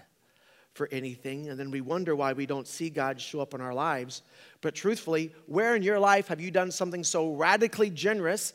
for 0.72 0.88
anything, 0.92 1.48
and 1.48 1.58
then 1.58 1.70
we 1.70 1.80
wonder 1.80 2.14
why 2.14 2.34
we 2.34 2.44
don't 2.44 2.66
see 2.66 2.90
God 2.90 3.20
show 3.20 3.40
up 3.40 3.54
in 3.54 3.60
our 3.60 3.72
lives. 3.72 4.22
But 4.60 4.74
truthfully, 4.74 5.34
where 5.46 5.74
in 5.74 5.82
your 5.82 5.98
life 5.98 6.28
have 6.28 6.40
you 6.40 6.50
done 6.50 6.70
something 6.70 7.02
so 7.02 7.32
radically 7.32 7.88
generous 7.88 8.52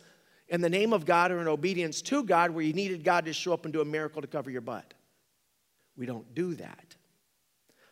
in 0.48 0.62
the 0.62 0.70
name 0.70 0.94
of 0.94 1.06
God 1.06 1.32
or 1.32 1.42
in 1.42 1.48
obedience 1.48 2.02
to 2.04 2.24
God 2.24 2.52
where 2.52 2.64
you 2.64 2.74
needed 2.74 3.04
God 3.04 3.26
to 3.26 3.34
show 3.34 3.54
up 3.54 3.66
and 3.66 3.74
do 3.74 3.82
a 3.82 3.86
miracle 3.86 4.22
to 4.22 4.28
cover 4.28 4.52
your 4.52 4.62
butt? 4.62 4.94
We 5.98 6.06
don't 6.06 6.34
do 6.36 6.56
that. 6.56 6.96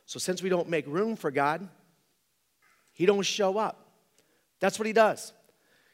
So 0.05 0.19
since 0.19 0.41
we 0.41 0.49
don't 0.49 0.69
make 0.69 0.85
room 0.87 1.15
for 1.15 1.31
God, 1.31 1.67
he 2.93 3.05
don't 3.05 3.23
show 3.23 3.57
up. 3.57 3.89
That's 4.59 4.77
what 4.77 4.85
he 4.85 4.93
does. 4.93 5.33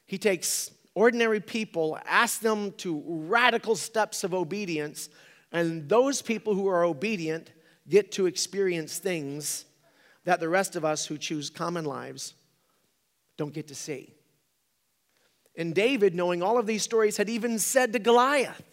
He 0.05 0.17
takes 0.17 0.71
ordinary 0.95 1.41
people, 1.41 1.99
ask 2.05 2.39
them 2.39 2.71
to 2.77 3.03
radical 3.05 3.75
steps 3.75 4.23
of 4.23 4.33
obedience, 4.33 5.09
and 5.51 5.87
those 5.87 6.21
people 6.21 6.55
who 6.55 6.67
are 6.67 6.83
obedient 6.83 7.51
get 7.87 8.11
to 8.13 8.25
experience 8.25 8.97
things 8.97 9.65
that 10.23 10.39
the 10.39 10.49
rest 10.49 10.75
of 10.75 10.83
us 10.83 11.05
who 11.05 11.17
choose 11.17 11.49
common 11.49 11.85
lives 11.85 12.33
don't 13.37 13.53
get 13.53 13.67
to 13.67 13.75
see. 13.75 14.13
And 15.57 15.75
David, 15.75 16.15
knowing 16.15 16.41
all 16.41 16.57
of 16.57 16.65
these 16.65 16.83
stories, 16.83 17.17
had 17.17 17.29
even 17.29 17.59
said 17.59 17.93
to 17.93 17.99
Goliath, 17.99 18.63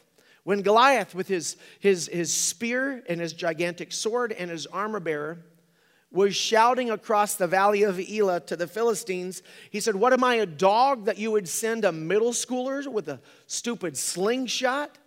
when 0.44 0.62
Goliath, 0.62 1.14
with 1.14 1.28
his, 1.28 1.56
his, 1.78 2.08
his 2.08 2.32
spear 2.32 3.04
and 3.08 3.20
his 3.20 3.32
gigantic 3.32 3.92
sword 3.92 4.32
and 4.32 4.50
his 4.50 4.66
armor 4.66 4.98
bearer, 4.98 5.44
was 6.12 6.36
shouting 6.36 6.90
across 6.90 7.34
the 7.34 7.46
valley 7.46 7.82
of 7.82 7.98
Elah 7.98 8.40
to 8.40 8.56
the 8.56 8.66
Philistines. 8.66 9.42
He 9.70 9.80
said, 9.80 9.96
What 9.96 10.12
am 10.12 10.22
I, 10.22 10.36
a 10.36 10.46
dog 10.46 11.06
that 11.06 11.18
you 11.18 11.30
would 11.30 11.48
send 11.48 11.84
a 11.84 11.92
middle 11.92 12.32
schooler 12.32 12.86
with 12.86 13.08
a 13.08 13.20
stupid 13.46 13.96
slingshot? 13.96 14.98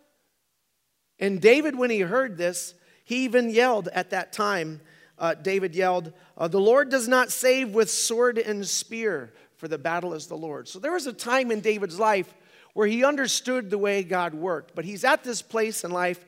And 1.19 1.39
David, 1.39 1.75
when 1.75 1.89
he 1.89 2.01
heard 2.01 2.37
this, 2.37 2.73
he 3.03 3.23
even 3.23 3.49
yelled 3.49 3.87
at 3.89 4.09
that 4.09 4.33
time, 4.33 4.81
uh, 5.17 5.35
David 5.35 5.75
yelled, 5.75 6.11
uh, 6.37 6.47
The 6.47 6.59
Lord 6.59 6.89
does 6.89 7.07
not 7.07 7.31
save 7.31 7.73
with 7.73 7.89
sword 7.89 8.37
and 8.37 8.67
spear, 8.67 9.31
for 9.57 9.67
the 9.67 9.77
battle 9.77 10.13
is 10.13 10.27
the 10.27 10.35
Lord. 10.35 10.67
So 10.67 10.79
there 10.79 10.91
was 10.91 11.07
a 11.07 11.13
time 11.13 11.51
in 11.51 11.61
David's 11.61 11.99
life 11.99 12.33
where 12.73 12.87
he 12.87 13.05
understood 13.05 13.69
the 13.69 13.77
way 13.77 14.03
God 14.03 14.33
worked, 14.33 14.75
but 14.75 14.83
he's 14.83 15.05
at 15.05 15.23
this 15.23 15.41
place 15.41 15.83
in 15.83 15.91
life 15.91 16.25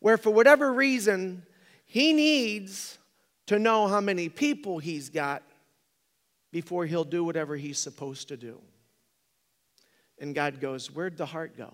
where, 0.00 0.16
for 0.16 0.30
whatever 0.30 0.72
reason, 0.72 1.42
he 1.86 2.12
needs 2.12 2.97
to 3.48 3.58
know 3.58 3.88
how 3.88 4.00
many 4.00 4.28
people 4.28 4.78
he's 4.78 5.08
got 5.08 5.42
before 6.52 6.84
he'll 6.84 7.04
do 7.04 7.24
whatever 7.24 7.56
he's 7.56 7.78
supposed 7.78 8.28
to 8.28 8.36
do. 8.36 8.60
And 10.18 10.34
God 10.34 10.60
goes, 10.60 10.90
Where'd 10.90 11.16
the 11.16 11.26
heart 11.26 11.56
go? 11.56 11.72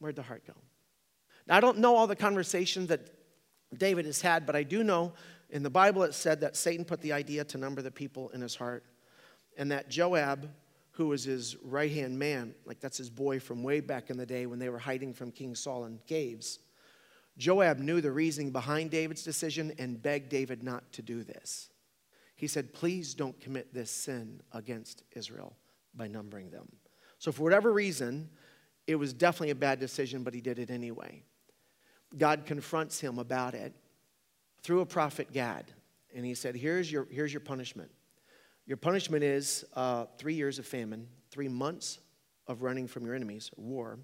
Where'd 0.00 0.16
the 0.16 0.22
heart 0.22 0.42
go? 0.46 0.52
Now, 1.46 1.56
I 1.56 1.60
don't 1.60 1.78
know 1.78 1.96
all 1.96 2.06
the 2.06 2.16
conversations 2.16 2.88
that 2.88 3.08
David 3.76 4.04
has 4.04 4.20
had, 4.20 4.44
but 4.44 4.54
I 4.54 4.64
do 4.64 4.84
know 4.84 5.14
in 5.48 5.62
the 5.62 5.70
Bible 5.70 6.02
it 6.02 6.12
said 6.12 6.40
that 6.42 6.56
Satan 6.56 6.84
put 6.84 7.00
the 7.00 7.12
idea 7.12 7.44
to 7.44 7.58
number 7.58 7.80
the 7.80 7.90
people 7.90 8.28
in 8.30 8.42
his 8.42 8.54
heart, 8.54 8.84
and 9.56 9.70
that 9.72 9.88
Joab, 9.88 10.50
who 10.90 11.08
was 11.08 11.24
his 11.24 11.56
right 11.62 11.90
hand 11.90 12.18
man, 12.18 12.54
like 12.66 12.80
that's 12.80 12.98
his 12.98 13.08
boy 13.08 13.40
from 13.40 13.62
way 13.62 13.80
back 13.80 14.10
in 14.10 14.18
the 14.18 14.26
day 14.26 14.44
when 14.44 14.58
they 14.58 14.68
were 14.68 14.78
hiding 14.78 15.14
from 15.14 15.30
King 15.30 15.54
Saul 15.54 15.86
in 15.86 15.98
caves, 16.06 16.58
Joab 17.38 17.78
knew 17.78 18.00
the 18.00 18.12
reasoning 18.12 18.50
behind 18.50 18.90
David's 18.90 19.22
decision 19.22 19.72
and 19.78 20.02
begged 20.02 20.28
David 20.28 20.62
not 20.62 20.92
to 20.92 21.02
do 21.02 21.24
this. 21.24 21.70
He 22.36 22.46
said, 22.46 22.72
Please 22.72 23.14
don't 23.14 23.38
commit 23.40 23.72
this 23.72 23.90
sin 23.90 24.40
against 24.52 25.04
Israel 25.12 25.56
by 25.94 26.08
numbering 26.08 26.50
them. 26.50 26.68
So, 27.18 27.32
for 27.32 27.42
whatever 27.42 27.72
reason, 27.72 28.28
it 28.86 28.96
was 28.96 29.12
definitely 29.12 29.50
a 29.50 29.54
bad 29.54 29.78
decision, 29.78 30.24
but 30.24 30.34
he 30.34 30.40
did 30.40 30.58
it 30.58 30.70
anyway. 30.70 31.22
God 32.18 32.44
confronts 32.44 33.00
him 33.00 33.18
about 33.18 33.54
it 33.54 33.74
through 34.62 34.80
a 34.80 34.86
prophet 34.86 35.32
Gad. 35.32 35.72
And 36.14 36.26
he 36.26 36.34
said, 36.34 36.54
Here's 36.54 36.90
your, 36.90 37.06
here's 37.10 37.32
your 37.32 37.40
punishment. 37.40 37.90
Your 38.66 38.76
punishment 38.76 39.24
is 39.24 39.64
uh, 39.74 40.06
three 40.18 40.34
years 40.34 40.58
of 40.58 40.66
famine, 40.66 41.08
three 41.30 41.48
months 41.48 41.98
of 42.46 42.62
running 42.62 42.86
from 42.86 43.04
your 43.04 43.14
enemies, 43.14 43.50
war, 43.56 43.98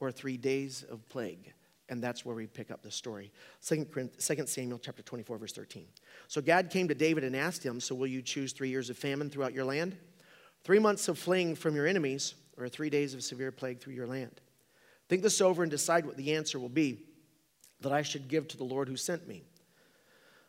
or 0.00 0.10
three 0.10 0.36
days 0.36 0.84
of 0.90 1.08
plague. 1.08 1.52
And 1.88 2.02
that's 2.02 2.24
where 2.24 2.34
we 2.34 2.46
pick 2.46 2.70
up 2.70 2.82
the 2.82 2.90
story. 2.90 3.30
2 3.66 3.86
Samuel 4.46 4.78
chapter 4.78 5.02
24, 5.02 5.38
verse 5.38 5.52
13. 5.52 5.86
So 6.28 6.40
Gad 6.40 6.70
came 6.70 6.88
to 6.88 6.94
David 6.94 7.24
and 7.24 7.36
asked 7.36 7.62
him, 7.62 7.78
So 7.78 7.94
will 7.94 8.06
you 8.06 8.22
choose 8.22 8.52
three 8.52 8.70
years 8.70 8.88
of 8.88 8.96
famine 8.96 9.28
throughout 9.28 9.52
your 9.52 9.64
land? 9.64 9.96
Three 10.64 10.78
months 10.78 11.08
of 11.08 11.18
fleeing 11.18 11.54
from 11.54 11.76
your 11.76 11.86
enemies, 11.86 12.34
or 12.56 12.68
three 12.68 12.88
days 12.88 13.12
of 13.12 13.22
severe 13.22 13.52
plague 13.52 13.80
through 13.80 13.94
your 13.94 14.06
land? 14.06 14.40
Think 15.08 15.22
this 15.22 15.40
over 15.40 15.62
and 15.62 15.70
decide 15.70 16.06
what 16.06 16.16
the 16.16 16.34
answer 16.34 16.58
will 16.58 16.70
be 16.70 17.00
that 17.80 17.92
I 17.92 18.02
should 18.02 18.28
give 18.28 18.48
to 18.48 18.56
the 18.56 18.64
Lord 18.64 18.88
who 18.88 18.96
sent 18.96 19.28
me. 19.28 19.42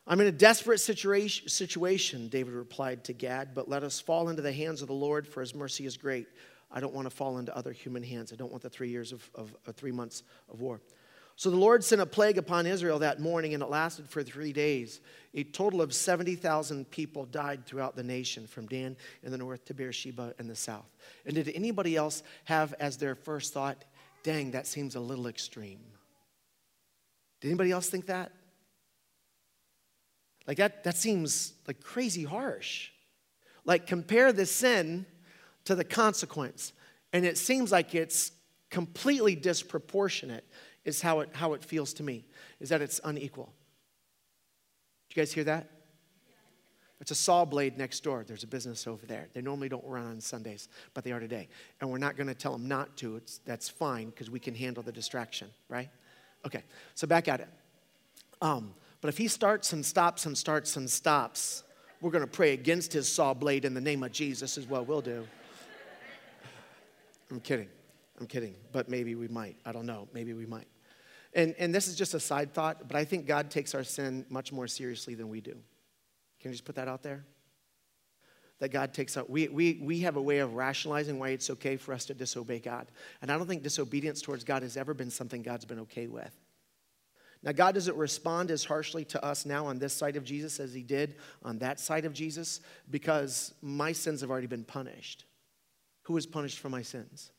I'm 0.06 0.20
in 0.20 0.28
a 0.28 0.32
desperate 0.32 0.78
situation, 0.78 2.28
David 2.28 2.54
replied 2.54 3.04
to 3.04 3.12
Gad, 3.12 3.54
but 3.54 3.68
let 3.68 3.82
us 3.82 4.00
fall 4.00 4.28
into 4.28 4.40
the 4.40 4.52
hands 4.52 4.80
of 4.80 4.88
the 4.88 4.94
Lord, 4.94 5.26
for 5.26 5.40
his 5.40 5.54
mercy 5.54 5.84
is 5.84 5.96
great. 5.96 6.28
I 6.70 6.80
don't 6.80 6.94
want 6.94 7.06
to 7.06 7.14
fall 7.14 7.38
into 7.38 7.56
other 7.56 7.72
human 7.72 8.02
hands. 8.02 8.32
I 8.32 8.36
don't 8.36 8.50
want 8.50 8.62
the 8.62 8.70
three 8.70 8.88
years 8.88 9.12
of, 9.12 9.28
of, 9.34 9.54
of 9.66 9.74
three 9.74 9.92
months 9.92 10.22
of 10.50 10.60
war. 10.60 10.80
So 11.38 11.50
the 11.50 11.56
Lord 11.56 11.84
sent 11.84 12.00
a 12.00 12.06
plague 12.06 12.38
upon 12.38 12.66
Israel 12.66 12.98
that 13.00 13.20
morning, 13.20 13.52
and 13.52 13.62
it 13.62 13.68
lasted 13.68 14.08
for 14.08 14.22
three 14.22 14.54
days. 14.54 15.00
A 15.34 15.44
total 15.44 15.82
of 15.82 15.94
70,000 15.94 16.90
people 16.90 17.26
died 17.26 17.66
throughout 17.66 17.94
the 17.94 18.02
nation, 18.02 18.46
from 18.46 18.66
Dan 18.66 18.96
in 19.22 19.30
the 19.30 19.36
north 19.36 19.66
to 19.66 19.74
Beersheba 19.74 20.34
in 20.38 20.48
the 20.48 20.56
south. 20.56 20.90
And 21.26 21.34
did 21.34 21.50
anybody 21.54 21.94
else 21.94 22.22
have 22.44 22.72
as 22.80 22.96
their 22.96 23.14
first 23.14 23.52
thought, 23.52 23.84
dang, 24.22 24.52
that 24.52 24.66
seems 24.66 24.94
a 24.94 25.00
little 25.00 25.26
extreme? 25.26 25.80
Did 27.42 27.48
anybody 27.48 27.70
else 27.70 27.90
think 27.90 28.06
that? 28.06 28.32
Like 30.46 30.56
that, 30.56 30.84
that 30.84 30.96
seems 30.96 31.52
like 31.66 31.82
crazy 31.82 32.24
harsh. 32.24 32.90
Like 33.66 33.86
compare 33.86 34.32
the 34.32 34.46
sin 34.46 35.04
to 35.64 35.74
the 35.74 35.84
consequence, 35.84 36.72
and 37.12 37.26
it 37.26 37.36
seems 37.36 37.72
like 37.72 37.94
it's 37.94 38.32
completely 38.70 39.34
disproportionate 39.34 40.44
is 40.86 41.02
how 41.02 41.20
it, 41.20 41.28
how 41.32 41.52
it 41.52 41.62
feels 41.62 41.92
to 41.94 42.02
me, 42.02 42.24
is 42.60 42.70
that 42.70 42.80
it's 42.80 43.00
unequal. 43.04 43.52
Did 45.08 45.16
you 45.16 45.22
guys 45.22 45.32
hear 45.32 45.44
that? 45.44 45.68
It's 47.00 47.10
a 47.10 47.14
saw 47.14 47.44
blade 47.44 47.76
next 47.76 48.02
door. 48.02 48.24
There's 48.26 48.44
a 48.44 48.46
business 48.46 48.86
over 48.86 49.04
there. 49.04 49.28
They 49.34 49.42
normally 49.42 49.68
don't 49.68 49.84
run 49.84 50.06
on 50.06 50.20
Sundays, 50.20 50.68
but 50.94 51.04
they 51.04 51.12
are 51.12 51.20
today. 51.20 51.48
And 51.80 51.90
we're 51.90 51.98
not 51.98 52.16
going 52.16 52.28
to 52.28 52.34
tell 52.34 52.52
them 52.52 52.66
not 52.66 52.96
to. 52.98 53.16
It's, 53.16 53.38
that's 53.44 53.68
fine 53.68 54.10
because 54.10 54.30
we 54.30 54.40
can 54.40 54.54
handle 54.54 54.82
the 54.82 54.92
distraction, 54.92 55.48
right? 55.68 55.90
Okay, 56.46 56.62
so 56.94 57.06
back 57.06 57.28
at 57.28 57.40
it. 57.40 57.48
Um, 58.40 58.72
but 59.02 59.08
if 59.08 59.18
he 59.18 59.28
starts 59.28 59.74
and 59.74 59.84
stops 59.84 60.24
and 60.24 60.38
starts 60.38 60.76
and 60.76 60.88
stops, 60.88 61.64
we're 62.00 62.10
going 62.10 62.24
to 62.24 62.30
pray 62.30 62.52
against 62.52 62.92
his 62.92 63.12
saw 63.12 63.34
blade 63.34 63.64
in 63.64 63.74
the 63.74 63.80
name 63.80 64.02
of 64.02 64.12
Jesus, 64.12 64.56
is 64.56 64.66
what 64.66 64.86
we'll 64.86 65.02
do. 65.02 65.26
I'm 67.30 67.40
kidding. 67.40 67.68
I'm 68.18 68.26
kidding. 68.26 68.54
But 68.72 68.88
maybe 68.88 69.14
we 69.14 69.28
might. 69.28 69.56
I 69.66 69.72
don't 69.72 69.86
know. 69.86 70.08
Maybe 70.14 70.32
we 70.32 70.46
might. 70.46 70.66
And, 71.36 71.54
and 71.58 71.72
this 71.74 71.86
is 71.86 71.94
just 71.96 72.14
a 72.14 72.20
side 72.20 72.54
thought, 72.54 72.88
but 72.88 72.96
I 72.96 73.04
think 73.04 73.26
God 73.26 73.50
takes 73.50 73.74
our 73.74 73.84
sin 73.84 74.24
much 74.30 74.52
more 74.52 74.66
seriously 74.66 75.14
than 75.14 75.28
we 75.28 75.42
do. 75.42 75.52
Can 76.40 76.50
you 76.50 76.52
just 76.52 76.64
put 76.64 76.76
that 76.76 76.88
out 76.88 77.02
there? 77.02 77.26
That 78.58 78.70
God 78.70 78.94
takes 78.94 79.18
out, 79.18 79.28
we, 79.28 79.46
we, 79.48 79.78
we 79.82 80.00
have 80.00 80.16
a 80.16 80.22
way 80.22 80.38
of 80.38 80.54
rationalizing 80.54 81.18
why 81.18 81.28
it's 81.28 81.50
okay 81.50 81.76
for 81.76 81.92
us 81.92 82.06
to 82.06 82.14
disobey 82.14 82.58
God. 82.58 82.86
And 83.20 83.30
I 83.30 83.36
don't 83.36 83.46
think 83.46 83.62
disobedience 83.62 84.22
towards 84.22 84.44
God 84.44 84.62
has 84.62 84.78
ever 84.78 84.94
been 84.94 85.10
something 85.10 85.42
God's 85.42 85.66
been 85.66 85.80
okay 85.80 86.06
with. 86.06 86.34
Now, 87.42 87.52
God 87.52 87.74
doesn't 87.74 87.96
respond 87.98 88.50
as 88.50 88.64
harshly 88.64 89.04
to 89.04 89.22
us 89.22 89.44
now 89.44 89.66
on 89.66 89.78
this 89.78 89.92
side 89.92 90.16
of 90.16 90.24
Jesus 90.24 90.58
as 90.58 90.72
he 90.72 90.82
did 90.82 91.16
on 91.44 91.58
that 91.58 91.78
side 91.78 92.06
of 92.06 92.14
Jesus 92.14 92.60
because 92.90 93.52
my 93.60 93.92
sins 93.92 94.22
have 94.22 94.30
already 94.30 94.46
been 94.46 94.64
punished. 94.64 95.26
Who 96.04 96.14
was 96.14 96.24
punished 96.24 96.60
for 96.60 96.70
my 96.70 96.80
sins? 96.80 97.30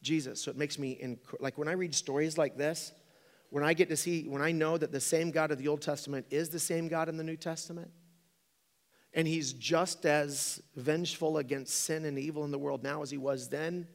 Jesus. 0.00 0.40
So 0.40 0.50
it 0.50 0.56
makes 0.56 0.78
me, 0.78 0.98
inc- 1.02 1.40
like 1.40 1.58
when 1.58 1.68
I 1.68 1.72
read 1.72 1.94
stories 1.94 2.38
like 2.38 2.56
this, 2.56 2.92
when 3.52 3.62
I 3.62 3.74
get 3.74 3.90
to 3.90 3.98
see, 3.98 4.26
when 4.28 4.40
I 4.40 4.50
know 4.50 4.78
that 4.78 4.92
the 4.92 4.98
same 4.98 5.30
God 5.30 5.50
of 5.50 5.58
the 5.58 5.68
Old 5.68 5.82
Testament 5.82 6.24
is 6.30 6.48
the 6.48 6.58
same 6.58 6.88
God 6.88 7.10
in 7.10 7.18
the 7.18 7.22
New 7.22 7.36
Testament, 7.36 7.90
and 9.12 9.28
he's 9.28 9.52
just 9.52 10.06
as 10.06 10.62
vengeful 10.74 11.36
against 11.36 11.84
sin 11.84 12.06
and 12.06 12.18
evil 12.18 12.46
in 12.46 12.50
the 12.50 12.58
world 12.58 12.82
now 12.82 13.02
as 13.02 13.10
he 13.10 13.18
was 13.18 13.50
then, 13.50 13.86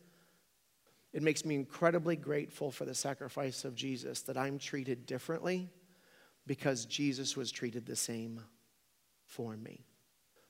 it 1.12 1.24
makes 1.24 1.44
me 1.44 1.56
incredibly 1.56 2.16
grateful 2.16 2.70
for 2.70 2.86
the 2.86 2.94
sacrifice 2.94 3.66
of 3.66 3.74
Jesus 3.74 4.22
that 4.22 4.38
I'm 4.38 4.60
treated 4.60 5.08
differently 5.08 5.72
because 6.46 6.86
Jesus 6.86 7.36
was 7.36 7.52
treated 7.52 7.88
the 7.88 7.96
same 7.96 8.40
for 9.26 9.58
me. 9.58 9.88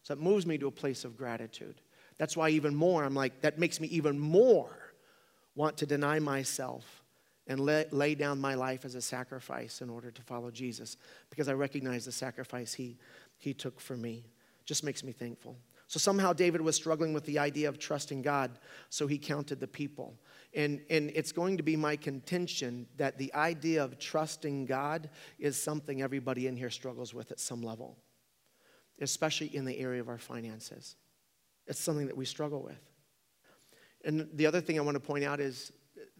So 0.03 0.15
it 0.15 0.19
moves 0.19 0.45
me 0.45 0.57
to 0.57 0.67
a 0.67 0.71
place 0.71 1.05
of 1.05 1.15
gratitude. 1.15 1.79
That's 2.17 2.35
why, 2.35 2.49
even 2.49 2.75
more, 2.75 3.05
I'm 3.05 3.15
like, 3.15 3.39
that 3.39 3.57
makes 3.57 3.79
me 3.79 3.87
even 3.87 4.19
more 4.19 4.77
want 5.55 5.77
to 5.77 5.85
deny 5.85 6.19
myself 6.19 6.96
and 7.47 7.59
lay, 7.59 7.85
lay 7.91 8.15
down 8.15 8.39
my 8.39 8.53
life 8.53 8.85
as 8.85 8.95
a 8.95 9.01
sacrifice 9.01 9.81
in 9.81 9.89
order 9.89 10.11
to 10.11 10.21
follow 10.21 10.51
Jesus 10.51 10.97
because 11.29 11.47
I 11.47 11.53
recognize 11.53 12.05
the 12.05 12.11
sacrifice 12.11 12.73
he, 12.73 12.97
he 13.37 13.53
took 13.53 13.79
for 13.79 13.95
me. 13.95 14.25
Just 14.65 14.83
makes 14.83 15.03
me 15.03 15.13
thankful. 15.13 15.57
So 15.87 15.99
somehow 15.99 16.33
David 16.33 16.59
was 16.59 16.75
struggling 16.75 17.13
with 17.13 17.25
the 17.25 17.39
idea 17.39 17.69
of 17.69 17.79
trusting 17.79 18.21
God, 18.21 18.59
so 18.89 19.07
he 19.07 19.17
counted 19.17 19.61
the 19.61 19.67
people. 19.67 20.19
And, 20.53 20.81
and 20.89 21.11
it's 21.15 21.31
going 21.31 21.55
to 21.55 21.63
be 21.63 21.77
my 21.77 21.95
contention 21.95 22.87
that 22.97 23.17
the 23.17 23.33
idea 23.33 23.81
of 23.81 23.97
trusting 23.97 24.65
God 24.65 25.09
is 25.39 25.61
something 25.61 26.01
everybody 26.01 26.47
in 26.47 26.57
here 26.57 26.69
struggles 26.69 27.13
with 27.13 27.31
at 27.31 27.39
some 27.39 27.61
level, 27.61 27.97
especially 28.99 29.55
in 29.55 29.63
the 29.63 29.79
area 29.79 30.01
of 30.01 30.09
our 30.09 30.17
finances. 30.17 30.97
It's 31.67 31.79
something 31.79 32.07
that 32.07 32.17
we 32.17 32.25
struggle 32.25 32.61
with. 32.61 32.81
And 34.03 34.27
the 34.33 34.45
other 34.45 34.59
thing 34.59 34.77
I 34.77 34.81
want 34.81 34.95
to 34.95 35.01
point 35.01 35.23
out 35.23 35.39
is 35.39 35.71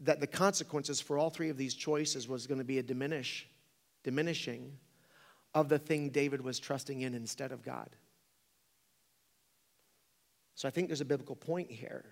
that 0.04 0.20
the 0.20 0.28
consequences 0.28 1.02
for 1.02 1.18
all 1.18 1.30
three 1.30 1.50
of 1.50 1.58
these 1.58 1.74
choices 1.74 2.28
was 2.28 2.48
going 2.48 2.60
to 2.60 2.64
be 2.66 2.80
a 2.80 2.84
diminish, 2.84 3.48
diminishing 4.04 4.78
of 5.54 5.70
the 5.70 5.80
thing 5.80 6.10
David 6.10 6.42
was 6.42 6.60
trusting 6.60 7.02
in 7.02 7.14
instead 7.16 7.52
of 7.52 7.64
God. 7.64 7.90
So 10.56 10.68
I 10.68 10.72
think 10.72 10.88
there's 10.88 11.02
a 11.02 11.06
biblical 11.06 11.36
point 11.36 11.72
here. 11.72 12.06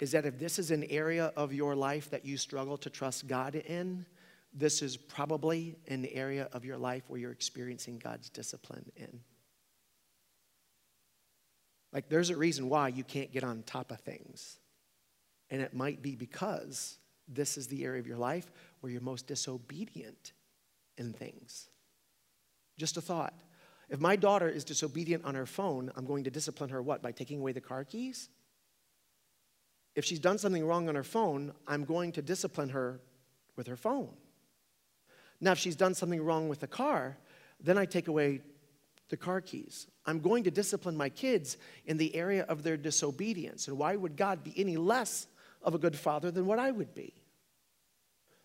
Is 0.00 0.12
that 0.12 0.26
if 0.26 0.38
this 0.38 0.58
is 0.58 0.70
an 0.70 0.84
area 0.84 1.32
of 1.36 1.52
your 1.52 1.76
life 1.76 2.10
that 2.10 2.24
you 2.24 2.36
struggle 2.36 2.76
to 2.78 2.90
trust 2.90 3.28
God 3.28 3.54
in, 3.54 4.04
this 4.52 4.82
is 4.82 4.96
probably 4.96 5.76
an 5.88 6.06
area 6.06 6.48
of 6.52 6.64
your 6.64 6.76
life 6.76 7.04
where 7.08 7.20
you're 7.20 7.32
experiencing 7.32 7.98
God's 7.98 8.28
discipline 8.28 8.90
in. 8.96 9.20
Like, 11.92 12.08
there's 12.08 12.30
a 12.30 12.36
reason 12.36 12.68
why 12.68 12.88
you 12.88 13.04
can't 13.04 13.32
get 13.32 13.44
on 13.44 13.62
top 13.62 13.90
of 13.90 14.00
things. 14.00 14.58
And 15.52 15.60
it 15.60 15.74
might 15.74 16.00
be 16.00 16.16
because 16.16 16.96
this 17.28 17.58
is 17.58 17.68
the 17.68 17.84
area 17.84 18.00
of 18.00 18.06
your 18.06 18.16
life 18.16 18.50
where 18.80 18.90
you're 18.90 19.02
most 19.02 19.26
disobedient 19.26 20.32
in 20.96 21.12
things. 21.12 21.68
Just 22.78 22.96
a 22.96 23.02
thought. 23.02 23.34
If 23.90 24.00
my 24.00 24.16
daughter 24.16 24.48
is 24.48 24.64
disobedient 24.64 25.26
on 25.26 25.34
her 25.34 25.44
phone, 25.44 25.92
I'm 25.94 26.06
going 26.06 26.24
to 26.24 26.30
discipline 26.30 26.70
her 26.70 26.80
what? 26.80 27.02
By 27.02 27.12
taking 27.12 27.38
away 27.38 27.52
the 27.52 27.60
car 27.60 27.84
keys? 27.84 28.30
If 29.94 30.06
she's 30.06 30.18
done 30.18 30.38
something 30.38 30.66
wrong 30.66 30.88
on 30.88 30.94
her 30.94 31.04
phone, 31.04 31.52
I'm 31.68 31.84
going 31.84 32.12
to 32.12 32.22
discipline 32.22 32.70
her 32.70 33.00
with 33.54 33.66
her 33.66 33.76
phone. 33.76 34.08
Now, 35.38 35.52
if 35.52 35.58
she's 35.58 35.76
done 35.76 35.92
something 35.92 36.24
wrong 36.24 36.48
with 36.48 36.60
the 36.60 36.66
car, 36.66 37.18
then 37.60 37.76
I 37.76 37.84
take 37.84 38.08
away 38.08 38.40
the 39.10 39.18
car 39.18 39.42
keys. 39.42 39.86
I'm 40.06 40.20
going 40.20 40.44
to 40.44 40.50
discipline 40.50 40.96
my 40.96 41.10
kids 41.10 41.58
in 41.84 41.98
the 41.98 42.14
area 42.14 42.44
of 42.44 42.62
their 42.62 42.78
disobedience. 42.78 43.68
And 43.68 43.76
why 43.76 43.96
would 43.96 44.16
God 44.16 44.42
be 44.42 44.54
any 44.56 44.78
less 44.78 45.26
of 45.62 45.74
a 45.74 45.78
good 45.78 45.96
father 45.96 46.30
than 46.30 46.46
what 46.46 46.58
I 46.58 46.70
would 46.70 46.94
be? 46.94 47.14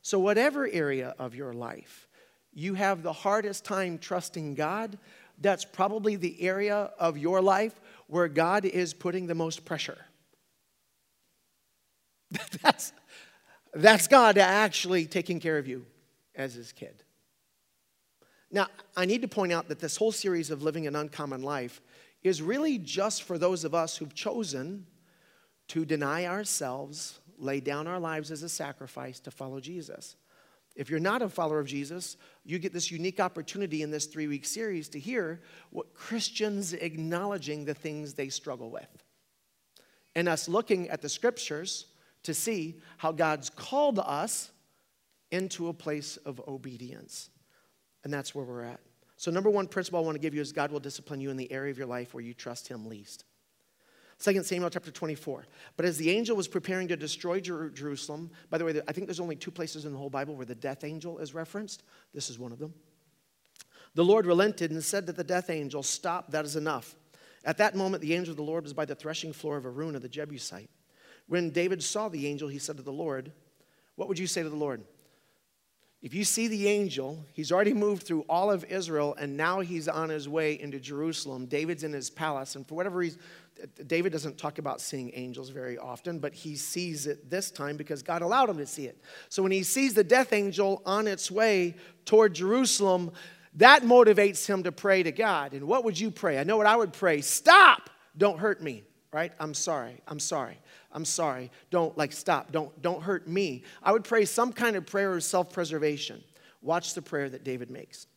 So, 0.02 0.20
whatever 0.20 0.68
area 0.68 1.16
of 1.20 1.36
your 1.36 1.54
life 1.54 2.08
you 2.54 2.74
have 2.74 3.04
the 3.04 3.14
hardest 3.14 3.64
time 3.66 4.00
trusting 4.00 4.56
God, 4.56 4.98
that's 5.40 5.64
probably 5.64 6.16
the 6.16 6.42
area 6.42 6.92
of 6.98 7.16
your 7.16 7.40
life 7.40 7.80
where 8.08 8.28
God 8.28 8.66
is 8.66 8.96
putting 8.96 9.28
the 9.28 9.36
most 9.36 9.64
pressure. 9.64 10.06
that's, 12.64 12.94
that's 13.74 14.08
God 14.08 14.40
actually 14.40 15.06
taking 15.06 15.40
care 15.40 15.60
of 15.60 15.68
you 15.68 15.86
as 16.34 16.56
his 16.56 16.72
kid. 16.72 17.04
Now, 18.50 18.68
I 18.96 19.06
need 19.06 19.22
to 19.22 19.28
point 19.28 19.52
out 19.52 19.68
that 19.68 19.80
this 19.80 19.98
whole 19.98 20.12
series 20.12 20.50
of 20.50 20.64
living 20.64 20.88
an 20.88 20.96
uncommon 20.96 21.44
life 21.44 21.80
is 22.24 22.42
really 22.42 22.80
just 22.80 23.22
for 23.22 23.38
those 23.38 23.66
of 23.66 23.76
us 23.76 23.98
who've 23.98 24.16
chosen 24.16 24.88
to 25.70 25.86
deny 25.86 26.26
ourselves, 26.26 27.20
lay 27.38 27.60
down 27.60 27.88
our 27.88 28.00
lives 28.00 28.32
as 28.32 28.44
a 28.44 28.50
sacrifice 28.50 29.20
to 29.22 29.32
follow 29.32 29.60
Jesus. 29.60 30.16
If 30.76 30.92
you're 30.92 31.00
not 31.00 31.24
a 31.24 31.30
follower 31.30 31.60
of 31.60 31.66
Jesus, 31.66 32.18
you 32.46 32.60
get 32.60 32.72
this 32.72 32.92
unique 32.92 33.20
opportunity 33.20 33.82
in 33.82 33.90
this 33.90 34.06
three 34.06 34.28
week 34.28 34.46
series 34.46 34.88
to 34.90 35.00
hear 35.00 35.42
what 35.72 35.94
Christians 35.94 36.74
acknowledging 36.74 37.66
the 37.66 37.74
things 37.74 38.14
they 38.14 38.30
struggle 38.30 38.70
with. 38.70 39.04
And 40.16 40.30
us 40.30 40.48
looking 40.48 40.88
at 40.90 41.02
the 41.02 41.10
scriptures 41.10 41.88
to 42.24 42.34
see 42.34 42.80
how 42.98 43.12
God's 43.12 43.50
called 43.50 44.00
us 44.00 44.52
into 45.32 45.68
a 45.68 45.74
place 45.74 46.18
of 46.18 46.42
obedience. 46.48 47.30
And 48.04 48.14
that's 48.14 48.34
where 48.34 48.46
we're 48.46 48.64
at. 48.64 48.80
So, 49.16 49.32
number 49.32 49.50
one 49.50 49.68
principle 49.68 50.00
I 50.00 50.04
want 50.04 50.16
to 50.16 50.22
give 50.22 50.36
you 50.36 50.42
is 50.42 50.52
God 50.52 50.72
will 50.72 50.80
discipline 50.80 51.20
you 51.20 51.32
in 51.32 51.38
the 51.38 51.52
area 51.52 51.72
of 51.72 51.78
your 51.78 51.88
life 51.88 52.14
where 52.14 52.24
you 52.24 52.36
trust 52.36 52.68
Him 52.68 52.86
least. 52.86 53.26
2 54.20 54.44
Samuel 54.44 54.70
chapter 54.70 54.90
24. 54.90 55.46
But 55.76 55.86
as 55.86 55.98
the 55.98 56.10
angel 56.10 56.36
was 56.36 56.48
preparing 56.48 56.88
to 56.88 56.98
destroy 56.98 57.40
Jerusalem, 57.40 58.32
by 58.50 58.58
the 58.58 58.66
way, 58.66 58.82
I 58.88 58.92
think 58.92 59.08
there's 59.08 59.20
only 59.20 59.36
two 59.36 59.52
places 59.52 59.86
in 59.86 59.92
the 59.92 59.98
whole 59.98 60.10
Bible 60.10 60.36
where 60.36 60.46
the 60.46 60.56
death 60.56 60.84
angel 60.84 61.20
is 61.20 61.34
referenced. 61.34 61.84
This 62.14 62.30
is 62.30 62.40
one 62.40 62.52
of 62.52 62.58
them. 62.58 62.74
The 63.94 64.04
Lord 64.04 64.26
relented 64.26 64.72
and 64.72 64.84
said 64.84 65.06
to 65.08 65.14
the 65.14 65.24
death 65.24 65.50
angel, 65.50 65.84
Stop, 65.84 66.32
that 66.32 66.46
is 66.46 66.56
enough. 66.56 66.96
At 67.46 67.58
that 67.60 67.76
moment, 67.76 68.02
the 68.02 68.16
angel 68.16 68.32
of 68.32 68.38
the 68.38 68.44
Lord 68.44 68.64
was 68.64 68.74
by 68.74 68.86
the 68.86 68.96
threshing 68.96 69.34
floor 69.34 69.58
of 69.58 69.66
Araunah 69.66 70.02
the 70.02 70.10
Jebusite. 70.10 70.70
When 71.28 71.52
David 71.52 71.84
saw 71.84 72.10
the 72.10 72.28
angel, 72.28 72.48
he 72.48 72.60
said 72.60 72.78
to 72.78 72.84
the 72.84 72.92
Lord, 72.92 73.32
What 73.96 74.08
would 74.08 74.20
you 74.20 74.28
say 74.28 74.44
to 74.44 74.50
the 74.50 74.56
Lord? 74.56 74.84
If 76.02 76.14
you 76.14 76.24
see 76.24 76.48
the 76.48 76.68
angel, 76.68 77.26
he's 77.34 77.52
already 77.52 77.74
moved 77.74 78.04
through 78.04 78.22
all 78.30 78.52
of 78.52 78.64
Israel 78.66 79.16
and 79.20 79.36
now 79.36 79.62
he's 79.62 79.88
on 79.88 80.10
his 80.10 80.30
way 80.30 80.60
into 80.60 80.80
Jerusalem. 80.80 81.48
David's 81.48 81.84
in 81.84 81.92
his 81.92 82.10
palace, 82.10 82.56
and 82.56 82.68
for 82.68 82.76
whatever 82.76 83.00
reason, 83.00 83.20
David 83.88 84.12
doesn't 84.12 84.38
talk 84.38 84.60
about 84.60 84.80
seeing 84.80 85.12
angels 85.16 85.50
very 85.50 85.78
often, 85.78 86.20
but 86.20 86.36
he 86.36 86.56
sees 86.56 87.08
it 87.08 87.30
this 87.30 87.50
time 87.50 87.78
because 87.78 88.04
God 88.04 88.22
allowed 88.22 88.50
him 88.50 88.58
to 88.58 88.68
see 88.68 88.86
it. 88.86 89.02
So 89.30 89.42
when 89.42 89.52
he 89.52 89.64
sees 89.64 89.96
the 89.96 90.04
death 90.04 90.34
angel 90.34 90.84
on 90.86 91.08
its 91.08 91.32
way 91.32 91.76
toward 92.06 92.36
Jerusalem, 92.36 93.12
that 93.56 93.82
motivates 93.82 94.46
him 94.46 94.62
to 94.64 94.72
pray 94.72 95.02
to 95.02 95.12
God. 95.12 95.54
And 95.54 95.68
what 95.68 95.84
would 95.84 96.00
you 96.00 96.12
pray? 96.12 96.38
I 96.38 96.44
know 96.44 96.58
what 96.58 96.68
I 96.68 96.76
would 96.76 96.94
pray 96.94 97.22
stop, 97.22 97.90
don't 98.16 98.38
hurt 98.38 98.62
me, 98.62 98.84
right? 99.12 99.32
I'm 99.40 99.56
sorry, 99.56 100.00
I'm 100.08 100.20
sorry. 100.20 100.60
I'm 100.98 101.06
sorry. 101.06 101.52
Don't 101.70 101.96
like 101.96 102.12
stop. 102.12 102.52
Don't 102.52 102.82
don't 102.82 103.04
hurt 103.04 103.28
me. 103.28 103.64
I 103.84 103.92
would 103.92 104.04
pray 104.04 104.26
some 104.26 104.52
kind 104.52 104.76
of 104.76 104.88
prayer 104.88 105.14
of 105.14 105.24
self-preservation. 105.24 106.24
Watch 106.64 106.96
the 106.96 107.04
prayer 107.04 107.30
that 107.30 107.44
David 107.44 107.70
makes. 107.70 108.08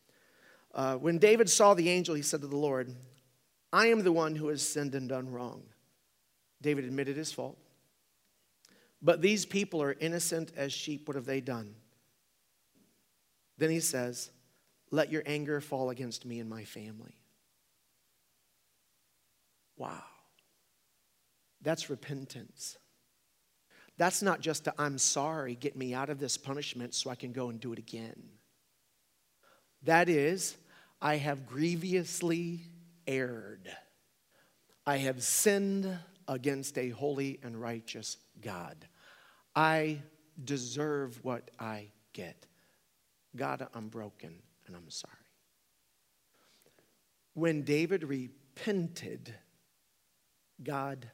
Uh, 0.75 0.97
when 0.97 1.19
David 1.19 1.51
saw 1.51 1.75
the 1.75 1.91
angel, 1.91 2.15
he 2.15 2.23
said 2.23 2.41
to 2.41 2.47
the 2.47 2.57
Lord, 2.57 2.97
I 3.71 3.89
am 3.89 4.03
the 4.03 4.13
one 4.13 4.35
who 4.35 4.49
has 4.49 4.67
sinned 4.67 4.95
and 4.95 5.11
done 5.11 5.31
wrong. 5.31 5.63
David 6.63 6.87
admitted 6.87 7.19
his 7.19 7.31
fault. 7.31 7.59
But 9.03 9.21
these 9.21 9.45
people 9.45 9.83
are 9.83 9.95
innocent 10.01 10.51
as 10.57 10.73
sheep. 10.73 11.07
What 11.07 11.17
have 11.17 11.27
they 11.27 11.43
done? 11.43 11.75
Then 13.59 13.69
he 13.69 13.81
says, 13.81 14.31
Let 14.91 15.13
your 15.13 15.23
anger 15.27 15.61
fall 15.61 15.91
against 15.91 16.25
me 16.25 16.41
and 16.41 16.49
my 16.49 16.65
family. 16.65 17.19
Wow. 19.77 20.03
That's 21.63 21.91
repentance. 21.91 22.79
That's 23.97 24.23
not 24.23 24.41
just 24.41 24.67
i 24.67 24.73
I'm 24.79 24.97
sorry, 24.97 25.55
get 25.55 25.77
me 25.77 25.93
out 25.93 26.09
of 26.09 26.19
this 26.19 26.37
punishment 26.37 26.95
so 26.95 27.11
I 27.11 27.15
can 27.15 27.33
go 27.33 27.51
and 27.51 27.61
do 27.61 27.73
it 27.73 27.79
again. 27.79 28.23
That 29.83 30.09
is, 30.09 30.57
I 31.03 31.17
have 31.17 31.47
grievously 31.47 32.63
erred. 33.07 33.71
I 34.87 34.97
have 34.97 35.23
sinned 35.23 35.99
against 36.27 36.79
a 36.79 36.91
holy 36.91 37.41
and 37.43 37.61
righteous 37.61 38.17
God. 38.41 38.87
I 39.55 40.01
deserve 40.43 41.23
what 41.23 41.51
I 41.59 41.89
get. 42.13 42.47
God, 43.37 43.67
I'm 43.75 43.89
broken 43.89 44.35
and 44.67 44.77
I'm 44.77 44.91
sorry. 44.91 45.15
When 47.35 47.63
David 47.63 48.05
repented, 48.05 49.35
God 50.63 51.11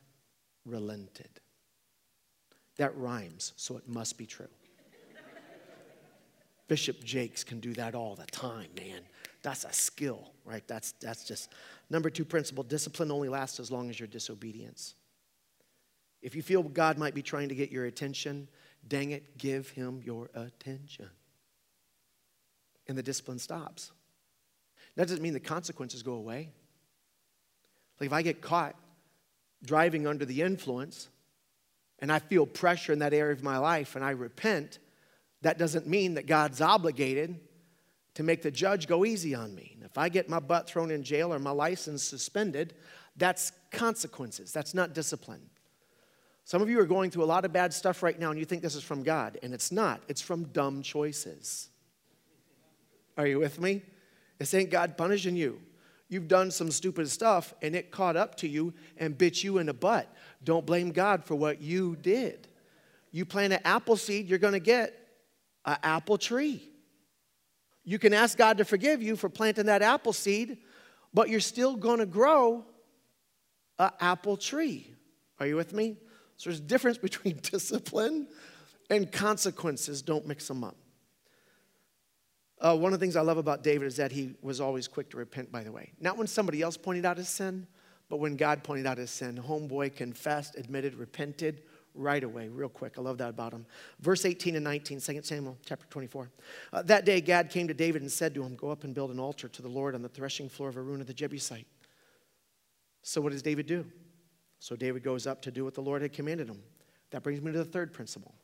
relented. 0.66 1.30
That 2.76 2.96
rhymes, 2.96 3.52
so 3.56 3.76
it 3.76 3.88
must 3.88 4.18
be 4.18 4.26
true. 4.26 4.48
Bishop 6.68 7.02
Jakes 7.04 7.44
can 7.44 7.60
do 7.60 7.72
that 7.74 7.94
all 7.94 8.16
the 8.16 8.26
time, 8.26 8.68
man. 8.76 9.02
That's 9.42 9.64
a 9.64 9.72
skill, 9.72 10.32
right? 10.44 10.66
That's, 10.66 10.92
that's 10.92 11.24
just 11.24 11.52
number 11.90 12.10
two 12.10 12.24
principle 12.24 12.64
discipline 12.64 13.12
only 13.12 13.28
lasts 13.28 13.60
as 13.60 13.70
long 13.70 13.88
as 13.88 14.00
your 14.00 14.08
disobedience. 14.08 14.94
If 16.22 16.34
you 16.34 16.42
feel 16.42 16.64
God 16.64 16.98
might 16.98 17.14
be 17.14 17.22
trying 17.22 17.48
to 17.50 17.54
get 17.54 17.70
your 17.70 17.84
attention, 17.84 18.48
dang 18.88 19.12
it, 19.12 19.38
give 19.38 19.70
him 19.70 20.00
your 20.04 20.28
attention. 20.34 21.08
And 22.88 22.98
the 22.98 23.02
discipline 23.02 23.38
stops. 23.38 23.92
That 24.96 25.06
doesn't 25.06 25.22
mean 25.22 25.34
the 25.34 25.40
consequences 25.40 26.02
go 26.02 26.14
away. 26.14 26.48
Like 28.00 28.08
if 28.08 28.12
I 28.12 28.22
get 28.22 28.40
caught 28.40 28.74
driving 29.64 30.06
under 30.06 30.24
the 30.24 30.42
influence 30.42 31.08
and 31.98 32.12
I 32.12 32.18
feel 32.18 32.46
pressure 32.46 32.92
in 32.92 32.98
that 33.00 33.14
area 33.14 33.32
of 33.32 33.42
my 33.42 33.58
life 33.58 33.96
and 33.96 34.04
I 34.04 34.10
repent, 34.10 34.78
that 35.42 35.58
doesn't 35.58 35.86
mean 35.86 36.14
that 36.14 36.26
God's 36.26 36.60
obligated 36.60 37.40
to 38.14 38.22
make 38.22 38.42
the 38.42 38.50
judge 38.50 38.86
go 38.86 39.04
easy 39.04 39.34
on 39.34 39.54
me. 39.54 39.76
If 39.82 39.98
I 39.98 40.08
get 40.08 40.28
my 40.28 40.40
butt 40.40 40.68
thrown 40.68 40.90
in 40.90 41.02
jail 41.02 41.32
or 41.32 41.38
my 41.38 41.50
license 41.50 42.02
suspended, 42.02 42.74
that's 43.16 43.52
consequences. 43.70 44.52
That's 44.52 44.74
not 44.74 44.92
discipline. 44.92 45.42
Some 46.44 46.62
of 46.62 46.68
you 46.68 46.78
are 46.80 46.86
going 46.86 47.10
through 47.10 47.24
a 47.24 47.26
lot 47.26 47.44
of 47.44 47.52
bad 47.52 47.72
stuff 47.72 48.02
right 48.02 48.18
now 48.18 48.30
and 48.30 48.38
you 48.38 48.44
think 48.44 48.62
this 48.62 48.74
is 48.74 48.82
from 48.82 49.02
God, 49.02 49.38
and 49.42 49.52
it's 49.52 49.72
not. 49.72 50.02
It's 50.08 50.20
from 50.20 50.44
dumb 50.44 50.82
choices. 50.82 51.68
Are 53.18 53.26
you 53.26 53.38
with 53.38 53.60
me? 53.60 53.82
This 54.38 54.52
ain't 54.54 54.70
God 54.70 54.96
punishing 54.96 55.34
you. 55.34 55.60
You've 56.08 56.28
done 56.28 56.50
some 56.50 56.70
stupid 56.70 57.10
stuff 57.10 57.52
and 57.62 57.74
it 57.74 57.90
caught 57.90 58.16
up 58.16 58.36
to 58.36 58.48
you 58.48 58.74
and 58.96 59.16
bit 59.16 59.42
you 59.42 59.58
in 59.58 59.66
the 59.66 59.74
butt. 59.74 60.12
Don't 60.44 60.64
blame 60.64 60.92
God 60.92 61.24
for 61.24 61.34
what 61.34 61.60
you 61.60 61.96
did. 61.96 62.46
You 63.10 63.24
plant 63.24 63.52
an 63.52 63.60
apple 63.64 63.96
seed, 63.96 64.28
you're 64.28 64.38
going 64.38 64.52
to 64.52 64.60
get 64.60 64.94
an 65.64 65.78
apple 65.82 66.18
tree. 66.18 66.70
You 67.84 67.98
can 67.98 68.12
ask 68.12 68.36
God 68.36 68.58
to 68.58 68.64
forgive 68.64 69.02
you 69.02 69.16
for 69.16 69.28
planting 69.28 69.66
that 69.66 69.82
apple 69.82 70.12
seed, 70.12 70.58
but 71.14 71.28
you're 71.28 71.40
still 71.40 71.76
going 71.76 71.98
to 71.98 72.06
grow 72.06 72.64
an 73.78 73.90
apple 74.00 74.36
tree. 74.36 74.92
Are 75.40 75.46
you 75.46 75.56
with 75.56 75.72
me? 75.72 75.96
So 76.36 76.50
there's 76.50 76.60
a 76.60 76.62
difference 76.62 76.98
between 77.08 77.38
discipline 77.42 78.28
and 78.90 79.10
consequences. 79.10 80.02
Don't 80.02 80.26
mix 80.26 80.46
them 80.46 80.62
up. 80.62 80.76
Uh, 82.58 82.76
one 82.76 82.92
of 82.92 82.98
the 82.98 83.04
things 83.04 83.16
I 83.16 83.20
love 83.20 83.36
about 83.36 83.62
David 83.62 83.86
is 83.86 83.96
that 83.96 84.12
he 84.12 84.34
was 84.40 84.60
always 84.60 84.88
quick 84.88 85.10
to 85.10 85.18
repent, 85.18 85.52
by 85.52 85.62
the 85.62 85.72
way. 85.72 85.92
Not 86.00 86.16
when 86.16 86.26
somebody 86.26 86.62
else 86.62 86.76
pointed 86.76 87.04
out 87.04 87.18
his 87.18 87.28
sin, 87.28 87.66
but 88.08 88.18
when 88.18 88.36
God 88.36 88.64
pointed 88.64 88.86
out 88.86 88.98
his 88.98 89.10
sin. 89.10 89.36
Homeboy 89.36 89.94
confessed, 89.94 90.56
admitted, 90.56 90.94
repented 90.94 91.62
right 91.94 92.22
away, 92.22 92.48
real 92.48 92.68
quick. 92.68 92.94
I 92.98 93.00
love 93.00 93.18
that 93.18 93.30
about 93.30 93.52
him. 93.52 93.66
Verse 94.00 94.24
18 94.24 94.54
and 94.54 94.64
19, 94.64 95.00
2 95.00 95.22
Samuel 95.22 95.58
chapter 95.64 95.86
24. 95.90 96.30
Uh, 96.72 96.82
that 96.82 97.04
day, 97.04 97.20
Gad 97.20 97.50
came 97.50 97.68
to 97.68 97.74
David 97.74 98.02
and 98.02 98.10
said 98.10 98.34
to 98.34 98.42
him, 98.42 98.54
Go 98.54 98.70
up 98.70 98.84
and 98.84 98.94
build 98.94 99.10
an 99.10 99.18
altar 99.18 99.48
to 99.48 99.62
the 99.62 99.68
Lord 99.68 99.94
on 99.94 100.02
the 100.02 100.08
threshing 100.08 100.48
floor 100.48 100.68
of 100.68 100.76
Araunah 100.76 101.06
the 101.06 101.14
Jebusite. 101.14 101.66
So, 103.02 103.20
what 103.20 103.32
does 103.32 103.42
David 103.42 103.66
do? 103.66 103.84
So, 104.60 104.76
David 104.76 105.02
goes 105.02 105.26
up 105.26 105.42
to 105.42 105.50
do 105.50 105.64
what 105.64 105.74
the 105.74 105.82
Lord 105.82 106.02
had 106.02 106.12
commanded 106.12 106.48
him. 106.48 106.62
That 107.10 107.22
brings 107.22 107.40
me 107.40 107.52
to 107.52 107.58
the 107.58 107.64
third 107.64 107.92
principle 107.92 108.34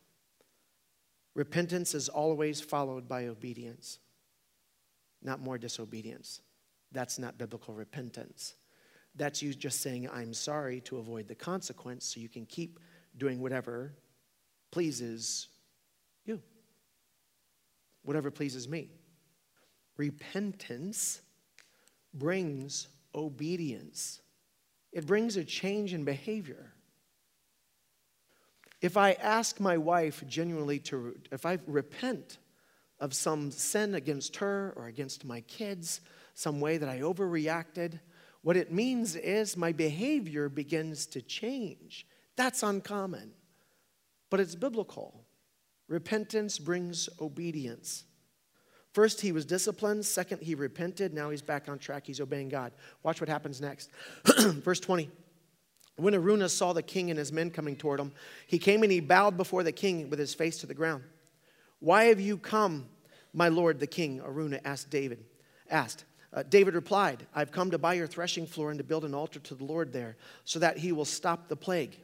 repentance 1.34 1.94
is 1.94 2.08
always 2.10 2.60
followed 2.60 3.08
by 3.08 3.26
obedience 3.26 3.98
not 5.24 5.40
more 5.40 5.58
disobedience. 5.58 6.40
That's 6.92 7.18
not 7.18 7.38
biblical 7.38 7.74
repentance. 7.74 8.54
That's 9.14 9.42
you 9.42 9.54
just 9.54 9.80
saying, 9.80 10.08
I'm 10.10 10.32
sorry 10.32 10.80
to 10.82 10.98
avoid 10.98 11.28
the 11.28 11.34
consequence 11.34 12.04
so 12.04 12.20
you 12.20 12.28
can 12.28 12.46
keep 12.46 12.78
doing 13.16 13.40
whatever 13.40 13.94
pleases 14.70 15.48
you, 16.24 16.40
whatever 18.02 18.30
pleases 18.30 18.68
me. 18.68 18.90
Repentance 19.96 21.20
brings 22.14 22.88
obedience, 23.14 24.20
it 24.92 25.06
brings 25.06 25.36
a 25.36 25.44
change 25.44 25.94
in 25.94 26.04
behavior. 26.04 26.72
If 28.80 28.96
I 28.96 29.12
ask 29.12 29.60
my 29.60 29.78
wife 29.78 30.24
genuinely 30.26 30.80
to, 30.80 31.16
if 31.30 31.46
I 31.46 31.58
repent 31.66 32.38
of 33.02 33.12
some 33.12 33.50
sin 33.50 33.96
against 33.96 34.36
her 34.36 34.72
or 34.76 34.86
against 34.86 35.24
my 35.24 35.40
kids, 35.42 36.00
some 36.34 36.60
way 36.60 36.78
that 36.78 36.88
I 36.88 37.00
overreacted, 37.00 37.98
what 38.42 38.56
it 38.56 38.72
means 38.72 39.16
is 39.16 39.56
my 39.56 39.72
behavior 39.72 40.48
begins 40.48 41.06
to 41.06 41.20
change. 41.20 42.06
That's 42.36 42.62
uncommon, 42.62 43.32
but 44.30 44.38
it's 44.38 44.54
biblical. 44.54 45.26
Repentance 45.88 46.60
brings 46.60 47.08
obedience. 47.20 48.04
First, 48.92 49.20
he 49.20 49.32
was 49.32 49.44
disciplined. 49.44 50.06
Second, 50.06 50.40
he 50.40 50.54
repented. 50.54 51.12
Now 51.12 51.30
he's 51.30 51.42
back 51.42 51.68
on 51.68 51.80
track. 51.80 52.06
He's 52.06 52.20
obeying 52.20 52.50
God. 52.50 52.72
Watch 53.02 53.20
what 53.20 53.28
happens 53.28 53.60
next. 53.60 53.90
Verse 54.38 54.78
20. 54.78 55.10
When 55.96 56.14
Araunah 56.14 56.50
saw 56.50 56.72
the 56.72 56.82
king 56.82 57.10
and 57.10 57.18
his 57.18 57.32
men 57.32 57.50
coming 57.50 57.74
toward 57.74 57.98
him, 57.98 58.12
he 58.46 58.58
came 58.58 58.84
and 58.84 58.92
he 58.92 59.00
bowed 59.00 59.36
before 59.36 59.64
the 59.64 59.72
king 59.72 60.08
with 60.08 60.20
his 60.20 60.34
face 60.34 60.58
to 60.58 60.66
the 60.66 60.74
ground. 60.74 61.02
Why 61.82 62.04
have 62.04 62.20
you 62.20 62.38
come, 62.38 62.86
my 63.34 63.48
lord 63.48 63.80
the 63.80 63.88
king? 63.88 64.20
Araunah 64.20 64.60
asked 64.64 64.88
David. 64.88 65.24
Asked. 65.68 66.04
Uh, 66.32 66.44
David 66.48 66.74
replied, 66.74 67.26
I've 67.34 67.50
come 67.50 67.72
to 67.72 67.78
buy 67.78 67.94
your 67.94 68.06
threshing 68.06 68.46
floor 68.46 68.70
and 68.70 68.78
to 68.78 68.84
build 68.84 69.04
an 69.04 69.14
altar 69.14 69.40
to 69.40 69.56
the 69.56 69.64
Lord 69.64 69.92
there, 69.92 70.16
so 70.44 70.60
that 70.60 70.78
he 70.78 70.92
will 70.92 71.04
stop 71.04 71.48
the 71.48 71.56
plague. 71.56 71.98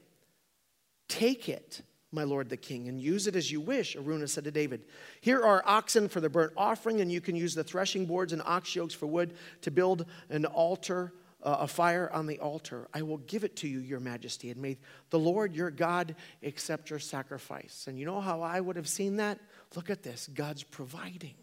Take 1.06 1.48
it, 1.48 1.82
my 2.10 2.24
lord 2.24 2.48
the 2.48 2.56
king, 2.56 2.88
and 2.88 3.00
use 3.00 3.28
it 3.28 3.36
as 3.36 3.52
you 3.52 3.60
wish, 3.60 3.94
Araunah 3.94 4.28
said 4.28 4.44
to 4.44 4.50
David. 4.50 4.84
Here 5.20 5.42
are 5.44 5.62
oxen 5.64 6.08
for 6.08 6.20
the 6.20 6.28
burnt 6.28 6.54
offering, 6.56 7.00
and 7.00 7.12
you 7.12 7.20
can 7.20 7.36
use 7.36 7.54
the 7.54 7.62
threshing 7.62 8.04
boards 8.04 8.32
and 8.32 8.42
ox 8.44 8.74
yokes 8.74 8.94
for 8.94 9.06
wood 9.06 9.32
to 9.62 9.70
build 9.70 10.06
an 10.28 10.44
altar, 10.44 11.12
uh, 11.42 11.58
a 11.60 11.68
fire 11.68 12.10
on 12.12 12.26
the 12.26 12.40
altar. 12.40 12.88
I 12.92 13.02
will 13.02 13.18
give 13.18 13.44
it 13.44 13.54
to 13.56 13.68
you, 13.68 13.78
your 13.78 14.00
majesty, 14.00 14.50
and 14.50 14.60
may 14.60 14.76
the 15.10 15.20
Lord 15.20 15.54
your 15.54 15.70
God 15.70 16.16
accept 16.42 16.90
your 16.90 16.98
sacrifice. 16.98 17.86
And 17.88 17.96
you 17.96 18.06
know 18.06 18.20
how 18.20 18.42
I 18.42 18.60
would 18.60 18.76
have 18.76 18.88
seen 18.88 19.16
that? 19.16 19.38
Look 19.74 19.90
at 19.90 20.02
this 20.02 20.28
God's 20.32 20.62
providing. 20.62 21.34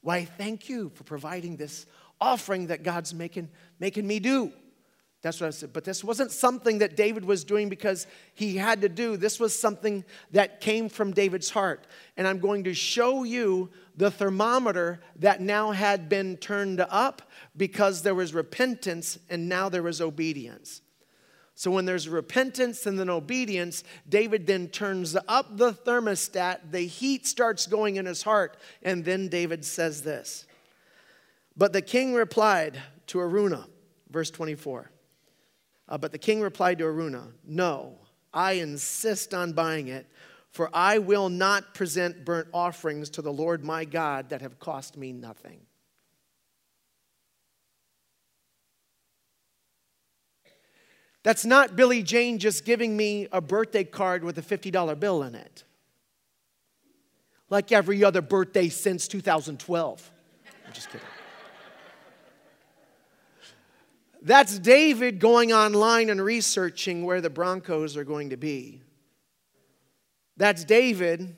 Why, 0.00 0.24
thank 0.24 0.68
you 0.68 0.90
for 0.94 1.04
providing 1.04 1.56
this 1.56 1.86
offering 2.20 2.66
that 2.66 2.82
God's 2.82 3.14
making, 3.14 3.48
making 3.78 4.06
me 4.06 4.18
do. 4.18 4.52
That's 5.20 5.40
what 5.40 5.48
I 5.48 5.50
said. 5.50 5.72
But 5.72 5.84
this 5.84 6.04
wasn't 6.04 6.30
something 6.30 6.78
that 6.78 6.96
David 6.96 7.24
was 7.24 7.42
doing 7.42 7.68
because 7.68 8.06
he 8.34 8.56
had 8.56 8.82
to 8.82 8.88
do. 8.88 9.16
This 9.16 9.40
was 9.40 9.58
something 9.58 10.04
that 10.30 10.60
came 10.60 10.88
from 10.88 11.12
David's 11.12 11.50
heart. 11.50 11.88
And 12.16 12.26
I'm 12.26 12.38
going 12.38 12.64
to 12.64 12.74
show 12.74 13.24
you 13.24 13.70
the 13.96 14.12
thermometer 14.12 15.00
that 15.16 15.40
now 15.40 15.72
had 15.72 16.08
been 16.08 16.36
turned 16.36 16.80
up 16.80 17.22
because 17.56 18.02
there 18.02 18.14
was 18.14 18.32
repentance 18.32 19.18
and 19.28 19.48
now 19.48 19.68
there 19.68 19.82
was 19.82 20.00
obedience. 20.00 20.82
So 21.58 21.72
when 21.72 21.86
there's 21.86 22.08
repentance 22.08 22.86
and 22.86 22.96
then 22.96 23.10
obedience, 23.10 23.82
David 24.08 24.46
then 24.46 24.68
turns 24.68 25.16
up 25.26 25.56
the 25.56 25.72
thermostat, 25.72 26.70
the 26.70 26.82
heat 26.82 27.26
starts 27.26 27.66
going 27.66 27.96
in 27.96 28.06
his 28.06 28.22
heart, 28.22 28.56
and 28.80 29.04
then 29.04 29.26
David 29.26 29.64
says 29.64 30.04
this. 30.04 30.46
But 31.56 31.72
the 31.72 31.82
king 31.82 32.14
replied 32.14 32.80
to 33.08 33.18
Araunah, 33.18 33.66
verse 34.08 34.30
24. 34.30 34.92
Uh, 35.88 35.98
but 35.98 36.12
the 36.12 36.18
king 36.18 36.40
replied 36.40 36.78
to 36.78 36.84
Araunah, 36.84 37.32
No, 37.44 37.98
I 38.32 38.52
insist 38.52 39.34
on 39.34 39.50
buying 39.50 39.88
it, 39.88 40.06
for 40.52 40.70
I 40.72 40.98
will 40.98 41.28
not 41.28 41.74
present 41.74 42.24
burnt 42.24 42.46
offerings 42.54 43.10
to 43.10 43.22
the 43.22 43.32
Lord 43.32 43.64
my 43.64 43.84
God 43.84 44.28
that 44.28 44.42
have 44.42 44.60
cost 44.60 44.96
me 44.96 45.12
nothing. 45.12 45.58
That's 51.28 51.44
not 51.44 51.76
Billy 51.76 52.02
Jane 52.02 52.38
just 52.38 52.64
giving 52.64 52.96
me 52.96 53.28
a 53.30 53.42
birthday 53.42 53.84
card 53.84 54.24
with 54.24 54.38
a 54.38 54.40
$50 54.40 54.98
bill 54.98 55.22
in 55.22 55.34
it. 55.34 55.62
Like 57.50 57.70
every 57.70 58.02
other 58.02 58.22
birthday 58.22 58.70
since 58.70 59.06
2012. 59.08 60.10
I'm 60.66 60.72
just 60.72 60.88
kidding. 60.88 61.06
That's 64.22 64.58
David 64.58 65.18
going 65.18 65.52
online 65.52 66.08
and 66.08 66.18
researching 66.18 67.04
where 67.04 67.20
the 67.20 67.28
Broncos 67.28 67.94
are 67.98 68.04
going 68.04 68.30
to 68.30 68.38
be. 68.38 68.80
That's 70.38 70.64
David 70.64 71.36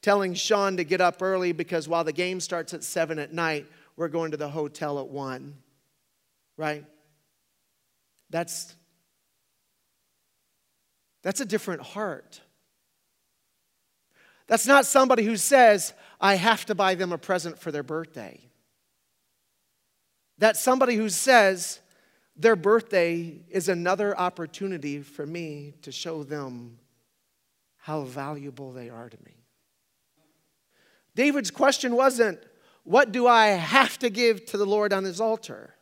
telling 0.00 0.32
Sean 0.32 0.78
to 0.78 0.84
get 0.84 1.02
up 1.02 1.20
early 1.20 1.52
because 1.52 1.86
while 1.86 2.04
the 2.04 2.14
game 2.14 2.40
starts 2.40 2.72
at 2.72 2.82
7 2.82 3.18
at 3.18 3.34
night, 3.34 3.66
we're 3.96 4.08
going 4.08 4.30
to 4.30 4.38
the 4.38 4.48
hotel 4.48 4.98
at 4.98 5.08
1. 5.08 5.58
Right? 6.56 6.86
That's 8.30 8.76
that's 11.22 11.40
a 11.40 11.44
different 11.44 11.82
heart. 11.82 12.40
That's 14.46 14.66
not 14.66 14.86
somebody 14.86 15.24
who 15.24 15.36
says, 15.36 15.92
I 16.20 16.34
have 16.34 16.64
to 16.66 16.74
buy 16.74 16.94
them 16.94 17.12
a 17.12 17.18
present 17.18 17.58
for 17.58 17.70
their 17.70 17.82
birthday. 17.82 18.40
That's 20.38 20.60
somebody 20.60 20.96
who 20.96 21.08
says, 21.08 21.80
their 22.36 22.56
birthday 22.56 23.42
is 23.50 23.68
another 23.68 24.18
opportunity 24.18 25.02
for 25.02 25.26
me 25.26 25.74
to 25.82 25.92
show 25.92 26.22
them 26.22 26.78
how 27.76 28.02
valuable 28.02 28.72
they 28.72 28.88
are 28.88 29.08
to 29.08 29.16
me. 29.24 29.36
David's 31.14 31.50
question 31.50 31.94
wasn't, 31.94 32.40
What 32.84 33.12
do 33.12 33.26
I 33.26 33.48
have 33.48 33.98
to 33.98 34.10
give 34.10 34.46
to 34.46 34.56
the 34.56 34.66
Lord 34.66 34.92
on 34.92 35.04
his 35.04 35.20
altar? 35.20 35.74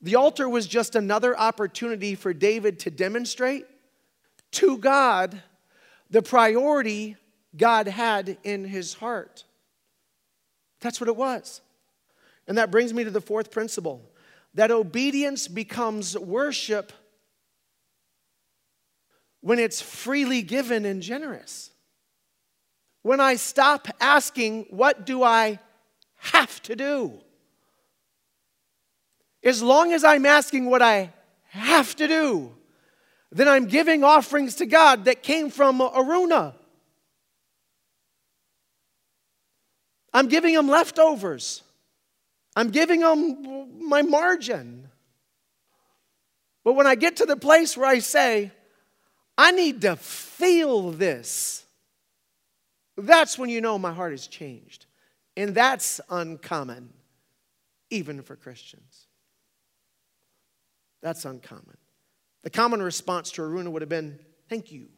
The 0.00 0.14
altar 0.14 0.48
was 0.48 0.66
just 0.66 0.94
another 0.94 1.38
opportunity 1.38 2.14
for 2.14 2.32
David 2.32 2.78
to 2.80 2.90
demonstrate 2.90 3.66
to 4.52 4.78
God 4.78 5.42
the 6.10 6.22
priority 6.22 7.16
God 7.56 7.86
had 7.86 8.38
in 8.44 8.64
his 8.64 8.94
heart. 8.94 9.44
That's 10.80 11.00
what 11.00 11.08
it 11.08 11.16
was. 11.16 11.60
And 12.46 12.56
that 12.56 12.70
brings 12.70 12.94
me 12.94 13.04
to 13.04 13.10
the 13.10 13.20
fourth 13.20 13.50
principle 13.50 14.10
that 14.54 14.70
obedience 14.70 15.46
becomes 15.46 16.16
worship 16.18 16.92
when 19.40 19.58
it's 19.58 19.80
freely 19.80 20.42
given 20.42 20.84
and 20.84 21.02
generous. 21.02 21.70
When 23.02 23.20
I 23.20 23.36
stop 23.36 23.88
asking, 24.00 24.66
What 24.70 25.06
do 25.06 25.22
I 25.22 25.58
have 26.16 26.60
to 26.62 26.74
do? 26.74 27.20
As 29.44 29.62
long 29.62 29.92
as 29.92 30.02
I'm 30.02 30.26
asking 30.26 30.66
what 30.66 30.82
I 30.82 31.12
have 31.50 31.94
to 31.96 32.08
do, 32.08 32.54
then 33.30 33.48
I'm 33.48 33.66
giving 33.66 34.04
offerings 34.04 34.56
to 34.56 34.66
God 34.66 35.04
that 35.04 35.22
came 35.22 35.50
from 35.50 35.80
Araunah. 35.80 36.54
I'm 40.12 40.28
giving 40.28 40.54
them 40.54 40.68
leftovers. 40.68 41.62
I'm 42.56 42.70
giving 42.70 43.00
them 43.00 43.88
my 43.88 44.02
margin. 44.02 44.88
But 46.64 46.72
when 46.72 46.86
I 46.86 46.94
get 46.94 47.16
to 47.16 47.26
the 47.26 47.36
place 47.36 47.76
where 47.76 47.88
I 47.88 47.98
say, 48.00 48.50
I 49.36 49.52
need 49.52 49.82
to 49.82 49.96
feel 49.96 50.90
this, 50.90 51.64
that's 52.96 53.38
when 53.38 53.48
you 53.48 53.60
know 53.60 53.78
my 53.78 53.92
heart 53.92 54.12
has 54.12 54.26
changed. 54.26 54.86
And 55.36 55.54
that's 55.54 56.00
uncommon, 56.10 56.92
even 57.90 58.22
for 58.22 58.34
Christians. 58.34 59.06
That's 61.00 61.24
uncommon. 61.24 61.76
The 62.42 62.50
common 62.50 62.82
response 62.82 63.30
to 63.32 63.42
Araunah 63.42 63.70
would 63.70 63.82
have 63.82 63.88
been, 63.88 64.18
Thank 64.48 64.72
you. 64.72 64.88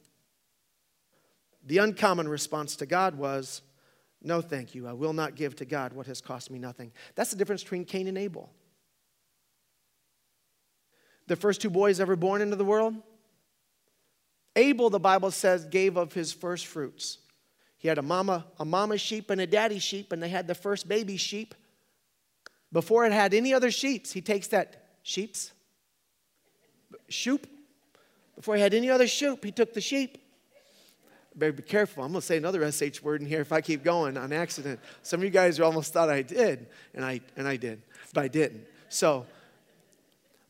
The 1.67 1.79
uncommon 1.79 2.29
response 2.29 2.77
to 2.77 2.87
God 2.87 3.17
was, 3.17 3.63
No, 4.23 4.41
thank 4.41 4.75
you. 4.75 4.87
I 4.87 4.93
will 4.93 5.13
not 5.13 5.35
give 5.35 5.57
to 5.57 5.65
God 5.65 5.93
what 5.93 6.07
has 6.07 6.21
cost 6.21 6.51
me 6.51 6.59
nothing. 6.59 6.93
That's 7.15 7.31
the 7.31 7.37
difference 7.37 7.63
between 7.63 7.85
Cain 7.85 8.09
and 8.09 8.19
Abel. 8.19 8.51
The 11.27 11.37
first 11.37 11.61
two 11.61 11.71
boys 11.71 12.01
ever 12.01 12.17
born 12.17 12.43
into 12.43 12.57
the 12.57 12.65
world, 12.65 12.95
Abel, 14.57 14.91
the 14.91 14.99
Bible 14.99 15.31
says, 15.31 15.65
gave 15.65 15.97
of 15.97 16.13
his 16.13 16.33
first 16.33 16.67
fruits. 16.67 17.19
He 17.79 17.89
had 17.89 17.99
a 17.99 18.03
mama, 18.03 18.47
a 18.59 18.65
mama 18.65 18.99
sheep 18.99 19.31
and 19.31 19.41
a 19.41 19.47
daddy 19.47 19.79
sheep, 19.79 20.13
and 20.13 20.23
they 20.23 20.29
had 20.29 20.47
the 20.47 20.55
first 20.55 20.89
baby 20.89 21.17
sheep. 21.17 21.55
Before 22.73 23.07
it 23.07 23.13
had 23.13 23.33
any 23.33 23.55
other 23.55 23.71
sheeps, 23.71 24.13
he 24.13 24.21
takes 24.21 24.49
that 24.49 24.91
sheep's 25.03 25.53
shoop. 27.11 27.47
Before 28.37 28.57
he 28.57 28.63
had 28.63 28.73
any 28.73 28.91
other 28.91 29.07
shoop, 29.07 29.45
he 29.45 29.53
took 29.53 29.75
the 29.75 29.81
sheep. 29.81 30.19
Better 31.35 31.53
be 31.53 31.63
careful. 31.63 32.03
I'm 32.03 32.11
going 32.11 32.21
to 32.21 32.27
say 32.27 32.37
another 32.37 32.71
SH 32.71 33.03
word 33.03 33.21
in 33.21 33.27
here 33.27 33.41
if 33.41 33.53
I 33.53 33.61
keep 33.61 33.85
going 33.85 34.17
on 34.17 34.33
accident. 34.33 34.81
Some 35.03 35.21
of 35.21 35.25
you 35.25 35.31
guys 35.31 35.61
almost 35.61 35.93
thought 35.93 36.09
I 36.09 36.23
did, 36.23 36.67
and 36.95 37.05
I, 37.05 37.21
and 37.37 37.47
I 37.47 37.57
did, 37.57 37.83
but 38.13 38.25
I 38.25 38.29
didn't. 38.29 38.65
So, 38.89 39.27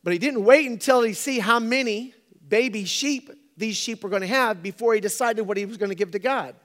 but 0.03 0.13
he 0.13 0.19
didn't 0.19 0.43
wait 0.43 0.69
until 0.69 1.01
he 1.01 1.13
see 1.13 1.39
how 1.39 1.59
many 1.59 2.15
baby 2.47 2.85
sheep 2.85 3.29
these 3.57 3.77
sheep 3.77 4.03
were 4.03 4.09
going 4.09 4.23
to 4.23 4.27
have 4.27 4.63
before 4.63 4.95
he 4.95 4.99
decided 4.99 5.43
what 5.43 5.57
he 5.57 5.65
was 5.65 5.77
going 5.77 5.89
to 5.89 5.95
give 5.95 6.11
to 6.11 6.19
God. 6.19 6.55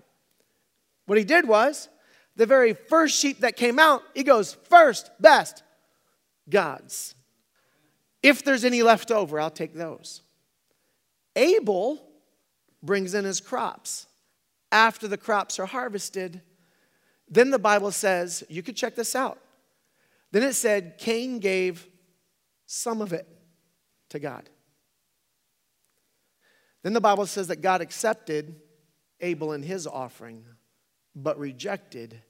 What 1.05 1.19
he 1.19 1.25
did 1.25 1.47
was, 1.47 1.89
the 2.37 2.47
very 2.47 2.73
first 2.73 3.19
sheep 3.19 3.41
that 3.41 3.57
came 3.57 3.79
out, 3.79 4.03
he 4.15 4.23
goes, 4.23 4.55
first, 4.55 5.11
best. 5.21 5.63
God's. 6.49 7.16
If 8.27 8.43
there's 8.43 8.65
any 8.65 8.83
left 8.83 9.13
over, 9.13 9.39
I'll 9.39 9.53
take 9.53 9.73
those. 9.73 10.21
Abel 11.37 12.03
brings 12.83 13.15
in 13.15 13.25
his 13.25 13.41
crops. 13.41 14.09
After 14.73 15.07
the 15.07 15.17
crops 15.17 15.61
are 15.61 15.67
harvested, 15.67 16.41
then 17.29 17.51
the 17.53 17.59
Bible 17.61 17.93
says, 17.93 18.43
you 18.49 18.65
could 18.65 18.75
check 18.75 18.97
this 18.97 19.15
out. 19.15 19.39
Then 20.33 20.43
it 20.43 20.55
said, 20.55 20.99
Cain 20.99 21.39
gave 21.39 21.87
some 22.67 23.01
of 23.01 23.13
it 23.13 23.29
to 24.09 24.19
God. 24.19 24.51
Then 26.83 26.95
the 26.95 27.01
Bible 27.01 27.27
says 27.27 27.47
that 27.47 27.61
God 27.61 27.81
accepted 27.81 28.57
Abel 29.21 29.53
and 29.53 29.65
his 29.65 29.87
offering, 29.87 30.45
but 31.15 31.39
rejected 31.39 32.21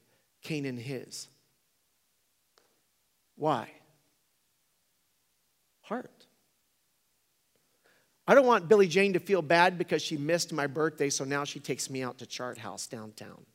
Cain 0.43 0.67
and 0.67 0.79
his. 0.79 1.29
Why? 3.37 3.71
Heart. 5.87 6.27
I 8.27 8.35
don't 8.35 8.47
want 8.47 8.69
Billy 8.69 8.89
Jane 8.89 9.13
to 9.13 9.21
feel 9.21 9.41
bad 9.41 9.79
because 9.79 10.03
she 10.03 10.17
missed 10.17 10.53
my 10.53 10.67
birthday, 10.67 11.11
so 11.11 11.25
now 11.25 11.45
she 11.45 11.61
takes 11.61 11.89
me 11.89 12.03
out 12.03 12.19
to 12.19 12.27
Chart 12.27 12.59
House 12.59 12.89
downtown. 12.89 13.47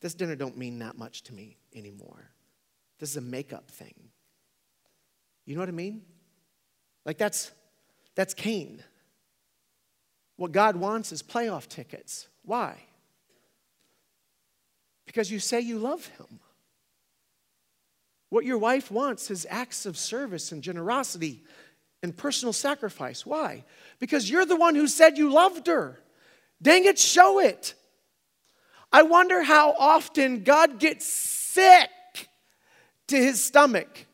This 0.00 0.14
dinner 0.14 0.36
don't 0.36 0.56
mean 0.56 0.78
that 0.78 0.96
much 0.96 1.22
to 1.24 1.34
me 1.34 1.56
anymore. 1.74 2.30
This 3.00 3.10
is 3.10 3.16
a 3.16 3.20
makeup 3.20 3.68
thing. 3.68 3.94
You 5.44 5.56
know 5.56 5.60
what 5.60 5.68
I 5.68 5.72
mean? 5.72 6.02
Like 7.04 7.18
that's 7.18 7.50
that's 8.14 8.34
Cain. 8.34 8.82
What 10.36 10.52
God 10.52 10.76
wants 10.76 11.10
is 11.10 11.20
playoff 11.20 11.68
tickets. 11.68 12.28
Why? 12.44 12.76
Because 15.04 15.32
you 15.32 15.40
say 15.40 15.60
you 15.60 15.78
love 15.78 16.06
him. 16.06 16.38
What 18.30 18.44
your 18.44 18.58
wife 18.58 18.90
wants 18.90 19.30
is 19.30 19.46
acts 19.48 19.86
of 19.86 19.96
service 19.96 20.52
and 20.52 20.62
generosity 20.62 21.44
and 22.02 22.16
personal 22.16 22.52
sacrifice. 22.52 23.24
Why? 23.24 23.64
Because 23.98 24.30
you're 24.30 24.44
the 24.44 24.56
one 24.56 24.74
who 24.74 24.86
said 24.86 25.18
you 25.18 25.32
loved 25.32 25.66
her. 25.66 25.98
Dang 26.60 26.84
it, 26.84 26.98
show 26.98 27.40
it. 27.40 27.74
I 28.92 29.02
wonder 29.02 29.42
how 29.42 29.72
often 29.78 30.44
God 30.44 30.78
gets 30.78 31.06
sick 31.06 31.90
to 33.08 33.16
his 33.16 33.42
stomach 33.42 34.06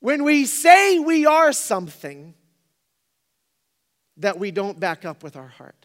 when 0.00 0.24
we 0.24 0.44
say 0.44 0.98
we 0.98 1.26
are 1.26 1.52
something 1.52 2.34
that 4.18 4.38
we 4.38 4.50
don't 4.50 4.78
back 4.78 5.04
up 5.04 5.22
with 5.22 5.36
our 5.36 5.48
heart. 5.48 5.83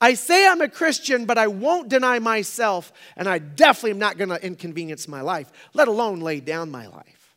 I 0.00 0.14
say 0.14 0.46
I'm 0.46 0.60
a 0.60 0.68
Christian, 0.68 1.24
but 1.24 1.38
I 1.38 1.48
won't 1.48 1.88
deny 1.88 2.18
myself, 2.20 2.92
and 3.16 3.28
I 3.28 3.38
definitely 3.38 3.92
am 3.92 3.98
not 3.98 4.16
going 4.16 4.28
to 4.30 4.44
inconvenience 4.44 5.08
my 5.08 5.22
life, 5.22 5.50
let 5.74 5.88
alone 5.88 6.20
lay 6.20 6.40
down 6.40 6.70
my 6.70 6.86
life. 6.86 7.36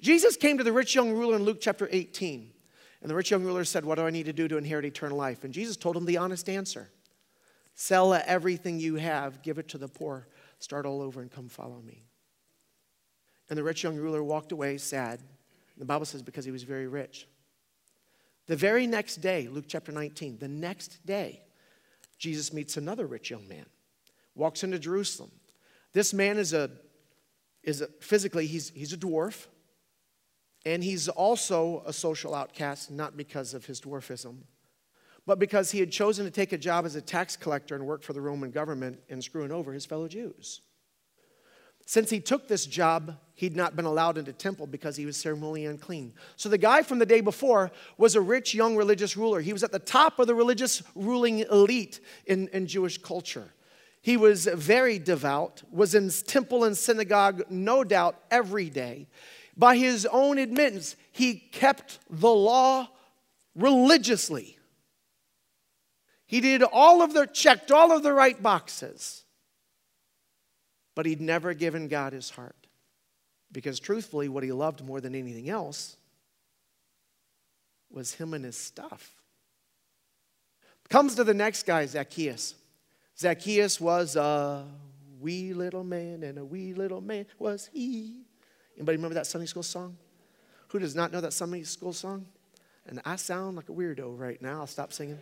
Jesus 0.00 0.36
came 0.36 0.58
to 0.58 0.64
the 0.64 0.72
rich 0.72 0.94
young 0.94 1.12
ruler 1.12 1.36
in 1.36 1.44
Luke 1.44 1.58
chapter 1.60 1.88
18, 1.90 2.52
and 3.00 3.10
the 3.10 3.14
rich 3.14 3.30
young 3.30 3.42
ruler 3.42 3.64
said, 3.64 3.84
What 3.84 3.96
do 3.96 4.06
I 4.06 4.10
need 4.10 4.26
to 4.26 4.32
do 4.32 4.46
to 4.46 4.56
inherit 4.56 4.84
eternal 4.84 5.16
life? 5.16 5.42
And 5.42 5.52
Jesus 5.52 5.76
told 5.76 5.96
him 5.96 6.04
the 6.04 6.18
honest 6.18 6.48
answer 6.48 6.90
Sell 7.74 8.14
everything 8.14 8.78
you 8.78 8.96
have, 8.96 9.42
give 9.42 9.58
it 9.58 9.68
to 9.68 9.78
the 9.78 9.88
poor, 9.88 10.28
start 10.60 10.86
all 10.86 11.02
over, 11.02 11.20
and 11.20 11.30
come 11.30 11.48
follow 11.48 11.80
me. 11.84 12.04
And 13.50 13.58
the 13.58 13.64
rich 13.64 13.82
young 13.82 13.96
ruler 13.96 14.22
walked 14.22 14.52
away 14.52 14.78
sad. 14.78 15.20
The 15.76 15.84
Bible 15.84 16.06
says 16.06 16.22
because 16.22 16.44
he 16.44 16.50
was 16.50 16.62
very 16.62 16.86
rich. 16.86 17.28
The 18.46 18.56
very 18.56 18.86
next 18.86 19.16
day, 19.16 19.48
Luke 19.48 19.64
chapter 19.66 19.92
19, 19.92 20.38
the 20.38 20.48
next 20.48 21.04
day, 21.04 21.42
Jesus 22.18 22.52
meets 22.52 22.76
another 22.76 23.06
rich 23.06 23.30
young 23.30 23.46
man, 23.48 23.66
walks 24.34 24.62
into 24.62 24.78
Jerusalem. 24.78 25.30
This 25.92 26.14
man 26.14 26.38
is 26.38 26.52
a, 26.52 26.70
is 27.62 27.80
a, 27.80 27.88
physically, 28.00 28.46
he's, 28.46 28.70
he's 28.70 28.92
a 28.92 28.96
dwarf, 28.96 29.46
and 30.64 30.82
he's 30.82 31.08
also 31.08 31.82
a 31.86 31.92
social 31.92 32.34
outcast, 32.34 32.90
not 32.90 33.16
because 33.16 33.52
of 33.54 33.66
his 33.66 33.80
dwarfism, 33.80 34.38
but 35.26 35.38
because 35.38 35.72
he 35.72 35.80
had 35.80 35.90
chosen 35.90 36.24
to 36.24 36.30
take 36.30 36.52
a 36.52 36.58
job 36.58 36.86
as 36.86 36.94
a 36.94 37.00
tax 37.00 37.36
collector 37.36 37.74
and 37.74 37.84
work 37.84 38.02
for 38.02 38.12
the 38.12 38.20
Roman 38.20 38.52
government 38.52 39.00
and 39.10 39.22
screwing 39.22 39.50
over 39.50 39.72
his 39.72 39.84
fellow 39.84 40.06
Jews. 40.06 40.60
Since 41.86 42.10
he 42.10 42.18
took 42.18 42.48
this 42.48 42.66
job, 42.66 43.16
he'd 43.34 43.54
not 43.54 43.76
been 43.76 43.84
allowed 43.84 44.18
into 44.18 44.32
temple 44.32 44.66
because 44.66 44.96
he 44.96 45.06
was 45.06 45.16
ceremonially 45.16 45.66
unclean. 45.66 46.12
So 46.34 46.48
the 46.48 46.58
guy 46.58 46.82
from 46.82 46.98
the 46.98 47.06
day 47.06 47.20
before 47.20 47.70
was 47.96 48.16
a 48.16 48.20
rich 48.20 48.54
young 48.54 48.76
religious 48.76 49.16
ruler. 49.16 49.40
He 49.40 49.52
was 49.52 49.62
at 49.62 49.70
the 49.70 49.78
top 49.78 50.18
of 50.18 50.26
the 50.26 50.34
religious 50.34 50.82
ruling 50.96 51.40
elite 51.40 52.00
in, 52.26 52.48
in 52.48 52.66
Jewish 52.66 52.98
culture. 52.98 53.52
He 54.02 54.16
was 54.16 54.46
very 54.46 54.98
devout, 54.98 55.62
was 55.70 55.94
in 55.94 56.10
temple 56.10 56.64
and 56.64 56.76
synagogue, 56.76 57.44
no 57.48 57.84
doubt, 57.84 58.20
every 58.32 58.68
day. 58.68 59.06
By 59.56 59.76
his 59.76 60.06
own 60.06 60.38
admittance, 60.38 60.96
he 61.12 61.34
kept 61.34 62.00
the 62.10 62.28
law 62.28 62.88
religiously. 63.54 64.58
He 66.26 66.40
did 66.40 66.64
all 66.64 67.00
of 67.00 67.14
the, 67.14 67.26
checked 67.26 67.70
all 67.70 67.92
of 67.92 68.02
the 68.02 68.12
right 68.12 68.42
boxes 68.42 69.22
but 70.96 71.06
he'd 71.06 71.20
never 71.20 71.54
given 71.54 71.86
God 71.86 72.12
his 72.12 72.30
heart. 72.30 72.56
Because 73.52 73.78
truthfully, 73.78 74.28
what 74.28 74.42
he 74.42 74.50
loved 74.50 74.84
more 74.84 75.00
than 75.00 75.14
anything 75.14 75.48
else 75.48 75.96
was 77.92 78.14
him 78.14 78.34
and 78.34 78.44
his 78.44 78.56
stuff. 78.56 79.14
Comes 80.88 81.14
to 81.14 81.24
the 81.24 81.34
next 81.34 81.64
guy, 81.64 81.86
Zacchaeus. 81.86 82.54
Zacchaeus 83.16 83.80
was 83.80 84.16
a 84.16 84.66
wee 85.20 85.52
little 85.52 85.84
man, 85.84 86.22
and 86.22 86.38
a 86.38 86.44
wee 86.44 86.74
little 86.74 87.00
man 87.00 87.26
was 87.38 87.70
he. 87.72 88.22
Anybody 88.76 88.96
remember 88.96 89.14
that 89.14 89.26
Sunday 89.26 89.46
school 89.46 89.62
song? 89.62 89.96
Who 90.68 90.78
does 90.78 90.94
not 90.94 91.12
know 91.12 91.20
that 91.20 91.32
Sunday 91.32 91.62
school 91.62 91.92
song? 91.92 92.26
And 92.86 93.00
I 93.04 93.16
sound 93.16 93.56
like 93.56 93.68
a 93.68 93.72
weirdo 93.72 94.18
right 94.18 94.40
now. 94.40 94.60
I'll 94.60 94.66
stop 94.66 94.92
singing. 94.92 95.18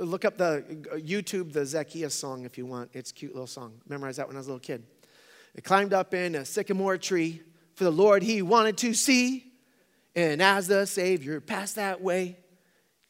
Look 0.00 0.24
up 0.24 0.38
the 0.38 0.64
uh, 0.90 0.96
YouTube, 0.96 1.52
the 1.52 1.66
Zacchaeus 1.66 2.14
song 2.14 2.46
if 2.46 2.56
you 2.56 2.64
want. 2.64 2.90
It's 2.94 3.10
a 3.10 3.14
cute 3.14 3.34
little 3.34 3.46
song. 3.46 3.82
Memorized 3.86 4.18
that 4.18 4.26
when 4.26 4.36
I 4.36 4.40
was 4.40 4.46
a 4.46 4.50
little 4.50 4.60
kid. 4.60 4.82
It 5.54 5.62
climbed 5.62 5.92
up 5.92 6.14
in 6.14 6.36
a 6.36 6.44
sycamore 6.46 6.96
tree 6.96 7.42
for 7.74 7.84
the 7.84 7.90
Lord 7.90 8.22
he 8.22 8.40
wanted 8.40 8.78
to 8.78 8.94
see. 8.94 9.44
And 10.16 10.40
as 10.40 10.68
the 10.68 10.86
Savior 10.86 11.40
passed 11.40 11.76
that 11.76 12.00
way, 12.00 12.38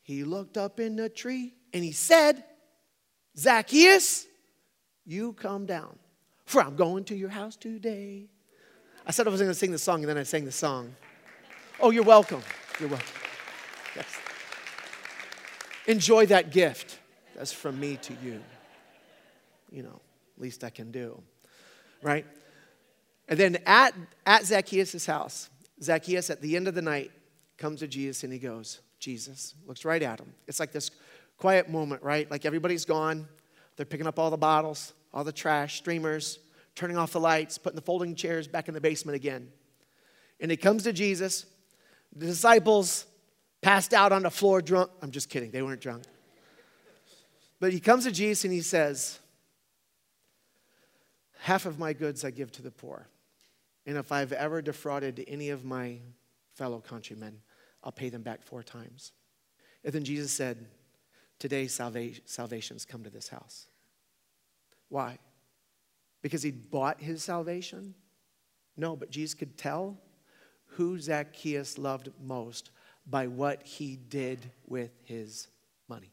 he 0.03 0.25
looked 0.25 0.57
up 0.57 0.81
in 0.81 0.97
the 0.97 1.09
tree 1.09 1.55
and 1.73 1.85
he 1.85 1.93
said, 1.93 2.43
Zacchaeus, 3.39 4.27
you 5.07 5.33
come 5.35 5.67
down, 5.67 5.97
for 6.45 6.61
I'm 6.61 6.75
going 6.75 7.05
to 7.05 7.15
your 7.15 7.29
house 7.29 7.55
today. 7.55 8.27
I 9.07 9.13
said 9.13 9.29
I 9.29 9.31
wasn't 9.31 9.47
going 9.47 9.55
to 9.55 9.59
sing 9.59 9.71
the 9.71 9.79
song, 9.79 10.01
and 10.01 10.09
then 10.09 10.19
I 10.19 10.25
sang 10.25 10.45
the 10.45 10.53
song. 10.53 10.95
Oh, 11.79 11.91
you're 11.91 12.03
welcome. 12.03 12.43
You're 12.81 12.89
welcome. 12.89 13.07
Yes. 13.95 14.07
Enjoy 15.91 16.25
that 16.27 16.53
gift. 16.53 17.01
That's 17.35 17.53
from 17.53 17.81
me 17.81 17.97
to 18.03 18.13
you. 18.23 18.41
You 19.73 19.83
know, 19.83 20.01
least 20.39 20.63
I 20.63 20.71
can 20.71 20.93
do. 20.93 21.21
Right? 22.01 22.25
And 23.29 23.37
then 23.37 23.59
at, 23.67 23.93
at 24.25 24.45
Zacchaeus' 24.45 25.05
house, 25.05 25.51
Zacchaeus 25.83 26.31
at 26.31 26.41
the 26.41 26.55
end 26.55 26.69
of 26.69 26.77
the 26.77 26.83
night 26.83 27.11
comes 27.59 27.81
to 27.81 27.89
Jesus 27.89 28.23
and 28.23 28.33
he 28.33 28.39
goes, 28.39 28.81
Jesus, 29.01 29.55
looks 29.67 29.85
right 29.85 30.01
at 30.01 30.21
him. 30.21 30.33
It's 30.47 30.61
like 30.61 30.71
this 30.71 30.93
quiet 31.39 31.69
moment, 31.69 32.05
right? 32.05 32.31
Like 32.31 32.47
everybody's 32.47 32.85
gone. 32.85 33.27
They're 33.75 33.85
picking 33.85 34.07
up 34.07 34.17
all 34.17 34.31
the 34.31 34.37
bottles, 34.37 34.93
all 35.13 35.25
the 35.25 35.33
trash, 35.33 35.79
streamers, 35.79 36.39
turning 36.77 36.99
off 36.99 37.11
the 37.11 37.21
lights, 37.21 37.59
putting 37.59 37.77
the 37.77 37.83
folding 37.83 38.15
chairs 38.15 38.47
back 38.47 38.69
in 38.69 38.75
the 38.75 38.81
basement 38.81 39.17
again. 39.17 39.49
And 40.39 40.53
he 40.53 40.57
comes 40.57 40.85
to 40.85 40.93
Jesus. 40.93 41.47
The 42.15 42.27
disciples 42.27 43.07
passed 43.63 43.93
out 43.93 44.13
on 44.13 44.23
the 44.23 44.31
floor 44.31 44.63
drunk. 44.63 44.91
I'm 45.03 45.11
just 45.11 45.29
kidding, 45.29 45.51
they 45.51 45.63
weren't 45.63 45.81
drunk. 45.81 46.05
But 47.59 47.73
he 47.73 47.81
comes 47.81 48.05
to 48.05 48.13
Jesus 48.13 48.45
and 48.45 48.53
he 48.53 48.63
says, 48.63 49.19
Half 51.41 51.67
of 51.67 51.79
my 51.79 51.93
goods 51.93 52.25
I 52.25 52.31
give 52.31 52.53
to 52.53 52.63
the 52.63 52.71
poor. 52.71 53.07
And 53.87 53.97
if 53.97 54.13
I've 54.13 54.33
ever 54.33 54.61
defrauded 54.63 55.25
any 55.27 55.51
of 55.51 55.65
my 55.65 55.99
fellow 56.55 56.81
countrymen, 56.81 57.41
I'll 57.83 57.93
pay 57.93 58.09
them 58.09 58.23
back 58.23 58.43
four 58.43 58.63
times. 58.63 59.13
And 59.85 59.93
then 59.93 60.05
Jesus 60.05 60.33
said, 60.33 60.67
Today 61.39 61.67
salvation, 61.67 62.23
salvation's 62.27 62.85
come 62.85 63.03
to 63.05 63.11
this 63.11 63.29
house. 63.29 63.67
Why? 64.89 65.19
Because 66.23 66.43
he'd 66.43 66.71
bought 66.71 67.01
his 67.01 67.25
salvation? 67.25 67.95
No, 68.77 68.97
but 68.97 69.11
Jesus 69.11 69.35
could 69.35 69.57
tell 69.57 69.99
who 70.67 70.99
Zacchaeus 70.99 71.79
loved 71.79 72.11
most 72.23 72.71
by 73.07 73.27
what 73.27 73.63
he 73.63 73.97
did 73.97 74.51
with 74.67 74.91
his 75.05 75.49
money. 75.89 76.13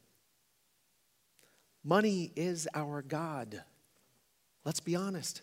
Money 1.83 2.31
is 2.35 2.67
our 2.73 3.01
God. 3.01 3.63
Let's 4.65 4.79
be 4.79 4.95
honest. 4.95 5.41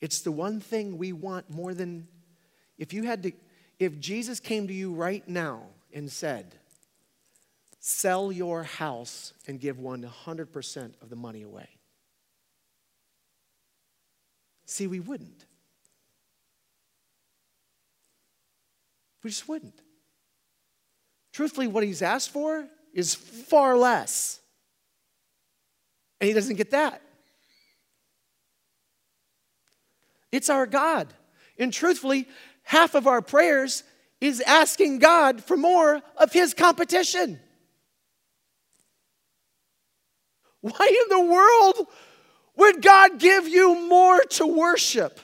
It's 0.00 0.20
the 0.20 0.32
one 0.32 0.60
thing 0.60 0.98
we 0.98 1.12
want 1.12 1.50
more 1.50 1.74
than 1.74 2.08
if 2.78 2.92
you 2.92 3.02
had 3.02 3.22
to, 3.24 3.32
if 3.78 3.98
Jesus 3.98 4.40
came 4.40 4.68
to 4.68 4.74
you 4.74 4.92
right 4.92 5.26
now 5.28 5.64
and 5.92 6.10
said, 6.10 6.54
sell 7.80 8.30
your 8.30 8.62
house 8.62 9.32
and 9.46 9.60
give 9.60 9.76
100% 9.76 11.02
of 11.02 11.10
the 11.10 11.16
money 11.16 11.42
away. 11.42 11.68
See, 14.64 14.86
we 14.86 15.00
wouldn't. 15.00 15.46
We 19.22 19.30
just 19.30 19.48
wouldn't. 19.48 19.80
Truthfully, 21.32 21.66
what 21.66 21.84
he's 21.84 22.02
asked 22.02 22.30
for 22.30 22.66
is 22.92 23.14
far 23.14 23.76
less. 23.76 24.40
And 26.20 26.28
he 26.28 26.34
doesn't 26.34 26.56
get 26.56 26.70
that. 26.72 27.02
It's 30.32 30.50
our 30.50 30.66
God. 30.66 31.12
And 31.58 31.72
truthfully, 31.72 32.28
half 32.62 32.94
of 32.94 33.06
our 33.06 33.22
prayers 33.22 33.82
is 34.20 34.40
asking 34.40 34.98
God 34.98 35.42
for 35.42 35.56
more 35.56 36.02
of 36.16 36.32
his 36.32 36.54
competition. 36.54 37.40
Why 40.60 41.04
in 41.04 41.16
the 41.16 41.32
world 41.32 41.86
would 42.56 42.82
God 42.82 43.18
give 43.18 43.46
you 43.46 43.88
more 43.88 44.20
to 44.20 44.46
worship? 44.46 45.20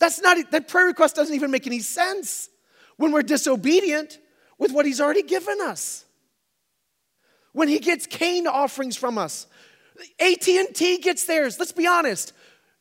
That's 0.00 0.20
not 0.20 0.50
that 0.50 0.66
prayer 0.66 0.86
request 0.86 1.14
doesn't 1.14 1.34
even 1.34 1.50
make 1.50 1.66
any 1.66 1.80
sense 1.80 2.48
when 2.96 3.12
we're 3.12 3.22
disobedient 3.22 4.18
with 4.58 4.72
what 4.72 4.86
he's 4.86 5.00
already 5.00 5.22
given 5.22 5.60
us. 5.60 6.04
When 7.52 7.68
he 7.68 7.78
gets 7.78 8.06
Cain 8.06 8.46
offerings 8.46 8.96
from 8.96 9.18
us, 9.18 9.46
AT&T 10.18 10.98
gets 10.98 11.26
theirs. 11.26 11.58
Let's 11.58 11.72
be 11.72 11.86
honest. 11.86 12.32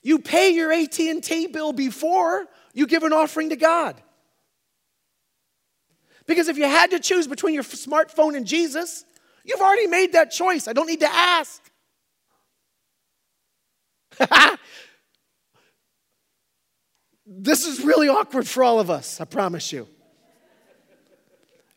You 0.01 0.19
pay 0.19 0.51
your 0.51 0.71
AT&T 0.71 1.47
bill 1.47 1.73
before 1.73 2.47
you 2.73 2.87
give 2.87 3.03
an 3.03 3.11
offering 3.11 3.49
to 3.49 3.57
God. 3.57 4.01
Because 6.25 6.47
if 6.47 6.57
you 6.57 6.65
had 6.65 6.91
to 6.91 6.99
choose 6.99 7.27
between 7.27 7.53
your 7.53 7.63
smartphone 7.63 8.37
and 8.37 8.45
Jesus, 8.45 9.03
you've 9.43 9.59
already 9.59 9.87
made 9.87 10.13
that 10.13 10.31
choice. 10.31 10.67
I 10.67 10.73
don't 10.73 10.87
need 10.87 11.01
to 11.01 11.11
ask. 11.11 11.61
this 17.31 17.67
is 17.67 17.83
really 17.83 18.09
awkward 18.09 18.47
for 18.47 18.63
all 18.63 18.79
of 18.79 18.89
us, 18.89 19.21
I 19.21 19.25
promise 19.25 19.71
you. 19.71 19.87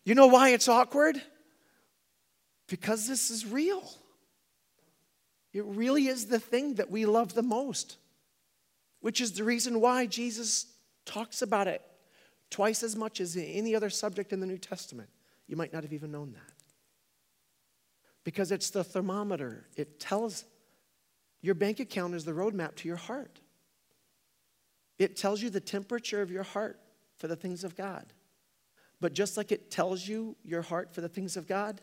You 0.02 0.14
know 0.14 0.26
why 0.28 0.48
it's 0.48 0.66
awkward? 0.66 1.20
Because 2.68 3.06
this 3.06 3.30
is 3.30 3.46
real. 3.46 3.86
It 5.52 5.64
really 5.66 6.06
is 6.06 6.26
the 6.26 6.38
thing 6.40 6.76
that 6.76 6.90
we 6.90 7.04
love 7.04 7.34
the 7.34 7.42
most, 7.42 7.98
which 9.00 9.20
is 9.20 9.32
the 9.32 9.44
reason 9.44 9.80
why 9.80 10.06
Jesus 10.06 10.66
talks 11.04 11.42
about 11.42 11.68
it 11.68 11.82
twice 12.48 12.82
as 12.82 12.96
much 12.96 13.20
as 13.20 13.36
any 13.36 13.74
other 13.74 13.90
subject 13.90 14.32
in 14.32 14.40
the 14.40 14.46
New 14.46 14.58
Testament. 14.58 15.10
You 15.48 15.56
might 15.56 15.72
not 15.72 15.82
have 15.82 15.92
even 15.92 16.10
known 16.10 16.32
that. 16.32 16.54
Because 18.24 18.52
it's 18.52 18.70
the 18.70 18.84
thermometer, 18.84 19.66
it 19.76 20.00
tells 20.00 20.44
your 21.42 21.54
bank 21.54 21.78
account 21.78 22.14
is 22.14 22.24
the 22.24 22.32
roadmap 22.32 22.76
to 22.76 22.88
your 22.88 22.96
heart. 22.96 23.41
It 24.98 25.16
tells 25.16 25.42
you 25.42 25.50
the 25.50 25.60
temperature 25.60 26.22
of 26.22 26.30
your 26.30 26.42
heart 26.42 26.78
for 27.16 27.28
the 27.28 27.36
things 27.36 27.64
of 27.64 27.76
God. 27.76 28.12
But 29.00 29.14
just 29.14 29.36
like 29.36 29.50
it 29.50 29.70
tells 29.70 30.06
you 30.06 30.36
your 30.44 30.62
heart 30.62 30.94
for 30.94 31.00
the 31.00 31.08
things 31.08 31.36
of 31.36 31.48
God, 31.48 31.80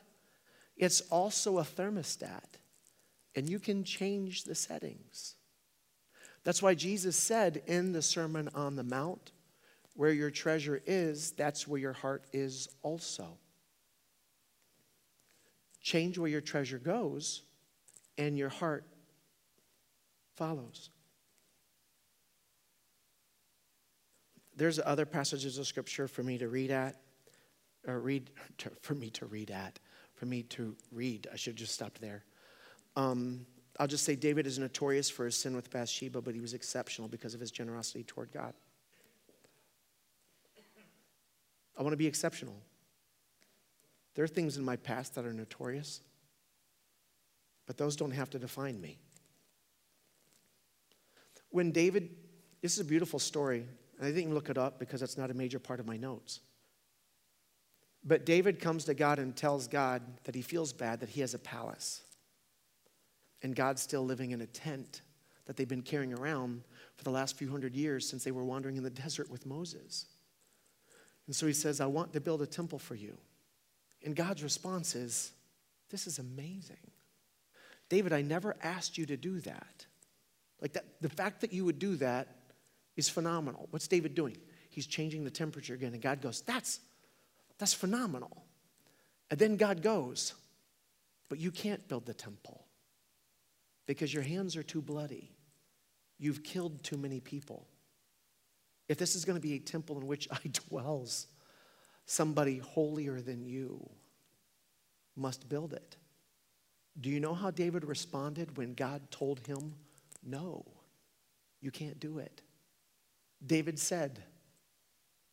it's 0.77 1.01
also 1.09 1.57
a 1.57 1.63
thermostat, 1.63 2.57
and 3.35 3.49
you 3.49 3.59
can 3.59 3.83
change 3.83 4.45
the 4.45 4.55
settings. 4.55 5.35
That's 6.45 6.61
why 6.61 6.73
Jesus 6.75 7.17
said 7.17 7.61
in 7.67 7.91
the 7.91 8.01
Sermon 8.01 8.49
on 8.55 8.77
the 8.77 8.83
Mount, 8.83 9.33
where 9.95 10.13
your 10.13 10.31
treasure 10.31 10.81
is, 10.85 11.31
that's 11.31 11.67
where 11.67 11.81
your 11.81 11.93
heart 11.93 12.23
is 12.31 12.69
also. 12.81 13.37
Change 15.81 16.17
where 16.17 16.29
your 16.29 16.39
treasure 16.39 16.79
goes, 16.79 17.41
and 18.17 18.37
your 18.37 18.49
heart 18.49 18.85
follows. 20.35 20.89
There's 24.59 24.77
other 24.85 25.05
passages 25.05 25.57
of 25.57 25.67
scripture 25.67 26.05
for 26.05 26.21
me 26.21 26.37
to 26.37 26.49
read 26.49 26.69
at, 26.69 26.97
or 27.87 28.01
read, 28.01 28.29
to, 28.57 28.69
for 28.81 28.93
me 28.93 29.09
to 29.11 29.25
read 29.25 29.51
at, 29.51 29.79
for 30.15 30.25
me 30.25 30.43
to 30.43 30.75
read. 30.91 31.27
I 31.31 31.37
should 31.37 31.55
just 31.55 31.73
stop 31.73 31.97
there. 31.99 32.25
Um, 32.97 33.45
I'll 33.79 33.87
just 33.87 34.03
say 34.03 34.17
David 34.17 34.45
is 34.45 34.59
notorious 34.59 35.09
for 35.09 35.23
his 35.23 35.37
sin 35.37 35.55
with 35.55 35.71
Bathsheba, 35.71 36.21
but 36.21 36.35
he 36.35 36.41
was 36.41 36.53
exceptional 36.53 37.07
because 37.07 37.33
of 37.33 37.39
his 37.39 37.51
generosity 37.51 38.03
toward 38.03 38.33
God. 38.33 38.53
I 41.77 41.81
want 41.81 41.93
to 41.93 41.97
be 41.97 42.07
exceptional. 42.07 42.61
There 44.15 44.25
are 44.25 44.27
things 44.27 44.57
in 44.57 44.65
my 44.65 44.75
past 44.75 45.15
that 45.15 45.25
are 45.25 45.31
notorious, 45.31 46.01
but 47.65 47.77
those 47.77 47.95
don't 47.95 48.11
have 48.11 48.29
to 48.31 48.39
define 48.39 48.81
me. 48.81 48.99
When 51.49 51.71
David, 51.71 52.09
this 52.61 52.73
is 52.73 52.81
a 52.81 52.85
beautiful 52.85 53.19
story, 53.19 53.65
and 53.99 54.07
I 54.07 54.11
didn't 54.11 54.33
look 54.33 54.49
it 54.49 54.57
up 54.57 54.79
because 54.79 55.01
it's 55.01 55.17
not 55.17 55.29
a 55.29 55.33
major 55.33 55.59
part 55.59 55.81
of 55.81 55.85
my 55.85 55.97
notes. 55.97 56.39
But 58.03 58.25
David 58.25 58.61
comes 58.61 58.85
to 58.85 58.93
God 58.93 59.19
and 59.19 59.35
tells 59.35 59.67
God 59.67 60.01
that 60.23 60.33
he 60.33 60.41
feels 60.41 60.71
bad 60.71 61.01
that 61.01 61.09
he 61.09 61.21
has 61.21 61.33
a 61.33 61.39
palace. 61.39 62.01
And 63.43 63.53
God's 63.55 63.81
still 63.81 64.05
living 64.05 64.31
in 64.31 64.39
a 64.39 64.45
tent 64.45 65.01
that 65.45 65.57
they've 65.57 65.67
been 65.67 65.81
carrying 65.81 66.13
around 66.13 66.63
for 66.95 67.03
the 67.03 67.09
last 67.09 67.37
few 67.37 67.49
hundred 67.49 67.75
years 67.75 68.07
since 68.07 68.23
they 68.23 68.31
were 68.31 68.43
wandering 68.43 68.77
in 68.77 68.83
the 68.83 68.89
desert 68.89 69.29
with 69.29 69.45
Moses. 69.45 70.05
And 71.27 71.35
so 71.35 71.45
he 71.45 71.53
says, 71.53 71.81
I 71.81 71.85
want 71.85 72.13
to 72.13 72.21
build 72.21 72.41
a 72.41 72.47
temple 72.47 72.79
for 72.79 72.95
you. 72.95 73.17
And 74.03 74.15
God's 74.15 74.43
response 74.43 74.95
is, 74.95 75.31
This 75.89 76.07
is 76.07 76.19
amazing. 76.19 76.91
David, 77.89 78.13
I 78.13 78.21
never 78.21 78.55
asked 78.63 78.97
you 78.97 79.05
to 79.07 79.17
do 79.17 79.39
that. 79.41 79.85
Like 80.61 80.73
that, 80.73 80.85
the 81.01 81.09
fact 81.09 81.41
that 81.41 81.51
you 81.51 81.65
would 81.65 81.79
do 81.79 81.95
that 81.97 82.38
is 82.99 83.09
phenomenal. 83.09 83.67
What's 83.71 83.87
David 83.87 84.13
doing? 84.13 84.37
He's 84.69 84.85
changing 84.85 85.23
the 85.23 85.31
temperature 85.31 85.73
again. 85.73 85.93
And 85.93 86.01
God 86.01 86.21
goes, 86.21 86.41
That's, 86.41 86.79
that's 87.57 87.73
phenomenal. 87.73 88.45
And 89.31 89.39
then 89.39 89.57
God 89.57 89.81
goes, 89.81 90.33
But 91.29 91.39
you 91.39 91.49
can't 91.49 91.87
build 91.87 92.05
the 92.05 92.13
temple 92.13 92.65
because 93.87 94.13
your 94.13 94.23
hands 94.23 94.55
are 94.55 94.63
too 94.63 94.81
bloody. 94.81 95.31
You've 96.19 96.43
killed 96.43 96.83
too 96.83 96.97
many 96.97 97.19
people. 97.19 97.65
If 98.87 98.97
this 98.97 99.15
is 99.15 99.25
going 99.25 99.37
to 99.37 99.41
be 99.41 99.55
a 99.55 99.59
temple 99.59 99.97
in 99.97 100.05
which 100.05 100.27
I 100.31 100.39
dwells, 100.69 101.27
somebody 102.05 102.57
holier 102.57 103.21
than 103.21 103.45
you 103.45 103.89
must 105.15 105.47
build 105.49 105.73
it. 105.73 105.95
Do 106.99 107.09
you 107.09 107.19
know 107.19 107.33
how 107.33 107.49
David 107.49 107.85
responded 107.85 108.57
when 108.57 108.73
God 108.73 109.09
told 109.09 109.39
him, 109.47 109.75
No, 110.23 110.65
you 111.61 111.71
can't 111.71 111.99
do 111.99 112.19
it? 112.19 112.41
David 113.45 113.79
said, 113.79 114.23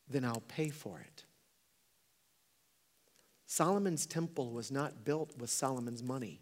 Then 0.09 0.24
I'll 0.24 0.42
pay 0.48 0.70
for 0.70 1.00
it. 1.00 1.24
Solomon's 3.46 4.07
temple 4.07 4.50
was 4.50 4.70
not 4.70 5.04
built 5.04 5.36
with 5.38 5.50
Solomon's 5.50 6.02
money. 6.02 6.40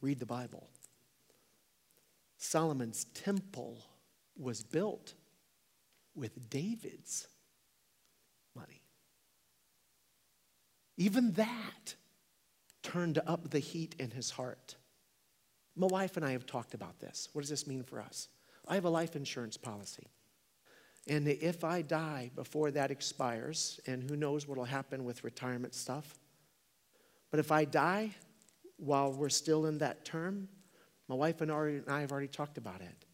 Read 0.00 0.18
the 0.18 0.26
Bible. 0.26 0.68
Solomon's 2.38 3.04
temple 3.14 3.84
was 4.36 4.62
built 4.62 5.14
with 6.14 6.48
David's 6.48 7.28
money. 8.54 8.82
Even 10.96 11.32
that 11.32 11.94
turned 12.82 13.20
up 13.26 13.50
the 13.50 13.58
heat 13.58 13.94
in 13.98 14.10
his 14.10 14.30
heart. 14.30 14.76
My 15.76 15.86
wife 15.86 16.16
and 16.16 16.24
I 16.24 16.32
have 16.32 16.46
talked 16.46 16.74
about 16.74 16.98
this. 16.98 17.28
What 17.32 17.42
does 17.42 17.50
this 17.50 17.66
mean 17.66 17.82
for 17.82 18.00
us? 18.00 18.28
I 18.66 18.74
have 18.74 18.84
a 18.84 18.90
life 18.90 19.14
insurance 19.14 19.56
policy. 19.56 20.08
And 21.08 21.26
if 21.26 21.64
I 21.64 21.80
die 21.82 22.30
before 22.36 22.70
that 22.72 22.90
expires, 22.90 23.80
and 23.86 24.02
who 24.02 24.14
knows 24.14 24.46
what 24.46 24.58
will 24.58 24.64
happen 24.64 25.04
with 25.04 25.24
retirement 25.24 25.74
stuff, 25.74 26.18
but 27.30 27.40
if 27.40 27.50
I 27.50 27.64
die 27.64 28.14
while 28.76 29.12
we're 29.12 29.30
still 29.30 29.66
in 29.66 29.78
that 29.78 30.04
term, 30.04 30.48
my 31.08 31.14
wife 31.14 31.40
and 31.40 31.50
I 31.50 32.00
have 32.00 32.12
already 32.12 32.28
talked 32.28 32.58
about 32.58 32.82
it. 32.82 33.06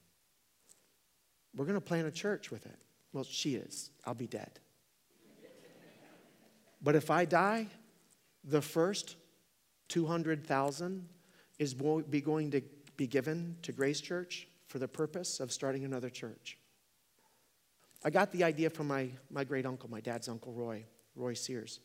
We're 1.55 1.66
going 1.66 1.76
to 1.76 1.80
plant 1.80 2.09
a 2.09 2.11
church 2.11 2.51
with 2.51 2.66
it. 2.66 2.78
Well, 3.12 3.22
she 3.22 3.55
is. 3.55 3.90
I'll 4.05 4.14
be 4.14 4.26
dead. 4.26 4.59
But 6.82 6.97
if 6.97 7.11
I 7.11 7.24
die, 7.24 7.68
the 8.42 8.61
first 8.61 9.16
200,000 9.88 11.09
is 11.61 11.74
be 11.74 12.20
going 12.20 12.51
to 12.51 12.62
be 12.97 13.07
given 13.07 13.57
to 13.62 13.70
Grace 13.72 14.01
Church 14.01 14.49
for 14.66 14.80
the 14.80 14.88
purpose 14.88 15.38
of 15.38 15.53
starting 15.53 15.84
another 15.84 16.11
church. 16.11 16.59
I 18.05 18.11
got 18.11 18.30
the 18.32 18.44
idea 18.44 18.68
from 18.68 18.88
my, 18.88 19.09
my 19.30 19.44
great 19.44 19.64
uncle, 19.64 19.90
my 19.90 20.00
dad's 20.00 20.28
uncle 20.28 20.52
Roy, 20.52 20.84
Roy 21.16 21.34
Sears. 21.34 21.80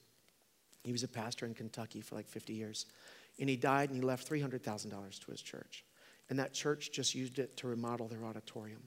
He 0.83 0.91
was 0.91 1.03
a 1.03 1.07
pastor 1.07 1.45
in 1.45 1.53
Kentucky 1.53 2.01
for 2.01 2.15
like 2.15 2.27
50 2.27 2.53
years. 2.53 2.85
And 3.39 3.49
he 3.49 3.55
died 3.55 3.89
and 3.89 3.97
he 3.97 4.01
left 4.01 4.29
$300,000 4.29 5.25
to 5.25 5.31
his 5.31 5.41
church. 5.41 5.85
And 6.29 6.37
that 6.39 6.53
church 6.53 6.91
just 6.91 7.15
used 7.15 7.39
it 7.39 7.55
to 7.57 7.67
remodel 7.67 8.07
their 8.07 8.25
auditorium. 8.25 8.81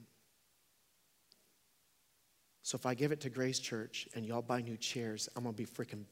So 2.61 2.77
if 2.77 2.85
I 2.85 2.93
give 2.93 3.11
it 3.11 3.19
to 3.21 3.29
Grace 3.29 3.59
Church 3.59 4.07
and 4.15 4.25
y'all 4.25 4.41
buy 4.41 4.61
new 4.61 4.77
chairs, 4.77 5.27
I'm 5.35 5.43
going 5.43 5.55
to 5.55 5.61
be 5.61 5.65
freaking 5.67 6.05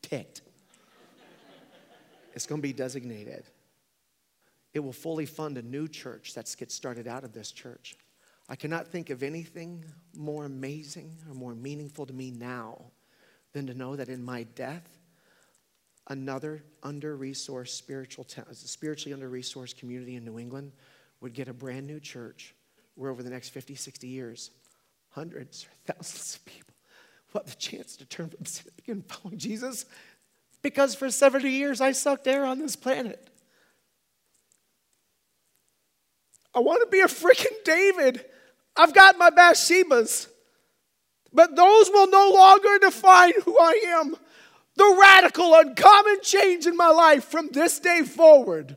ticked. 0.00 0.40
it's 2.34 2.46
going 2.46 2.62
to 2.62 2.66
be 2.66 2.72
designated. 2.72 3.44
it 4.72 4.80
will 4.80 4.92
fully 4.92 5.26
fund 5.26 5.58
a 5.58 5.62
new 5.62 5.86
church 5.86 6.34
that 6.34 6.54
gets 6.56 6.74
started 6.74 7.06
out 7.06 7.24
of 7.24 7.32
this 7.32 7.52
church. 7.52 7.96
I 8.48 8.56
cannot 8.56 8.88
think 8.88 9.10
of 9.10 9.22
anything 9.22 9.84
more 10.14 10.44
amazing 10.44 11.16
or 11.28 11.34
more 11.34 11.54
meaningful 11.54 12.06
to 12.06 12.12
me 12.12 12.30
now 12.30 12.82
than 13.52 13.66
to 13.66 13.74
know 13.74 13.96
that 13.96 14.08
in 14.08 14.22
my 14.22 14.42
death, 14.42 14.88
another 16.08 16.62
under 16.82 17.16
resourced 17.16 17.68
spiritual, 17.68 18.26
spiritually 18.52 19.14
under 19.14 19.30
resourced 19.30 19.76
community 19.76 20.16
in 20.16 20.24
New 20.24 20.38
England 20.38 20.72
would 21.20 21.32
get 21.32 21.48
a 21.48 21.52
brand 21.52 21.86
new 21.86 22.00
church 22.00 22.54
where 22.94 23.10
over 23.10 23.22
the 23.22 23.30
next 23.30 23.50
50, 23.50 23.74
60 23.74 24.06
years, 24.06 24.50
hundreds 25.10 25.64
or 25.64 25.92
thousands 25.92 26.36
of 26.36 26.44
people 26.44 26.74
will 27.32 27.40
have 27.40 27.50
the 27.50 27.56
chance 27.56 27.96
to 27.96 28.04
turn 28.04 28.28
from 28.28 28.44
sin 28.44 28.66
and 28.66 28.76
begin 28.76 29.02
following 29.02 29.38
Jesus 29.38 29.86
because 30.62 30.94
for 30.94 31.10
70 31.10 31.48
years 31.48 31.80
I 31.80 31.92
sucked 31.92 32.26
air 32.26 32.44
on 32.44 32.58
this 32.58 32.76
planet. 32.76 33.28
I 36.54 36.60
want 36.60 36.82
to 36.82 36.86
be 36.86 37.00
a 37.00 37.06
freaking 37.06 37.64
David. 37.64 38.24
I've 38.76 38.94
got 38.94 39.18
my 39.18 39.30
Bathshebas. 39.30 40.28
But 41.32 41.56
those 41.56 41.90
will 41.90 42.08
no 42.08 42.30
longer 42.30 42.78
define 42.78 43.32
who 43.44 43.58
I 43.58 43.98
am. 44.00 44.16
The 44.76 44.98
radical, 45.00 45.54
uncommon 45.54 46.18
change 46.22 46.66
in 46.66 46.76
my 46.76 46.88
life 46.88 47.24
from 47.24 47.48
this 47.52 47.78
day 47.78 48.02
forward 48.02 48.76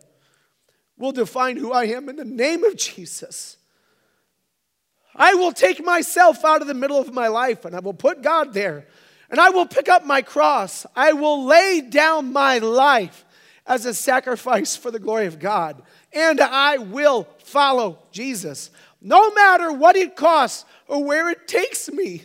will 0.97 1.11
define 1.11 1.57
who 1.57 1.71
I 1.71 1.86
am 1.86 2.09
in 2.09 2.15
the 2.15 2.26
name 2.26 2.63
of 2.63 2.78
Jesus. 2.78 3.57
I 5.15 5.34
will 5.34 5.53
take 5.53 5.84
myself 5.84 6.43
out 6.43 6.61
of 6.61 6.67
the 6.67 6.73
middle 6.73 6.99
of 6.99 7.13
my 7.13 7.28
life 7.28 7.63
and 7.65 7.76
I 7.76 7.80
will 7.80 7.93
put 7.93 8.21
God 8.21 8.53
there. 8.53 8.88
And 9.30 9.39
I 9.39 9.49
will 9.49 9.65
pick 9.65 9.89
up 9.89 10.05
my 10.05 10.21
cross. 10.21 10.86
I 10.95 11.13
will 11.13 11.45
lay 11.45 11.82
down 11.82 12.32
my 12.32 12.59
life 12.59 13.26
as 13.65 13.86
a 13.86 13.93
sacrifice 13.93 14.76
for 14.76 14.91
the 14.91 14.99
glory 14.99 15.26
of 15.26 15.39
God. 15.39 15.82
And 16.16 16.39
I 16.39 16.78
will 16.78 17.28
follow 17.39 17.99
Jesus, 18.11 18.72
no 19.01 19.32
matter 19.32 19.72
what 19.72 19.97
it 19.97 20.16
costs 20.16 20.66
or 20.88 21.03
where 21.03 21.30
it 21.30 21.47
takes 21.47 21.91
me. 21.91 22.24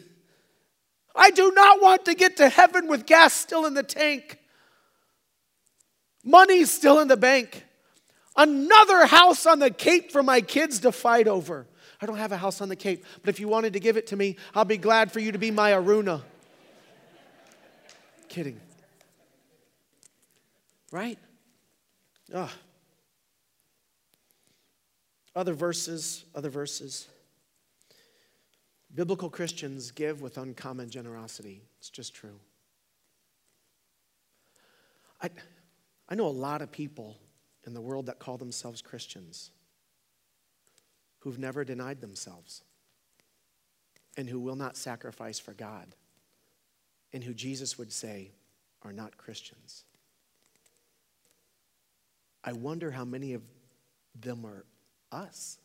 I 1.15 1.31
do 1.31 1.53
not 1.53 1.83
want 1.83 2.05
to 2.05 2.15
get 2.15 2.37
to 2.37 2.49
heaven 2.49 2.87
with 2.87 3.05
gas 3.05 3.35
still 3.35 3.67
in 3.67 3.75
the 3.75 3.83
tank, 3.83 4.39
money 6.25 6.65
still 6.65 7.01
in 7.01 7.09
the 7.09 7.17
bank, 7.17 7.67
another 8.37 9.07
house 9.07 9.45
on 9.45 9.59
the 9.59 9.71
Cape 9.71 10.13
for 10.13 10.23
my 10.23 10.41
kids 10.41 10.81
to 10.81 10.93
fight 10.93 11.27
over. 11.27 11.67
I 12.01 12.07
don't 12.07 12.17
have 12.17 12.33
a 12.33 12.37
house 12.37 12.61
on 12.61 12.69
the 12.69 12.77
Cape, 12.77 13.05
but 13.23 13.29
if 13.29 13.41
you 13.41 13.49
wanted 13.49 13.73
to 13.73 13.81
give 13.81 13.97
it 13.97 14.07
to 14.07 14.17
me, 14.17 14.37
I'll 14.55 14.65
be 14.65 14.79
glad 14.79 15.13
for 15.13 15.19
you 15.19 15.33
to 15.33 15.39
be 15.39 15.51
my 15.51 15.73
Araunah. 15.73 16.23
Kidding. 18.29 18.61
Right? 20.93 21.19
Ugh. 22.33 22.51
Other 25.35 25.53
verses, 25.55 26.25
other 26.35 26.51
verses. 26.51 27.07
Biblical 28.95 29.31
Christians 29.31 29.91
give 29.93 30.21
with 30.21 30.37
uncommon 30.37 30.91
generosity. 30.91 31.63
It's 31.79 31.91
just 31.91 32.15
true. 32.15 32.41
I, 35.23 35.31
I 36.09 36.15
know 36.15 36.27
a 36.27 36.29
lot 36.29 36.63
of 36.63 36.73
people 36.73 37.17
in 37.67 37.75
the 37.75 37.81
world 37.81 38.07
that 38.07 38.19
call 38.19 38.37
themselves 38.37 38.83
Christians 38.83 39.51
who've 41.21 41.39
never 41.39 41.65
denied 41.65 42.01
themselves 42.01 42.65
and 44.17 44.29
who 44.29 44.41
will 44.41 44.57
not 44.57 44.77
sacrifice 44.77 45.39
for 45.39 45.53
God 45.53 45.95
and 47.13 47.23
who 47.23 47.35
Jesus 47.35 47.79
would 47.79 47.93
say 47.93 48.33
are 48.83 48.93
not 48.93 49.17
Christians. 49.17 49.85
I 52.43 52.53
wonder 52.53 52.91
how 52.91 53.05
many 53.05 53.35
of 53.35 53.43
them 54.19 54.45
are 54.47 54.65
us. 55.13 55.59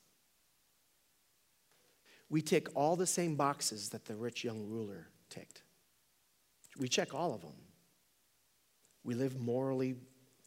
We 2.30 2.42
tick 2.42 2.68
all 2.76 2.96
the 2.96 3.08
same 3.08 3.36
boxes 3.36 3.90
that 3.90 4.06
the 4.06 4.16
rich 4.16 4.44
young 4.44 4.68
ruler 4.68 5.08
ticked. 5.30 5.62
We 6.78 6.88
check 6.88 7.14
all 7.14 7.34
of 7.34 7.42
them. 7.42 7.54
We 9.04 9.14
live 9.14 9.40
morally 9.40 9.96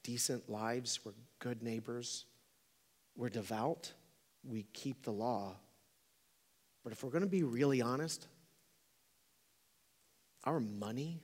decent 0.02 0.48
lives. 0.50 1.00
We're 1.04 1.12
good 1.38 1.62
neighbors. 1.62 2.24
We're 3.16 3.28
devout. 3.28 3.92
We 4.44 4.64
keep 4.72 5.02
the 5.04 5.12
law. 5.12 5.54
But 6.82 6.92
if 6.92 7.04
we're 7.04 7.10
going 7.10 7.22
to 7.22 7.28
be 7.28 7.42
really 7.42 7.80
honest, 7.80 8.26
our 10.44 10.60
money 10.60 11.20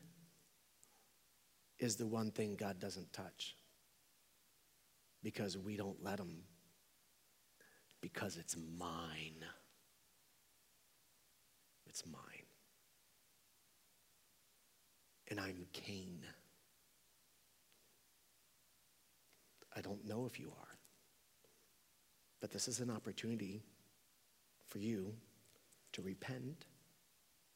is 1.79 1.97
the 1.97 2.07
one 2.07 2.31
thing 2.31 2.57
God 2.57 2.79
doesn't 2.79 3.13
touch 3.13 3.57
because 5.23 5.57
we 5.57 5.77
don't 5.77 6.03
let 6.03 6.19
Him, 6.19 6.43
because 8.05 8.37
it's 8.37 8.55
mine. 8.79 9.47
It's 11.87 12.05
mine. 12.05 12.21
And 15.31 15.41
I'm 15.41 15.65
Cain. 15.73 16.19
I 19.75 19.81
don't 19.81 20.07
know 20.07 20.27
if 20.27 20.39
you 20.39 20.49
are. 20.49 20.79
But 22.43 22.51
this 22.51 22.69
is 22.69 22.81
an 22.81 22.91
opportunity 22.91 23.63
for 24.67 24.81
you 24.81 25.15
to 25.95 26.03
repent, 26.03 26.67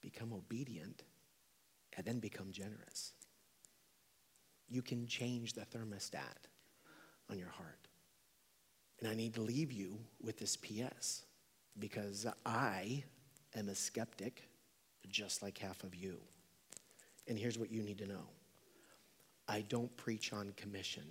become 0.01 0.32
obedient, 0.32 1.03
and 1.94 2.07
then 2.07 2.20
become 2.20 2.53
generous. 2.53 3.12
You 4.66 4.80
can 4.80 5.07
change 5.07 5.53
the 5.53 5.66
thermostat 5.66 6.49
on 7.30 7.38
your 7.38 7.51
heart. 7.51 7.88
And 9.01 9.09
I 9.09 9.14
need 9.14 9.34
to 9.34 9.40
leave 9.40 9.70
you 9.72 9.99
with 10.22 10.38
this 10.38 10.57
PS 10.57 11.22
because 11.78 12.26
I 12.44 13.05
am 13.55 13.68
a 13.68 13.74
skeptic, 13.74 14.42
just 15.09 15.42
like 15.42 15.59
half 15.59 15.84
of 15.84 15.94
you. 15.94 16.18
And 17.28 17.38
here's 17.38 17.59
what 17.59 17.70
you 17.70 17.82
need 17.82 17.99
to 17.99 18.07
know 18.07 18.26
I 19.46 19.62
don't 19.62 19.94
preach 19.96 20.32
on 20.32 20.53
commission. 20.57 21.05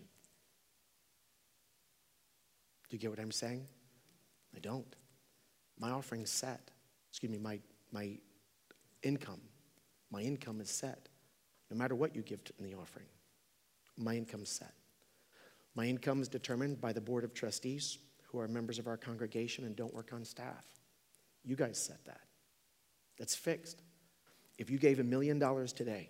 Do 2.89 2.95
you 2.95 2.99
get 2.99 3.09
what 3.09 3.19
I'm 3.19 3.31
saying? 3.31 3.65
I 4.55 4.59
don't. 4.59 4.95
My 5.79 5.91
offering's 5.91 6.29
set. 6.29 6.71
Excuse 7.09 7.31
me, 7.31 7.37
my, 7.37 7.59
my 7.91 8.17
income. 9.03 9.41
My 10.11 10.21
income 10.21 10.61
is 10.61 10.69
set. 10.69 11.09
No 11.69 11.77
matter 11.77 11.95
what 11.95 12.15
you 12.15 12.21
give 12.21 12.39
in 12.59 12.65
the 12.65 12.75
offering, 12.75 13.07
my 13.97 14.15
income's 14.15 14.49
set. 14.49 14.73
My 15.77 15.85
income 15.85 16.23
is 16.23 16.27
determined 16.27 16.81
by 16.81 16.91
the 16.91 16.99
board 16.99 17.23
of 17.23 17.35
trustees 17.35 17.99
who 18.23 18.39
are 18.39 18.47
members 18.47 18.79
of 18.79 18.87
our 18.87 18.97
congregation 18.97 19.63
and 19.63 19.75
don't 19.75 19.93
work 19.93 20.11
on 20.11 20.25
staff. 20.25 20.65
You 21.45 21.55
guys 21.55 21.77
set 21.77 22.03
that. 22.05 22.21
That's 23.19 23.35
fixed. 23.35 23.83
If 24.57 24.71
you 24.71 24.79
gave 24.79 24.99
a 24.99 25.03
million 25.03 25.37
dollars 25.37 25.71
today, 25.71 26.09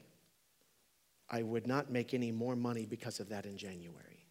I 1.30 1.42
would 1.42 1.68
not 1.68 1.92
make 1.92 2.14
any 2.14 2.32
more 2.32 2.56
money 2.56 2.86
because 2.86 3.20
of 3.20 3.28
that 3.28 3.46
in 3.46 3.58
January. 3.58 4.24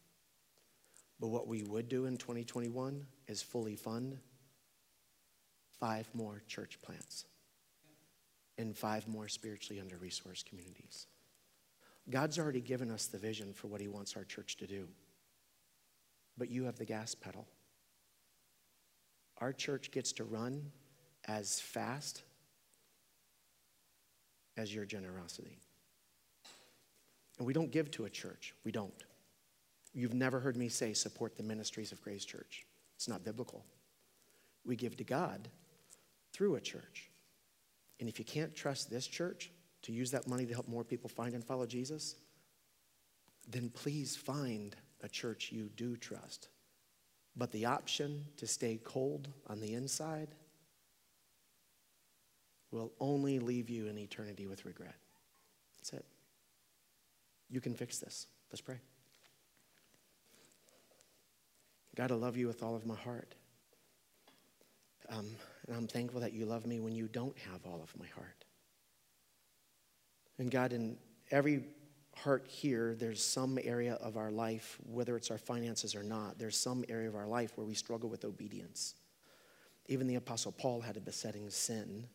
But 1.20 1.28
what 1.28 1.46
we 1.46 1.64
would 1.64 1.90
do 1.90 2.06
in 2.06 2.16
2021 2.16 3.06
is 3.28 3.42
fully 3.42 3.76
fund 3.76 4.16
five 5.78 6.08
more 6.14 6.40
church 6.48 6.78
plants 6.80 7.26
and 8.56 8.74
five 8.74 9.06
more 9.06 9.28
spiritually 9.28 9.82
under 9.82 9.96
resourced 9.96 10.46
communities. 10.46 11.08
God's 12.08 12.38
already 12.38 12.62
given 12.62 12.90
us 12.90 13.04
the 13.04 13.18
vision 13.18 13.52
for 13.52 13.66
what 13.66 13.82
He 13.82 13.88
wants 13.88 14.16
our 14.16 14.24
church 14.24 14.56
to 14.56 14.66
do, 14.66 14.88
but 16.38 16.50
you 16.50 16.64
have 16.64 16.76
the 16.76 16.84
gas 16.84 17.14
pedal. 17.14 17.46
Our 19.38 19.52
church 19.52 19.90
gets 19.90 20.12
to 20.12 20.24
run 20.24 20.70
as 21.26 21.60
fast 21.60 22.22
as 24.56 24.74
your 24.74 24.84
generosity. 24.84 25.58
And 27.38 27.46
we 27.46 27.52
don't 27.52 27.70
give 27.70 27.90
to 27.92 28.06
a 28.06 28.10
church. 28.10 28.54
We 28.64 28.72
don't. 28.72 29.04
You've 29.92 30.14
never 30.14 30.40
heard 30.40 30.56
me 30.56 30.68
say 30.68 30.94
support 30.94 31.36
the 31.36 31.42
ministries 31.42 31.92
of 31.92 32.00
Grace 32.02 32.24
Church. 32.24 32.66
It's 32.96 33.08
not 33.08 33.24
biblical. 33.24 33.64
We 34.64 34.76
give 34.76 34.96
to 34.96 35.04
God 35.04 35.48
through 36.32 36.56
a 36.56 36.60
church. 36.60 37.10
And 38.00 38.08
if 38.08 38.18
you 38.18 38.24
can't 38.24 38.54
trust 38.54 38.90
this 38.90 39.06
church 39.06 39.50
to 39.82 39.92
use 39.92 40.10
that 40.10 40.26
money 40.26 40.46
to 40.46 40.52
help 40.52 40.68
more 40.68 40.84
people 40.84 41.08
find 41.08 41.34
and 41.34 41.44
follow 41.44 41.66
Jesus, 41.66 42.16
then 43.48 43.70
please 43.70 44.16
find 44.16 44.74
a 45.02 45.08
church 45.08 45.52
you 45.52 45.70
do 45.76 45.96
trust. 45.96 46.48
But 47.36 47.52
the 47.52 47.66
option 47.66 48.24
to 48.38 48.46
stay 48.46 48.80
cold 48.82 49.28
on 49.46 49.60
the 49.60 49.74
inside 49.74 50.28
will 52.70 52.92
only 53.00 53.38
leave 53.38 53.68
you 53.70 53.86
in 53.86 53.98
eternity 53.98 54.46
with 54.46 54.64
regret. 54.64 54.94
That's 55.78 55.92
it. 55.92 56.04
You 57.48 57.60
can 57.60 57.74
fix 57.74 57.98
this. 57.98 58.26
Let's 58.50 58.60
pray. 58.60 58.78
God, 61.94 62.12
I 62.12 62.14
love 62.14 62.36
you 62.36 62.46
with 62.46 62.62
all 62.62 62.74
of 62.74 62.84
my 62.84 62.96
heart. 62.96 63.34
Um, 65.08 65.26
and 65.66 65.76
I'm 65.76 65.86
thankful 65.86 66.20
that 66.20 66.32
you 66.32 66.44
love 66.44 66.66
me 66.66 66.80
when 66.80 66.94
you 66.94 67.08
don't 67.08 67.36
have 67.50 67.64
all 67.64 67.80
of 67.82 67.98
my 67.98 68.06
heart. 68.08 68.44
And 70.38 70.50
God, 70.50 70.72
in 70.72 70.98
every 71.30 71.64
heart 72.16 72.46
here, 72.48 72.94
there's 72.98 73.22
some 73.22 73.58
area 73.62 73.94
of 73.94 74.16
our 74.16 74.30
life, 74.30 74.78
whether 74.84 75.16
it's 75.16 75.30
our 75.30 75.38
finances 75.38 75.94
or 75.94 76.02
not, 76.02 76.38
there's 76.38 76.56
some 76.56 76.84
area 76.88 77.08
of 77.08 77.14
our 77.14 77.26
life 77.26 77.52
where 77.56 77.66
we 77.66 77.74
struggle 77.74 78.08
with 78.08 78.24
obedience. 78.24 78.94
Even 79.86 80.06
the 80.06 80.16
Apostle 80.16 80.52
Paul 80.52 80.80
had 80.80 80.96
a 80.96 81.00
besetting 81.00 81.50
sin. 81.50 82.06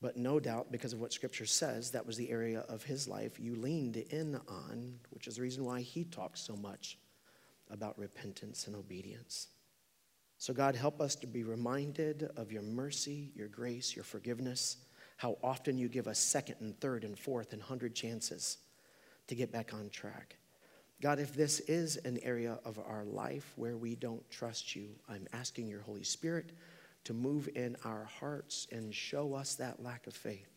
But 0.00 0.16
no 0.16 0.38
doubt, 0.38 0.70
because 0.70 0.92
of 0.92 1.00
what 1.00 1.12
Scripture 1.12 1.46
says, 1.46 1.90
that 1.90 2.06
was 2.06 2.16
the 2.16 2.30
area 2.30 2.64
of 2.68 2.84
his 2.84 3.08
life 3.08 3.40
you 3.40 3.56
leaned 3.56 3.96
in 3.96 4.40
on, 4.48 4.98
which 5.10 5.26
is 5.26 5.36
the 5.36 5.42
reason 5.42 5.64
why 5.64 5.80
he 5.80 6.04
talks 6.04 6.40
so 6.40 6.54
much 6.54 6.98
about 7.70 7.98
repentance 7.98 8.66
and 8.66 8.76
obedience. 8.76 9.48
So, 10.38 10.52
God, 10.52 10.76
help 10.76 11.00
us 11.00 11.16
to 11.16 11.26
be 11.26 11.42
reminded 11.42 12.30
of 12.36 12.52
your 12.52 12.62
mercy, 12.62 13.32
your 13.34 13.48
grace, 13.48 13.96
your 13.96 14.04
forgiveness, 14.04 14.76
how 15.16 15.36
often 15.42 15.78
you 15.78 15.88
give 15.88 16.06
us 16.06 16.20
second 16.20 16.56
and 16.60 16.80
third 16.80 17.02
and 17.02 17.18
fourth 17.18 17.52
and 17.52 17.60
hundred 17.60 17.94
chances 17.94 18.58
to 19.28 19.34
get 19.34 19.52
back 19.52 19.72
on 19.72 19.88
track. 19.90 20.36
God, 21.00 21.20
if 21.20 21.32
this 21.32 21.60
is 21.60 21.96
an 21.98 22.18
area 22.22 22.58
of 22.64 22.78
our 22.78 23.04
life 23.04 23.52
where 23.54 23.76
we 23.76 23.94
don't 23.94 24.28
trust 24.30 24.74
you, 24.74 24.88
I'm 25.08 25.28
asking 25.32 25.68
your 25.68 25.82
Holy 25.82 26.02
Spirit 26.02 26.50
to 27.04 27.14
move 27.14 27.48
in 27.54 27.76
our 27.84 28.04
hearts 28.04 28.66
and 28.72 28.92
show 28.92 29.34
us 29.34 29.54
that 29.54 29.82
lack 29.82 30.08
of 30.08 30.14
faith. 30.14 30.48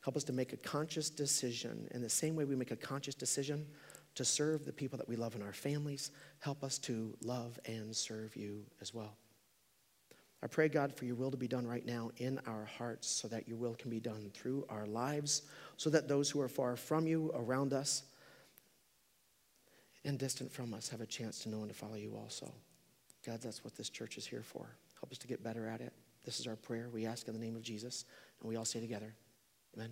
Help 0.00 0.16
us 0.16 0.24
to 0.24 0.32
make 0.32 0.52
a 0.52 0.56
conscious 0.56 1.10
decision. 1.10 1.88
In 1.90 2.00
the 2.00 2.08
same 2.08 2.36
way 2.36 2.44
we 2.44 2.54
make 2.54 2.70
a 2.70 2.76
conscious 2.76 3.16
decision 3.16 3.66
to 4.14 4.24
serve 4.24 4.64
the 4.64 4.72
people 4.72 4.96
that 4.98 5.08
we 5.08 5.16
love 5.16 5.34
in 5.34 5.42
our 5.42 5.52
families, 5.52 6.12
help 6.38 6.62
us 6.62 6.78
to 6.78 7.16
love 7.22 7.58
and 7.66 7.94
serve 7.94 8.36
you 8.36 8.64
as 8.80 8.94
well. 8.94 9.16
I 10.42 10.46
pray, 10.46 10.68
God, 10.68 10.94
for 10.94 11.04
your 11.04 11.16
will 11.16 11.30
to 11.30 11.36
be 11.36 11.48
done 11.48 11.66
right 11.66 11.84
now 11.84 12.10
in 12.18 12.40
our 12.46 12.64
hearts 12.64 13.08
so 13.08 13.26
that 13.28 13.48
your 13.48 13.56
will 13.56 13.74
can 13.74 13.90
be 13.90 13.98
done 13.98 14.30
through 14.32 14.64
our 14.68 14.86
lives, 14.86 15.42
so 15.76 15.90
that 15.90 16.06
those 16.06 16.30
who 16.30 16.40
are 16.40 16.48
far 16.48 16.76
from 16.76 17.06
you, 17.06 17.32
around 17.34 17.72
us, 17.72 18.04
and 20.04 20.18
distant 20.18 20.52
from 20.52 20.74
us 20.74 20.88
have 20.88 21.00
a 21.00 21.06
chance 21.06 21.40
to 21.40 21.48
know 21.48 21.58
and 21.58 21.68
to 21.68 21.74
follow 21.74 21.96
you 21.96 22.16
also. 22.16 22.52
God, 23.26 23.40
that's 23.42 23.64
what 23.64 23.76
this 23.76 23.90
church 23.90 24.16
is 24.16 24.26
here 24.26 24.44
for. 24.44 24.76
Help 25.00 25.10
us 25.10 25.18
to 25.18 25.26
get 25.26 25.42
better 25.42 25.66
at 25.66 25.80
it. 25.80 25.92
This 26.24 26.38
is 26.38 26.46
our 26.46 26.56
prayer. 26.56 26.88
We 26.92 27.04
ask 27.04 27.26
in 27.26 27.34
the 27.34 27.40
name 27.40 27.56
of 27.56 27.62
Jesus, 27.62 28.04
and 28.40 28.48
we 28.48 28.56
all 28.56 28.64
say 28.64 28.80
together, 28.80 29.14
Amen. 29.76 29.90